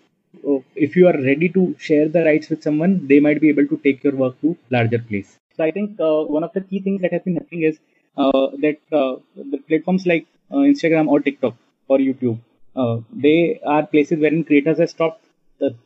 uh, 0.49 0.61
if 0.75 0.97
you 0.97 1.07
are 1.07 1.19
ready 1.31 1.49
to 1.49 1.75
share 1.79 2.09
the 2.09 2.25
rights 2.25 2.49
with 2.49 2.63
someone 2.63 3.07
they 3.07 3.21
might 3.21 3.41
be 3.41 3.49
able 3.49 3.67
to 3.67 3.79
take 3.87 4.03
your 4.05 4.15
work 4.15 4.41
to 4.41 4.57
larger 4.71 5.01
place 5.11 5.39
so 5.57 5.65
i 5.65 5.71
think 5.71 5.99
one 6.37 6.45
of 6.45 6.53
the 6.53 6.63
key 6.69 6.81
things 6.81 7.01
that 7.03 7.13
has 7.13 7.23
been 7.23 7.37
happening 7.37 7.65
is 7.71 7.79
that 8.65 8.79
the 9.53 9.61
platforms 9.69 10.07
like 10.07 10.27
instagram 10.73 11.09
or 11.09 11.21
tiktok 11.21 11.55
or 11.89 11.99
youtube 11.99 12.39
they 13.27 13.61
are 13.65 13.87
places 13.87 14.19
wherein 14.19 14.45
creators 14.45 14.79
have 14.79 14.91
stopped 14.91 15.25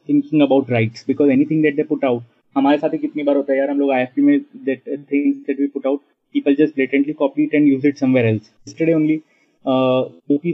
thinking 0.07 0.43
about 0.43 0.71
rights 0.71 1.05
because 1.05 1.31
anything 1.31 1.63
that 1.63 1.77
they 1.77 1.87
put 1.95 2.05
out 2.05 2.23
हमारे 2.57 2.79
साथ 2.79 2.91
कितनी 3.01 3.23
बार 3.23 3.37
होता 3.37 3.53
है 3.53 3.59
यार 3.59 3.71
हम 3.71 3.81
लोग 3.81 3.91
IFP 3.93 4.23
में 4.23 4.39
that 4.67 4.87
things 5.09 5.41
that 5.49 5.59
we 5.63 5.67
put 5.73 5.87
out 5.89 5.99
people 6.37 6.55
just 6.61 6.75
blatantly 6.77 7.15
copy 7.23 7.45
it 7.49 7.57
and 7.59 7.69
use 7.73 7.85
it 7.91 7.99
somewhere 8.03 8.29
else 8.29 8.47
yesterday 8.67 8.95
only 8.95 9.17
uh, 9.73 10.03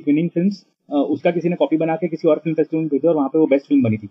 winning 0.06 0.30
films 0.36 0.64
उसका 0.89 1.31
किसी 1.31 1.49
ने 1.49 1.55
कॉपी 1.55 1.77
बना 1.77 1.95
के 1.95 2.07
किसी 2.07 2.27
और 2.27 2.39
फ़िल्म 2.43 2.55
फेस्टिवल 2.55 2.81
में 2.81 2.89
भेजा 2.89 3.09
और 3.09 3.15
वहाँ 3.15 3.29
पे 3.29 3.39
वो 3.39 3.47
बेस्ट 3.47 3.67
फ़िल्म 3.67 3.83
बनी 3.83 3.97
थी। 3.97 4.09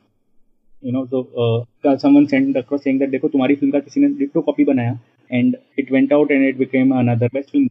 You 0.83 0.93
know 0.93 1.05
so 1.07 1.97
someone 1.97 2.27
send 2.27 2.57
across 2.57 2.83
saying 2.85 2.99
that 3.01 3.11
देखो 3.11 3.29
तुम्हारी 3.29 3.55
फ़िल्म 3.55 3.73
का 3.73 3.79
किसी 3.81 4.01
ने 4.01 4.09
डिटो 4.19 4.41
कॉपी 4.41 4.65
बनाया 4.65 4.99
and 5.31 5.57
it 5.79 5.93
went 5.93 6.13
out 6.13 6.31
and 6.31 6.49
it 6.49 6.59
became 6.59 6.95
another 6.99 7.29
best 7.35 7.51
film 7.51 7.69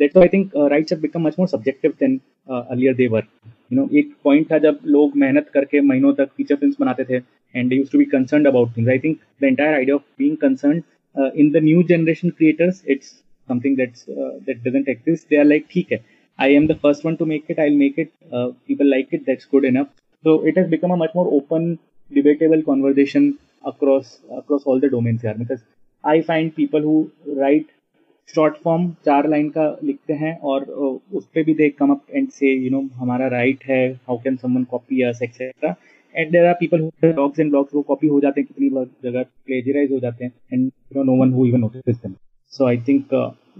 that's 0.00 0.16
I 0.16 0.28
think 0.32 0.50
rights 0.70 0.92
have 0.92 1.00
become 1.00 1.26
much 1.26 1.34
more 1.38 1.48
subjective 1.48 1.92
than 2.00 2.20
earlier 2.48 2.94
they 2.94 3.06
were 3.08 3.24
you 3.72 3.80
know 3.80 3.88
एक 3.98 4.12
point 4.24 4.50
था 4.52 4.58
जब 4.58 4.78
लोग 4.86 5.16
मेहनत 5.16 5.48
करके 5.54 5.80
महीनों 5.82 6.12
तक 6.14 6.28
फीचर 6.36 6.56
फ़िल्म 6.56 6.74
बनाते 6.80 7.04
थे 7.04 7.22
and 7.54 7.72
use 7.72 7.90
to 7.92 7.98
be 7.98 8.04
concern 8.12 8.44
about 8.44 8.76
things 8.76 8.90
I 8.90 8.98
think 8.98 9.18
the 9.42 9.44
entire 9.44 9.74
idea 9.74 9.96
of 9.96 10.02
being 10.18 10.36
concern 10.36 10.82
in 11.16 11.50
the 11.50 11.62
new 11.62 11.82
generation 11.88 12.30
creators 12.30 12.82
it's 12.88 13.10
something 13.48 13.76
that's 13.76 14.06
that 14.10 14.62
doesn't 14.68 14.88
exist 14.88 15.28
they 15.30 15.36
are 15.36 15.44
like 15.44 15.66
ठीक 15.70 15.92
है 15.92 16.04
I 16.38 16.48
am 16.48 16.66
the 16.66 16.76
first 16.76 17.04
one 17.04 17.16
to 17.16 17.26
make 17.26 17.46
it. 17.48 17.58
I'll 17.58 17.76
make 17.76 17.98
it. 17.98 18.12
Uh, 18.32 18.48
people 18.66 18.88
like 18.88 19.08
it. 19.12 19.26
That's 19.26 19.44
good 19.46 19.64
enough. 19.64 19.88
So 20.24 20.44
it 20.44 20.56
has 20.56 20.68
become 20.68 20.90
a 20.90 20.96
much 20.96 21.14
more 21.14 21.28
open, 21.32 21.78
debatable 22.10 22.62
conversation 22.62 23.38
across 23.64 24.20
across 24.36 24.62
all 24.64 24.80
the 24.80 24.88
domains 24.88 25.22
here. 25.22 25.34
Because 25.34 25.62
I 26.04 26.22
find 26.22 26.54
people 26.54 26.80
who 26.80 27.10
write 27.40 27.74
short 28.34 28.56
form 28.64 28.88
चार 29.04 29.28
line 29.28 29.48
का 29.50 29.64
लिखते 29.84 30.12
हैं 30.12 30.36
और 30.38 30.64
उस 30.64 31.24
पर 31.34 31.42
भी 31.44 31.54
they 31.54 31.68
come 31.78 31.90
up 31.90 32.02
and 32.10 32.28
say 32.30 32.52
you 32.54 32.70
know 32.70 32.80
हमारा 32.94 33.28
right 33.34 33.64
है 33.64 33.78
how 34.08 34.16
can 34.24 34.36
someone 34.36 34.64
copy 34.70 35.02
us 35.02 35.22
etcetera 35.22 35.74
and 36.14 36.30
there 36.32 36.46
are 36.46 36.54
people 36.60 36.82
blogs 37.04 37.40
and 37.40 37.50
blogs 37.50 37.74
वो 37.74 37.82
कॉपी 37.88 38.06
हो 38.06 38.20
जाते 38.20 38.40
हैं 38.40 38.48
कितनी 38.48 38.68
जगह 39.04 39.22
प्लेजराइज 39.22 39.92
हो 39.92 39.98
जाते 40.00 40.24
हैं 40.24 40.32
and 40.52 40.70
you 40.96 41.04
know 41.04 41.16
one 41.22 41.32
who 41.32 41.46
even 41.46 41.60
notice 41.60 41.96
them 41.96 42.14
so 42.52 42.66
I 42.66 42.80
think 42.88 43.14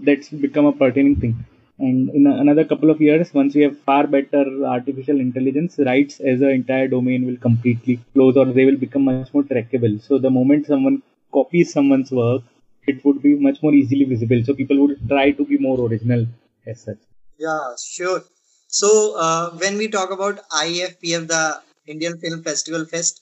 that's 0.05 0.33
become 0.41 0.67
a 0.67 0.71
pertaining 0.79 1.21
thing 1.23 1.33
and 1.79 2.09
in 2.09 2.27
another 2.27 2.65
couple 2.65 2.89
of 2.89 3.01
years 3.07 3.33
once 3.33 3.55
we 3.55 3.61
have 3.61 3.77
far 3.89 4.05
better 4.15 4.43
artificial 4.75 5.19
intelligence 5.19 5.79
rights 5.89 6.19
as 6.19 6.41
an 6.41 6.51
entire 6.59 6.87
domain 6.87 7.25
will 7.25 7.37
completely 7.37 7.99
close 8.13 8.35
or 8.35 8.45
they 8.45 8.65
will 8.65 8.81
become 8.85 9.05
much 9.05 9.33
more 9.33 9.43
trackable 9.43 10.01
so 10.07 10.17
the 10.17 10.33
moment 10.39 10.65
someone 10.65 11.01
copies 11.31 11.71
someone's 11.71 12.11
work 12.11 12.43
it 12.89 13.05
would 13.05 13.21
be 13.21 13.35
much 13.47 13.61
more 13.61 13.73
easily 13.73 14.05
visible. 14.05 14.43
So 14.43 14.53
people 14.53 14.79
would 14.81 14.97
try 15.07 15.31
to 15.31 15.45
be 15.45 15.57
more 15.57 15.79
original 15.87 16.25
as 16.67 16.81
such. 16.81 16.97
Yeah, 17.37 17.75
sure. 17.81 18.23
So 18.67 19.15
uh, 19.17 19.51
when 19.63 19.77
we 19.77 19.87
talk 19.87 20.11
about 20.11 20.39
IFPF, 20.51 21.27
the 21.27 21.61
Indian 21.87 22.19
Film 22.19 22.43
Festival 22.43 22.85
Fest, 22.85 23.21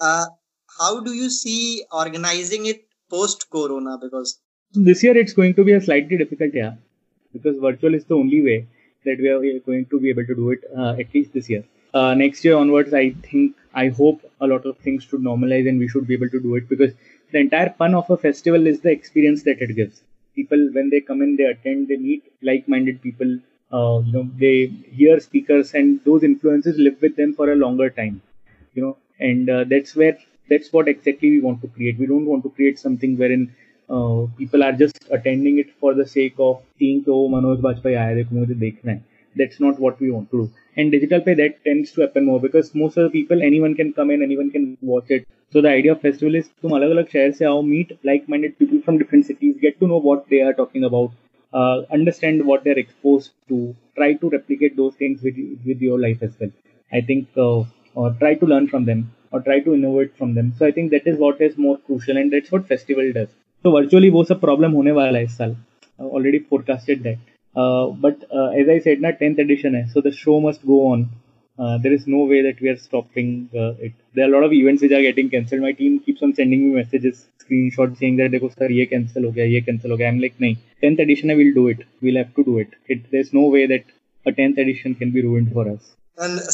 uh, 0.00 0.26
how 0.78 1.00
do 1.00 1.12
you 1.12 1.30
see 1.30 1.84
organizing 1.92 2.66
it 2.66 2.84
post 3.10 3.48
Corona? 3.50 3.98
Because 4.00 4.38
this 4.72 5.02
year 5.02 5.16
it's 5.16 5.32
going 5.32 5.54
to 5.54 5.64
be 5.64 5.72
a 5.72 5.80
slightly 5.80 6.18
difficult 6.18 6.54
year 6.54 6.76
because 7.38 7.58
virtual 7.58 7.94
is 7.94 8.04
the 8.04 8.16
only 8.16 8.42
way 8.42 8.66
that 9.04 9.18
we 9.18 9.28
are 9.28 9.60
going 9.60 9.86
to 9.86 10.00
be 10.00 10.10
able 10.10 10.26
to 10.26 10.34
do 10.34 10.50
it 10.50 10.64
uh, 10.76 10.94
at 10.98 11.12
least 11.14 11.32
this 11.32 11.48
year. 11.48 11.64
Uh, 11.94 12.14
next 12.14 12.44
year 12.44 12.56
onwards, 12.56 12.92
I 12.92 13.10
think 13.28 13.56
I 13.74 13.88
hope 13.88 14.20
a 14.40 14.46
lot 14.46 14.66
of 14.66 14.78
things 14.78 15.04
should 15.04 15.20
normalize 15.20 15.68
and 15.68 15.78
we 15.78 15.88
should 15.88 16.06
be 16.06 16.14
able 16.14 16.28
to 16.30 16.40
do 16.40 16.56
it 16.56 16.68
because 16.68 16.92
the 17.32 17.38
entire 17.38 17.70
fun 17.70 17.94
of 17.94 18.10
a 18.10 18.16
festival 18.16 18.66
is 18.66 18.80
the 18.80 18.90
experience 18.90 19.42
that 19.44 19.60
it 19.60 19.74
gives. 19.74 20.02
People, 20.34 20.68
when 20.72 20.90
they 20.90 21.00
come 21.00 21.22
in, 21.22 21.36
they 21.36 21.44
attend, 21.44 21.88
they 21.88 21.96
meet 21.96 22.24
like-minded 22.42 23.00
people. 23.02 23.38
Uh, 23.72 24.00
you 24.04 24.12
know, 24.12 24.28
they 24.36 24.66
hear 24.92 25.18
speakers, 25.18 25.74
and 25.74 26.00
those 26.04 26.22
influences 26.22 26.78
live 26.78 27.00
with 27.00 27.16
them 27.16 27.32
for 27.34 27.50
a 27.52 27.56
longer 27.56 27.88
time. 27.90 28.20
You 28.74 28.82
know, 28.82 28.96
and 29.18 29.48
uh, 29.48 29.64
that's 29.64 29.96
where 29.96 30.18
that's 30.48 30.72
what 30.72 30.88
exactly 30.88 31.30
we 31.30 31.40
want 31.40 31.62
to 31.62 31.68
create. 31.68 31.98
We 31.98 32.06
don't 32.06 32.26
want 32.26 32.42
to 32.44 32.50
create 32.50 32.78
something 32.78 33.16
wherein 33.16 33.54
uh, 33.89 34.27
people 34.37 34.63
are 34.63 34.71
just 34.71 34.99
attending 35.11 35.59
it 35.59 35.71
for 35.79 35.93
the 35.93 36.05
sake 36.05 36.35
of 36.39 36.61
seeing 36.79 37.03
oh 37.07 37.27
Manoj 37.35 37.61
Bajpayee 37.67 37.95
आया 38.03 38.15
देखो 38.15 38.35
मुझे 38.35 38.55
देखना 38.65 38.91
है. 38.91 39.03
That's 39.39 39.59
not 39.63 39.79
what 39.79 39.99
we 40.03 40.11
want 40.11 40.29
to 40.31 40.37
do. 40.43 40.49
And 40.77 40.91
digital 40.91 41.21
pay 41.27 41.33
that 41.39 41.57
tends 41.65 41.91
to 41.93 42.01
happen 42.01 42.25
more 42.25 42.39
because 42.45 42.73
most 42.81 42.97
of 42.97 43.03
the 43.05 43.11
people 43.17 43.41
anyone 43.49 43.75
can 43.75 43.93
come 43.93 44.11
in, 44.11 44.23
anyone 44.23 44.49
can 44.55 44.77
watch 44.81 45.11
it. 45.17 45.27
So 45.53 45.61
the 45.61 45.69
idea 45.69 45.93
of 45.93 46.01
festival 46.01 46.35
is 46.39 46.49
तुम 46.61 46.75
अलग 46.79 46.95
अलग 46.97 47.07
शहर 47.13 47.31
से 47.39 47.45
आओ 47.45 47.61
meet 47.71 47.91
like-minded 48.09 48.57
people 48.59 48.81
from 48.85 48.97
different 49.03 49.25
cities, 49.31 49.55
get 49.65 49.79
to 49.79 49.87
know 49.91 49.99
what 50.09 50.27
they 50.33 50.41
are 50.49 50.53
talking 50.61 50.85
about, 50.89 51.11
uh, 51.53 51.81
understand 51.99 52.45
what 52.51 52.63
they're 52.63 52.83
exposed 52.85 53.31
to, 53.49 53.75
try 53.95 54.13
to 54.23 54.29
replicate 54.35 54.77
those 54.77 54.95
things 55.03 55.21
with 55.29 55.41
with 55.65 55.81
your 55.89 55.99
life 56.07 56.23
as 56.29 56.37
well. 56.39 56.53
I 56.93 57.01
think 57.11 57.43
uh, 57.47 57.63
or 57.95 58.11
try 58.23 58.33
to 58.43 58.51
learn 58.53 58.67
from 58.75 58.85
them 58.85 59.03
or 59.31 59.41
try 59.41 59.59
to 59.67 59.73
innovate 59.79 60.17
from 60.17 60.33
them. 60.39 60.53
So 60.57 60.65
I 60.65 60.71
think 60.71 60.91
that 60.91 61.07
is 61.13 61.19
what 61.25 61.41
is 61.49 61.57
more 61.57 61.77
crucial 61.89 62.17
and 62.23 62.31
that's 62.37 62.51
what 62.51 62.67
festival 62.67 63.11
does. 63.19 63.29
तो 63.66 63.70
virtually 63.72 64.08
वो 64.10 64.22
सब 64.24 64.40
problem 64.40 64.72
होने 64.72 64.92
वाला 64.96 65.18
है 65.18 65.24
इस 65.24 65.36
साल। 65.38 65.56
Already 66.00 66.38
forecasted 66.50 67.00
that 67.02 67.18
but 68.02 68.22
as 68.58 68.68
I 68.70 68.80
said 68.80 69.00
ना 69.02 69.10
tenth 69.20 69.38
edition 69.40 69.74
है 69.74 69.86
so 69.88 70.00
the 70.00 70.10
show 70.14 70.38
must 70.40 70.66
go 70.66 70.78
on 70.90 71.02
there 71.82 71.92
is 71.92 72.04
no 72.08 72.26
way 72.28 72.42
that 72.42 72.62
we 72.62 72.68
are 72.68 72.76
stopping 72.76 73.56
it 73.56 73.92
there 73.92 74.22
are 74.24 74.30
lot 74.30 74.44
of 74.44 74.52
events 74.54 74.82
is 74.84 74.94
are 74.94 75.00
getting 75.02 75.30
cancel 75.30 75.60
my 75.60 75.72
team 75.80 75.96
keeps 76.06 76.22
on 76.24 76.32
sending 76.32 76.62
me 76.62 76.74
messages 76.74 77.14
screen 77.40 77.70
shot 77.76 77.96
saying 77.98 78.18
that 78.18 78.30
देखो 78.30 78.48
sir 78.48 78.72
ये 78.72 78.84
cancel 78.86 79.24
हो 79.24 79.30
गया, 79.30 79.44
ये 79.44 79.60
cancel 79.60 79.90
हो 79.90 79.96
गया. 79.96 80.08
I 80.08 80.14
am 80.14 80.20
like 80.20 80.32
नहीं 80.40 80.54
tenth 80.80 81.00
edition 81.00 81.30
है 81.30 81.36
will 81.36 81.52
do 81.54 81.68
it 81.70 81.84
we'll 82.02 82.16
have 82.16 82.32
to 82.36 82.42
do 82.42 82.58
it 82.60 82.76
it 82.90 83.02
there 83.02 83.20
is 83.20 83.30
no 83.34 83.50
way 83.52 83.66
that 83.66 83.92
a 84.26 84.30
tenth 84.32 84.58
edition 84.58 84.92
can 84.94 85.12
be 85.12 85.20
ruined 85.20 85.52
for 85.54 85.68
us 85.68 85.94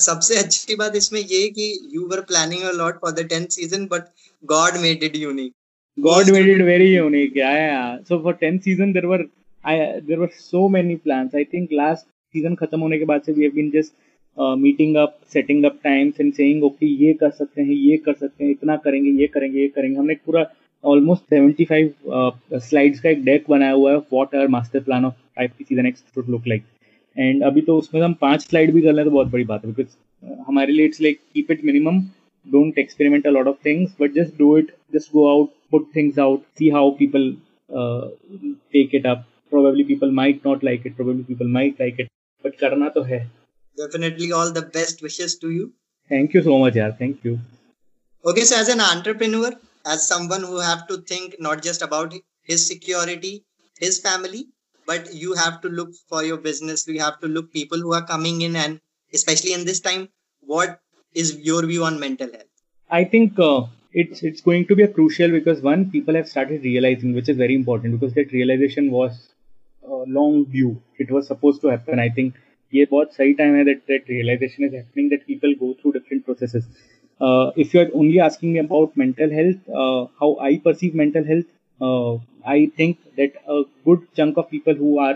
सबसे 0.04 0.36
अच्छी 0.38 0.74
बात 0.76 0.96
इसमें 0.96 1.20
ये 1.20 1.48
कि 1.56 1.72
you 1.94 2.06
were 2.08 2.20
planning 2.28 2.62
a 2.62 2.72
lot 2.76 2.94
for 3.00 3.12
the 3.12 3.28
10th 3.32 3.58
season 3.58 3.86
but 3.86 4.08
God 4.44 4.80
made 4.82 5.02
it 5.04 5.16
unique 5.16 5.52
God 5.98 6.32
made 6.32 6.48
it 6.48 6.64
very 6.64 6.94
unique. 6.94 7.32
Yeah, 7.34 7.54
yeah. 7.54 7.98
So 8.04 8.20
for 8.20 8.34
10th 8.34 8.62
season 8.64 8.92
there 8.92 9.06
were 9.06 9.24
I 9.64 10.00
there 10.00 10.18
were 10.18 10.30
so 10.30 10.68
many 10.68 10.96
plans. 10.96 11.34
I 11.34 11.44
think 11.44 11.70
last 11.72 12.06
season 12.34 12.56
खत्म 12.56 12.80
होने 12.80 12.98
के 12.98 13.04
बाद 13.04 13.22
से 13.22 13.34
we 13.34 13.44
have 13.44 13.54
been 13.54 13.70
just 13.72 13.94
meeting 14.36 14.96
up 14.96 15.18
setting 15.32 15.64
up 15.64 15.78
times 15.84 16.20
and 16.20 16.32
saying 16.34 16.62
okay 16.64 16.86
ये 16.86 17.12
कर 17.14 17.30
सकते 17.30 17.62
हैं 17.62 17.74
ये 17.74 17.96
कर 18.04 18.12
सकते 18.12 18.44
हैं 18.44 18.50
इतना 18.50 18.76
करेंगे 18.84 19.10
ये 19.20 19.26
करेंगे 19.34 19.60
ये 19.60 19.68
करेंगे 19.68 19.98
हमने 19.98 20.14
पूरा 20.26 20.44
सेवेंटी 20.84 21.64
फाइव 21.64 22.58
स्लाइड्स 22.58 23.00
का 23.00 23.10
एक 23.10 23.24
डेक 23.24 23.44
बनाया 23.48 23.72
हुआ 23.72 23.92
है 23.92 23.98
what 24.12 24.34
are 24.34 24.48
master 24.48 24.80
plan 24.82 25.04
of 25.04 25.14
five 25.36 25.50
P 25.58 25.64
season 25.64 25.86
X 25.86 26.04
should 26.14 26.28
look 26.30 26.46
like 26.48 26.64
and 27.16 27.42
अभी 27.44 27.60
तो 27.62 27.76
उसमें 27.78 28.00
हम 28.02 28.14
पाँच 28.20 28.42
स्लाइड 28.42 28.72
भी 28.74 28.82
कर 28.82 28.92
लें 28.92 29.04
तो 29.04 29.10
बहुत 29.10 29.28
बड़ी 29.32 29.44
बात 29.44 29.64
है 29.64 29.72
बिकॉज़ 29.72 30.40
हमारे 30.48 30.72
लिए 30.72 30.86
it's 30.86 31.00
like 31.02 31.20
keep 31.34 31.50
it 31.50 31.64
minimum 31.64 32.00
don't 32.46 32.78
experiment 32.78 33.26
a 33.26 33.30
lot 33.30 33.46
of 33.46 33.56
things 33.66 33.94
but 34.00 34.14
just 34.14 34.38
do 34.38 34.56
it 34.58 34.72
just 34.94 35.12
go 35.12 35.28
out 35.28 35.50
put 35.74 35.90
things 35.98 36.18
out, 36.24 36.44
see 36.60 36.70
how 36.70 36.84
people 37.02 37.34
uh, 37.82 38.08
take 38.72 38.94
it 39.00 39.06
up. 39.12 39.24
Probably 39.50 39.84
people 39.84 40.12
might 40.22 40.44
not 40.44 40.62
like 40.70 40.86
it, 40.86 40.96
probably 40.96 41.24
people 41.24 41.48
might 41.48 41.80
like 41.84 41.98
it, 42.04 42.08
but 42.42 42.58
karna 42.58 42.90
to 42.94 43.04
hai. 43.12 43.22
Definitely 43.76 44.32
all 44.32 44.52
the 44.52 44.62
best 44.78 45.02
wishes 45.02 45.36
to 45.44 45.50
you. 45.50 45.72
Thank 46.08 46.34
you 46.34 46.42
so 46.48 46.58
much, 46.62 46.74
yaar. 46.80 46.96
Thank 47.02 47.24
you. 47.28 47.38
Okay, 48.30 48.44
so 48.50 48.58
as 48.62 48.68
an 48.68 48.80
entrepreneur, 48.80 49.52
as 49.92 50.06
someone 50.08 50.42
who 50.50 50.58
have 50.60 50.86
to 50.88 50.98
think 51.12 51.36
not 51.46 51.62
just 51.68 51.82
about 51.82 52.14
his 52.50 52.66
security, 52.66 53.44
his 53.78 54.00
family, 54.00 54.46
but 54.86 55.12
you 55.14 55.34
have 55.34 55.60
to 55.62 55.68
look 55.68 55.90
for 56.08 56.22
your 56.24 56.36
business. 56.36 56.86
You 56.86 57.00
have 57.00 57.20
to 57.20 57.28
look 57.28 57.52
people 57.52 57.78
who 57.78 57.92
are 57.94 58.04
coming 58.04 58.42
in, 58.42 58.56
and 58.56 58.80
especially 59.12 59.52
in 59.52 59.64
this 59.64 59.80
time, 59.80 60.08
what 60.40 60.80
is 61.14 61.36
your 61.38 61.66
view 61.66 61.84
on 61.84 62.00
mental 62.00 62.30
health? 62.30 62.52
I 62.90 63.04
think 63.04 63.38
uh, 63.38 63.62
it's 63.93 64.23
it's 64.23 64.41
going 64.41 64.65
to 64.67 64.75
be 64.75 64.83
a 64.83 64.87
crucial 64.87 65.31
because 65.31 65.61
one 65.61 65.89
people 65.91 66.15
have 66.15 66.27
started 66.27 66.63
realizing 66.63 67.13
which 67.13 67.29
is 67.29 67.37
very 67.37 67.55
important 67.55 67.99
because 67.99 68.13
that 68.13 68.31
realization 68.31 68.91
was 68.91 69.29
uh, 69.89 70.03
long 70.17 70.43
due 70.45 70.81
it 70.97 71.09
was 71.11 71.27
supposed 71.27 71.61
to 71.61 71.67
happen 71.67 71.99
i 71.99 72.09
think 72.19 72.43
ये 72.73 72.85
बहुत 72.91 73.13
सही 73.15 73.33
time 73.33 73.55
है 73.55 73.63
that 73.65 73.83
that 73.89 74.09
realization 74.13 74.65
is 74.67 74.73
happening 74.77 75.09
that 75.11 75.25
people 75.27 75.53
go 75.59 75.73
through 75.81 75.91
different 75.97 76.25
processes. 76.25 76.65
Uh, 77.21 77.51
if 77.63 77.73
you 77.73 77.81
are 77.81 77.89
only 78.01 78.19
asking 78.19 78.53
me 78.53 78.59
about 78.59 78.97
mental 79.01 79.31
health, 79.35 79.69
uh, 79.83 80.07
how 80.19 80.29
I 80.47 80.57
perceive 80.65 80.97
mental 81.01 81.23
health, 81.29 81.45
uh, 81.81 82.17
I 82.55 82.71
think 82.81 82.99
that 83.15 83.39
a 83.47 83.63
good 83.85 84.03
chunk 84.19 84.37
of 84.37 84.49
people 84.49 84.75
who 84.81 84.99
are 84.99 85.15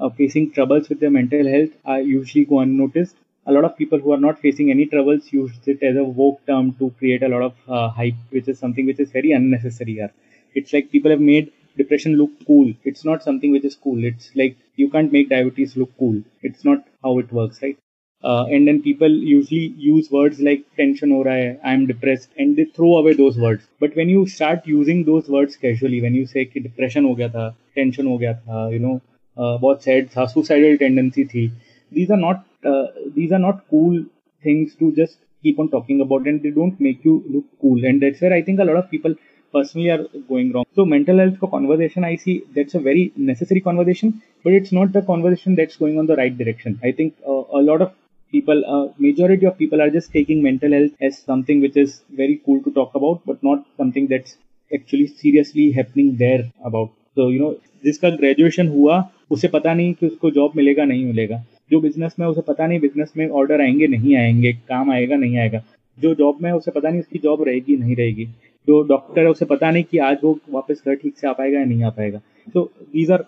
uh, 0.00 0.10
facing 0.10 0.50
troubles 0.52 0.88
with 0.88 1.00
their 1.00 1.10
mental 1.10 1.46
health 1.54 1.70
are 1.84 2.00
usually 2.00 2.44
go 2.44 2.60
unnoticed. 2.60 3.16
A 3.46 3.52
lot 3.52 3.64
of 3.64 3.76
people 3.76 3.98
who 3.98 4.12
are 4.12 4.20
not 4.20 4.38
facing 4.38 4.70
any 4.70 4.86
troubles 4.86 5.32
use 5.32 5.52
it 5.66 5.82
as 5.82 5.96
a 5.96 6.04
woke 6.04 6.44
term 6.46 6.74
to 6.74 6.90
create 6.98 7.22
a 7.22 7.28
lot 7.28 7.42
of 7.42 7.54
uh, 7.68 7.88
hype, 7.88 8.14
which 8.30 8.48
is 8.48 8.58
something 8.58 8.86
which 8.86 9.00
is 9.00 9.10
very 9.10 9.32
unnecessary. 9.32 9.94
Here. 9.94 10.12
It's 10.54 10.72
like 10.72 10.90
people 10.90 11.10
have 11.10 11.20
made 11.20 11.52
depression 11.76 12.16
look 12.16 12.30
cool. 12.46 12.72
It's 12.84 13.04
not 13.04 13.22
something 13.22 13.52
which 13.52 13.64
is 13.64 13.76
cool. 13.76 14.04
It's 14.04 14.30
like 14.34 14.56
you 14.76 14.90
can't 14.90 15.12
make 15.12 15.28
diabetes 15.28 15.76
look 15.76 15.90
cool. 15.98 16.22
It's 16.42 16.64
not 16.64 16.84
how 17.02 17.18
it 17.18 17.32
works, 17.32 17.62
right? 17.62 17.78
Uh, 18.22 18.44
and 18.50 18.66
then 18.66 18.82
people 18.82 19.08
usually 19.08 19.72
use 19.78 20.10
words 20.10 20.40
like 20.40 20.64
tension 20.76 21.10
ho 21.10 21.22
raha 21.24 21.60
hai, 21.62 21.72
I'm 21.72 21.86
depressed, 21.86 22.30
and 22.36 22.56
they 22.56 22.64
throw 22.64 22.96
away 22.96 23.12
those 23.12 23.38
words. 23.38 23.62
But 23.80 23.94
when 23.94 24.08
you 24.08 24.26
start 24.26 24.66
using 24.66 25.04
those 25.04 25.28
words 25.28 25.56
casually, 25.56 26.02
when 26.02 26.14
you 26.14 26.26
say 26.26 26.44
कि 26.44 26.62
depression 26.64 27.04
हो 27.04 27.14
गया 27.14 27.28
था, 27.28 27.54
tension 27.76 28.06
हो 28.06 28.18
गया 28.18 28.32
था, 28.34 28.72
you 28.72 28.80
know, 28.80 29.00
uh, 29.38 29.56
बहुत 29.58 29.84
sad 29.84 30.10
था, 30.16 30.26
suicidal 30.34 30.78
tendency 30.82 31.24
थी, 31.24 31.52
these 31.93 32.11
are 32.11 32.17
not 32.17 32.45
uh, 32.71 32.87
these 33.15 33.31
are 33.31 33.39
not 33.39 33.63
cool 33.69 34.03
things 34.43 34.75
to 34.75 34.91
just 34.93 35.17
keep 35.43 35.59
on 35.59 35.69
talking 35.69 36.01
about, 36.01 36.27
and 36.27 36.41
they 36.41 36.49
don't 36.49 36.79
make 36.79 37.03
you 37.05 37.23
look 37.29 37.45
cool. 37.61 37.83
And 37.85 38.01
that's 38.01 38.21
where 38.21 38.33
I 38.33 38.41
think 38.41 38.59
a 38.59 38.63
lot 38.63 38.77
of 38.77 38.89
people 38.89 39.15
personally 39.53 39.89
are 39.89 40.03
going 40.27 40.51
wrong. 40.51 40.65
So 40.75 40.85
mental 40.85 41.17
health 41.17 41.39
conversation, 41.39 42.03
I 42.03 42.15
see 42.15 42.43
that's 42.55 42.75
a 42.75 42.79
very 42.79 43.11
necessary 43.15 43.61
conversation, 43.61 44.21
but 44.43 44.53
it's 44.53 44.71
not 44.71 44.93
the 44.93 45.01
conversation 45.01 45.55
that's 45.55 45.75
going 45.75 45.99
on 45.99 46.07
the 46.07 46.15
right 46.15 46.37
direction. 46.37 46.79
I 46.83 46.91
think 46.91 47.15
uh, 47.27 47.43
a 47.59 47.61
lot 47.61 47.81
of 47.81 47.91
people, 48.31 48.63
uh, 48.65 48.93
majority 48.97 49.45
of 49.45 49.57
people 49.57 49.81
are 49.81 49.89
just 49.89 50.11
taking 50.11 50.41
mental 50.41 50.71
health 50.71 50.91
as 51.01 51.19
something 51.19 51.61
which 51.61 51.77
is 51.77 52.01
very 52.11 52.41
cool 52.45 52.63
to 52.63 52.71
talk 52.71 52.95
about, 52.95 53.21
but 53.25 53.43
not 53.43 53.65
something 53.77 54.07
that's 54.07 54.37
actually 54.73 55.07
seriously 55.07 55.71
happening 55.71 56.15
there 56.17 56.51
about. 56.63 56.89
So 57.15 57.29
you 57.29 57.39
know, 57.39 57.53
जिसका 57.85 58.09
graduation 58.17 58.69
हुआ 58.69 59.09
उसे 59.31 59.47
पता 59.47 59.73
नहीं 59.73 59.93
कि 59.93 60.07
उसको 60.07 60.31
job 60.31 60.51
मिलेगा 60.55 60.85
नहीं 60.85 61.05
मिलेगा 61.05 61.43
जो 61.73 61.79
बिज़नेस 61.81 62.15
में 62.19 62.25
उसे 62.27 62.41
पता 62.47 62.67
नहीं 62.67 62.79
बिज़नेस 62.79 63.13
में 63.17 63.27
ऑर्डर 63.27 63.61
आएँगे, 63.61 63.87
नहीं 63.87 64.15
आएँगे, 64.15 64.51
काम 64.69 64.91
आएगा, 64.91 65.15
नहीं 65.15 65.37
आएगा। 65.37 65.61
जो 65.97 66.13
जॉब 66.15 66.37
में 66.41 66.51
उसे 66.51 66.71
पता 66.71 66.89
नहीं 66.89 66.99
उसकी 66.99 67.19
जॉब 67.19 67.43
रहेगी, 67.43 67.75
नहीं 67.77 67.95
रहेगी। 67.95 68.25
जो 68.67 68.81
डॉक्टर 68.87 69.21
है, 69.21 69.29
उसे 69.29 69.45
पता 69.45 69.71
नहीं 69.71 69.83
कि 69.83 69.97
आज 70.09 70.17
वो 70.23 70.37
वापस 70.49 70.83
घर 70.85 70.95
ठीक 70.95 71.17
से 71.17 71.27
आ 71.27 71.31
पाएगा 71.31 71.59
या 71.59 71.65
नहीं 71.65 71.83
आ 71.83 71.89
पाएगा। 71.89 72.19
So 72.47 72.63
these 72.93 73.11
are 73.11 73.25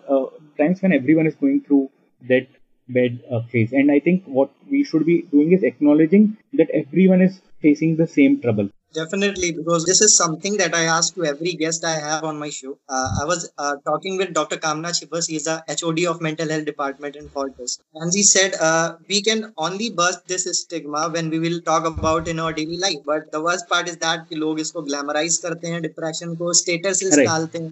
times 0.58 0.84
when 0.84 0.92
everyone 1.14 1.26
is 1.26 1.34
going 1.40 1.60
through 1.60 1.80
that 2.22 2.48
bad 2.88 3.18
phase 3.52 3.74
and 3.74 3.90
I 3.90 4.00
think 4.00 4.22
what 4.28 4.48
we 4.72 4.82
should 4.84 5.04
be 5.04 5.16
doing 5.32 5.52
is 5.52 5.64
acknowledging 5.66 6.28
that 6.56 6.70
everyone 7.08 7.22
is 7.22 7.38
facing 7.62 7.96
the 7.96 8.06
same 8.08 8.36
trouble 8.36 8.68
Definitely, 8.96 9.52
because 9.52 9.84
this 9.84 10.00
is 10.00 10.16
something 10.16 10.56
that 10.56 10.74
I 10.74 10.84
ask 10.84 11.14
to 11.16 11.24
every 11.24 11.52
guest 11.52 11.84
I 11.84 11.94
have 12.04 12.24
on 12.24 12.38
my 12.38 12.48
show. 12.48 12.78
Uh, 12.88 13.08
I 13.20 13.24
was 13.30 13.50
uh, 13.58 13.76
talking 13.84 14.16
with 14.16 14.32
Dr. 14.32 14.56
Kamna 14.56 14.92
Chhibber, 14.98 15.20
he's 15.28 15.46
a 15.46 15.62
HOD 15.68 16.04
of 16.06 16.22
Mental 16.22 16.48
Health 16.48 16.64
Department 16.64 17.16
in 17.16 17.28
Fortis. 17.28 17.78
And 17.94 18.12
he 18.12 18.22
said, 18.22 18.54
uh, 18.60 18.96
we 19.08 19.22
can 19.22 19.52
only 19.58 19.90
burst 19.90 20.26
this 20.26 20.44
stigma 20.60 21.10
when 21.10 21.28
we 21.28 21.38
will 21.38 21.60
talk 21.60 21.84
about 21.84 22.26
in 22.26 22.40
our 22.40 22.52
daily 22.52 22.78
life. 22.78 23.02
But 23.04 23.30
the 23.32 23.42
worst 23.42 23.68
part 23.68 23.88
is 23.88 23.98
that 23.98 24.28
कि 24.28 24.36
लोग 24.36 24.60
इसको 24.60 24.82
glamorize 24.88 25.36
करते 25.44 25.74
हैं 25.74 25.82
depression 25.82 26.34
को 26.36 26.52
status 26.62 27.02
so 27.02 27.18
हैं 27.56 27.68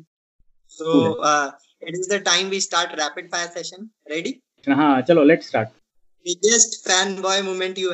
so 0.76 0.92
it 1.88 1.94
is 1.94 2.08
the 2.12 2.22
time 2.26 2.48
we 2.50 2.60
start 2.60 2.98
rapid 3.00 3.30
fire 3.32 3.48
session 3.56 3.88
ready 4.10 4.40
हाँ 4.68 5.00
चलो 5.08 5.24
let's 5.24 5.48
start 5.48 5.68
biggest 6.26 6.80
fanboy 7.22 7.42
moment 7.42 7.78
you 7.78 7.92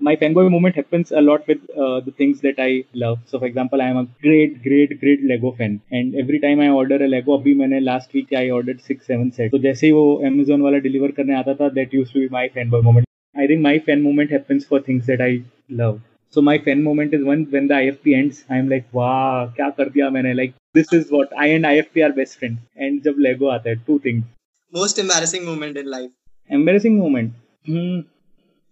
my 0.00 0.14
fanboy 0.16 0.50
moment 0.50 0.74
happens 0.76 1.10
a 1.10 1.20
lot 1.20 1.46
with 1.48 1.58
uh, 1.70 2.00
the 2.00 2.12
things 2.12 2.40
that 2.40 2.58
I 2.58 2.84
love. 2.94 3.18
So, 3.26 3.38
for 3.38 3.46
example, 3.46 3.80
I 3.82 3.86
am 3.86 3.96
a 3.96 4.04
great, 4.22 4.62
great, 4.62 5.00
great 5.00 5.24
Lego 5.24 5.52
fan, 5.52 5.80
and 5.90 6.14
every 6.14 6.40
time 6.40 6.60
I 6.60 6.68
order 6.68 6.96
a 6.96 7.08
Lego, 7.08 7.38
अभी 7.38 7.54
मैंने 7.54 7.82
last 7.84 8.12
week 8.12 8.32
I 8.32 8.50
ordered 8.50 8.80
six, 8.80 9.06
seven 9.06 9.32
sets. 9.32 9.50
तो 9.50 9.58
जैसे 9.58 9.86
ही 9.86 9.92
वो 9.92 10.22
Amazon 10.30 10.62
वाला 10.62 10.82
deliver 10.88 11.12
करने 11.16 11.34
आता 11.34 11.54
था, 11.54 11.72
that 11.74 11.94
used 12.00 12.12
to 12.12 12.20
be 12.20 12.28
my 12.28 12.48
fanboy 12.56 12.82
moment. 12.82 13.06
I 13.36 13.46
think 13.46 13.60
my 13.60 13.78
fan 13.86 14.02
moment 14.02 14.30
happens 14.30 14.64
for 14.64 14.80
things 14.80 15.06
that 15.06 15.20
I 15.20 15.42
love. 15.70 16.00
So 16.30 16.42
my 16.42 16.58
fan 16.58 16.82
moment 16.82 17.14
is 17.14 17.24
one 17.24 17.46
when 17.50 17.68
the 17.68 17.74
IFP 17.74 18.14
ends. 18.14 18.44
I'm 18.50 18.68
like, 18.68 18.86
wow, 18.92 19.52
क्या 19.56 19.68
कर 19.78 19.90
दिया 19.92 20.10
मैंने? 20.10 20.34
Like 20.36 20.54
this 20.74 20.92
is 20.92 21.10
what 21.10 21.32
I 21.44 21.46
and 21.56 21.64
IFP 21.64 22.04
are 22.06 22.12
best 22.18 22.38
friends. 22.38 22.58
And 22.76 23.02
जब 23.04 23.24
Lego 23.28 23.48
आता 23.54 23.70
है, 23.70 23.84
two 23.86 23.98
things. 24.06 24.24
Most 24.74 24.98
embarrassing 24.98 25.44
moment 25.44 25.76
in 25.76 25.90
life. 25.96 26.10
Embarrassing 26.50 26.98
moment. 26.98 27.32
Hmm. 27.66 28.00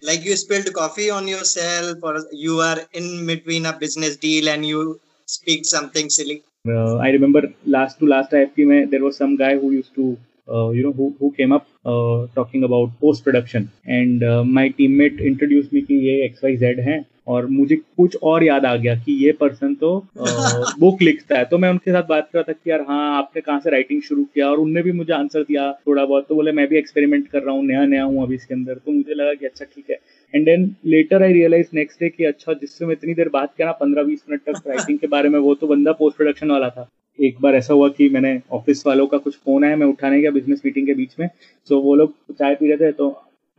like 0.01 0.23
you 0.23 0.35
spilled 0.35 0.71
coffee 0.73 1.09
on 1.09 1.27
yourself 1.27 1.97
or 2.01 2.25
you 2.31 2.59
are 2.59 2.79
in 2.93 3.25
between 3.25 3.65
a 3.65 3.73
business 3.73 4.15
deal 4.15 4.49
and 4.49 4.65
you 4.65 4.99
speak 5.25 5.65
something 5.65 6.09
silly? 6.09 6.43
Uh, 6.67 6.95
i 6.97 7.09
remember 7.09 7.41
last 7.65 7.99
to 7.99 8.05
last 8.05 8.31
ifp 8.31 8.57
mein, 8.69 8.89
there 8.89 9.03
was 9.03 9.15
some 9.15 9.37
guy 9.37 9.57
who 9.57 9.71
used 9.71 9.93
to 9.95 10.17
uh, 10.53 10.69
you 10.69 10.83
know 10.83 10.91
who, 10.91 11.15
who 11.19 11.31
came 11.31 11.53
up 11.53 11.65
uh, 11.85 12.27
talking 12.35 12.63
about 12.63 12.91
post 12.99 13.23
production 13.23 13.71
and 13.85 14.23
uh, 14.23 14.43
my 14.43 14.69
teammate 14.69 15.23
introduced 15.25 15.71
me 15.71 15.81
to 15.83 15.93
ye 15.93 16.15
xyz 16.29 16.83
hai 16.87 16.97
और 17.29 17.45
मुझे 17.47 17.75
कुछ 17.75 18.15
और 18.23 18.43
याद 18.43 18.65
आ 18.65 18.75
गया 18.75 18.95
कि 18.95 19.13
ये 19.25 19.31
person 19.39 19.73
तो 19.75 19.89
book 20.79 21.01
लिखता 21.01 21.37
है। 21.37 21.45
तो 21.45 21.57
मैं 21.57 21.69
उनके 21.69 21.91
साथ 21.91 22.03
बात 22.03 22.29
कर 22.33 22.39
रहा 22.39 22.43
था 22.43 22.53
कि 22.53 22.71
यार 22.71 22.81
हाँ 22.81 23.17
आपने 23.17 23.41
कहाँ 23.41 23.59
से 23.59 23.69
राइटिंग 23.69 24.01
शुरू 24.01 24.23
किया? 24.23 24.49
और 24.49 24.57
उनने 24.57 24.81
भी 24.81 24.91
मुझे 24.91 25.13
आंसर 25.13 25.43
दिया 25.43 25.71
थोड़ा 25.87 26.05
बहुत। 26.05 26.27
तो 26.29 26.35
बोले 26.35 26.51
मैं 26.51 26.67
भी 26.67 26.77
एक्सपेरिमेंट 26.77 27.27
कर 27.27 27.41
रहा 27.43 27.55
हूँ 27.55 27.65
नया 27.65 27.85
नया 27.85 28.03
हूँ 28.03 28.23
अभी 28.23 28.35
इसके 28.35 28.53
अंदर। 28.53 28.73
तो 28.75 28.91
मुझे 28.91 29.13
लगा 29.13 29.33
कि 29.33 29.45
अच्छा 29.45 29.65
ठीक 29.65 29.89
है। 29.89 29.99
And 30.33 30.45
then 30.45 30.75
later 30.85 31.23
I 31.23 31.33
realise 31.33 31.67
next 31.73 31.99
day 31.99 32.09
कि 32.09 32.25
अच्छा 32.25 32.53
जिससे 32.53 32.85
मैं 32.85 32.93
इतनी 32.93 33.13
देर 33.13 33.29
बात 33.29 33.53
किया 33.57 33.67
ना 33.67 33.71
पंद्रह 33.81 34.03
बीस 34.03 34.23
मिनट 34.29 34.41
तक 34.49 34.67
राइटिंग 34.67 34.99
के 34.99 35.07
बारे 35.07 35.29
में 35.29 35.39
वो 35.39 35.55
तो 35.55 35.67
बंदा 35.67 35.91
पोस्ट 35.91 36.17
प्रोडक्शन 36.17 36.51
वाला 36.51 36.69
था। 36.69 36.89
एक 37.19 37.39
बार 37.41 37.55
ऐसा 37.55 37.73
हुआ 37.73 37.89
कि 37.89 38.09
मैंने 38.09 38.39
ऑफ़िस 38.51 38.85
वालों 38.87 39.07
का 39.07 39.17
कुछ 39.17 39.35
फ़ोन 39.35 39.63
आया 39.65 39.75
मैं 39.75 39.87
उठाने 39.87 40.21
गया 40.21 40.31
बिज़नेस 40.31 40.61
मीटिंग 40.65 40.87
के 40.87 40.93
बीच 40.93 41.15
में। 41.19 41.27
सो 41.69 41.81
वो 41.81 41.95
लोग 41.95 42.13
चाय 42.33 42.55
पी 42.55 42.67
रहे 42.67 42.77
थे 42.77 42.91
तो 42.91 43.09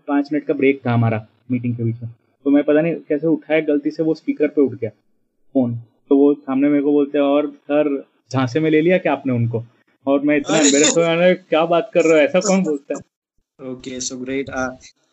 पाँच 0.08 0.32
मिनट 0.32 0.46
का 0.46 0.54
ब्रेक 0.54 0.80
था 0.86 0.92
हमारा 0.92 1.26
मीटिंग 1.50 1.76
के 1.76 1.84
बीच 1.84 2.02
में। 2.02 2.10
तो 2.44 2.50
मैं 2.50 2.62
पता 2.64 2.80
नहीं 2.80 2.94
कैसे 3.08 3.26
उठाया 3.26 3.60
गलती 3.72 3.90
से 3.90 4.02
वो 4.02 4.14
स्पीकर 4.14 4.48
पे 4.48 4.60
उठ 4.60 4.74
गया 4.80 4.90
फ़ोन 5.54 5.74
तो 6.08 6.16
वो 6.16 6.32
सामने 6.34 6.68
मेरे 6.68 6.82
को 6.82 6.92
बोलते 6.92 7.18
और 7.18 7.50
सर 7.70 7.92
झांसे 8.32 8.60
में 8.60 8.70
ले 8.70 8.80
लिया 8.80 8.98
क्या 8.98 9.12
आपने 9.12 9.32
उनको 9.32 9.64
और 10.06 10.20
मैं 10.30 10.36
इतना 10.36 10.58
एम्बेरस 10.58 10.96
हो 10.96 11.02
गया 11.02 11.32
क्या 11.34 11.64
बात 11.72 11.90
कर 11.94 12.04
रहे 12.04 12.18
हो 12.18 12.28
ऐसा 12.28 12.40
कौन 12.48 12.62
बोलता 12.62 12.94
है 12.94 13.08
so 14.00 14.16
great 14.18 14.48
uh, 14.58 14.70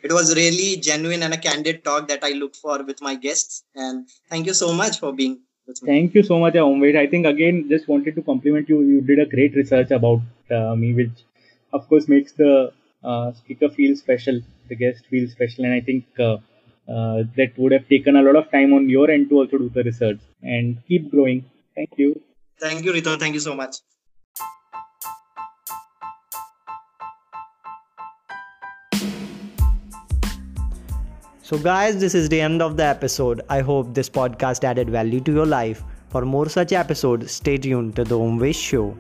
it 0.07 0.11
was 0.17 0.29
really 0.37 0.67
genuine 0.87 1.23
and 1.27 1.35
a 1.37 1.39
candid 1.45 1.79
talk 1.87 2.07
that 2.11 2.21
i 2.27 2.31
look 2.41 2.53
for 2.55 2.75
with 2.89 3.01
my 3.07 3.13
guests 3.25 3.63
and 3.85 4.13
thank 4.33 4.45
you 4.49 4.53
so 4.59 4.69
much 4.81 4.99
for 5.01 5.11
being 5.17 5.33
with 5.67 5.81
me 5.81 5.87
Thank 5.89 6.15
you 6.17 6.23
so 6.23 6.39
much, 6.39 6.53
Omved. 6.53 6.97
I 6.97 7.07
think 7.07 7.25
again, 7.25 7.57
just 7.69 7.87
wanted 7.87 8.15
to 8.15 8.21
compliment 8.21 8.69
you. 8.69 8.77
You 8.91 9.01
did 9.01 9.19
a 9.19 9.25
great 9.25 9.55
research 9.55 9.91
about 9.91 10.21
uh, 10.49 10.75
me, 10.75 10.93
which 10.93 11.25
of 11.73 11.87
course 11.89 12.07
makes 12.07 12.31
the 12.43 12.71
uh, 13.03 13.33
speaker 13.33 13.69
feel 13.69 13.95
special, 13.95 14.39
the 14.69 14.75
guest 14.75 15.05
feel 15.07 15.27
special, 15.27 15.65
and 15.65 15.73
I 15.73 15.81
think 15.81 16.05
uh, 16.19 16.37
uh, 16.87 17.23
that 17.35 17.51
would 17.57 17.71
have 17.71 17.87
taken 17.87 18.15
a 18.15 18.21
lot 18.21 18.35
of 18.35 18.49
time 18.51 18.73
on 18.73 18.89
your 18.89 19.09
end 19.09 19.29
to 19.29 19.39
also 19.39 19.57
do 19.57 19.69
the 19.69 19.83
research 19.83 20.19
and 20.41 20.77
keep 20.87 21.11
growing. 21.11 21.45
Thank 21.75 21.91
you. 21.97 22.21
thank 22.59 22.83
you 22.83 22.93
rito 22.93 23.17
thank 23.17 23.33
you 23.33 23.39
so 23.39 23.55
much 23.55 23.77
So, 31.47 31.57
guys, 31.57 31.97
this 31.97 32.13
is 32.13 32.27
the 32.27 32.41
end 32.41 32.61
of 32.61 32.75
the 32.75 32.83
episode. 32.83 33.41
I 33.49 33.61
hope 33.61 33.93
this 33.93 34.09
podcast 34.09 34.65
added 34.65 34.89
value 34.89 35.21
to 35.21 35.31
your 35.31 35.45
life. 35.45 35.81
For 36.09 36.25
more 36.25 36.49
such 36.49 36.73
episodes, 36.73 37.31
stay 37.31 37.57
tuned 37.57 37.95
to 37.95 38.03
The 38.03 38.17
Omvesh 38.17 38.61
Show. 38.61 38.97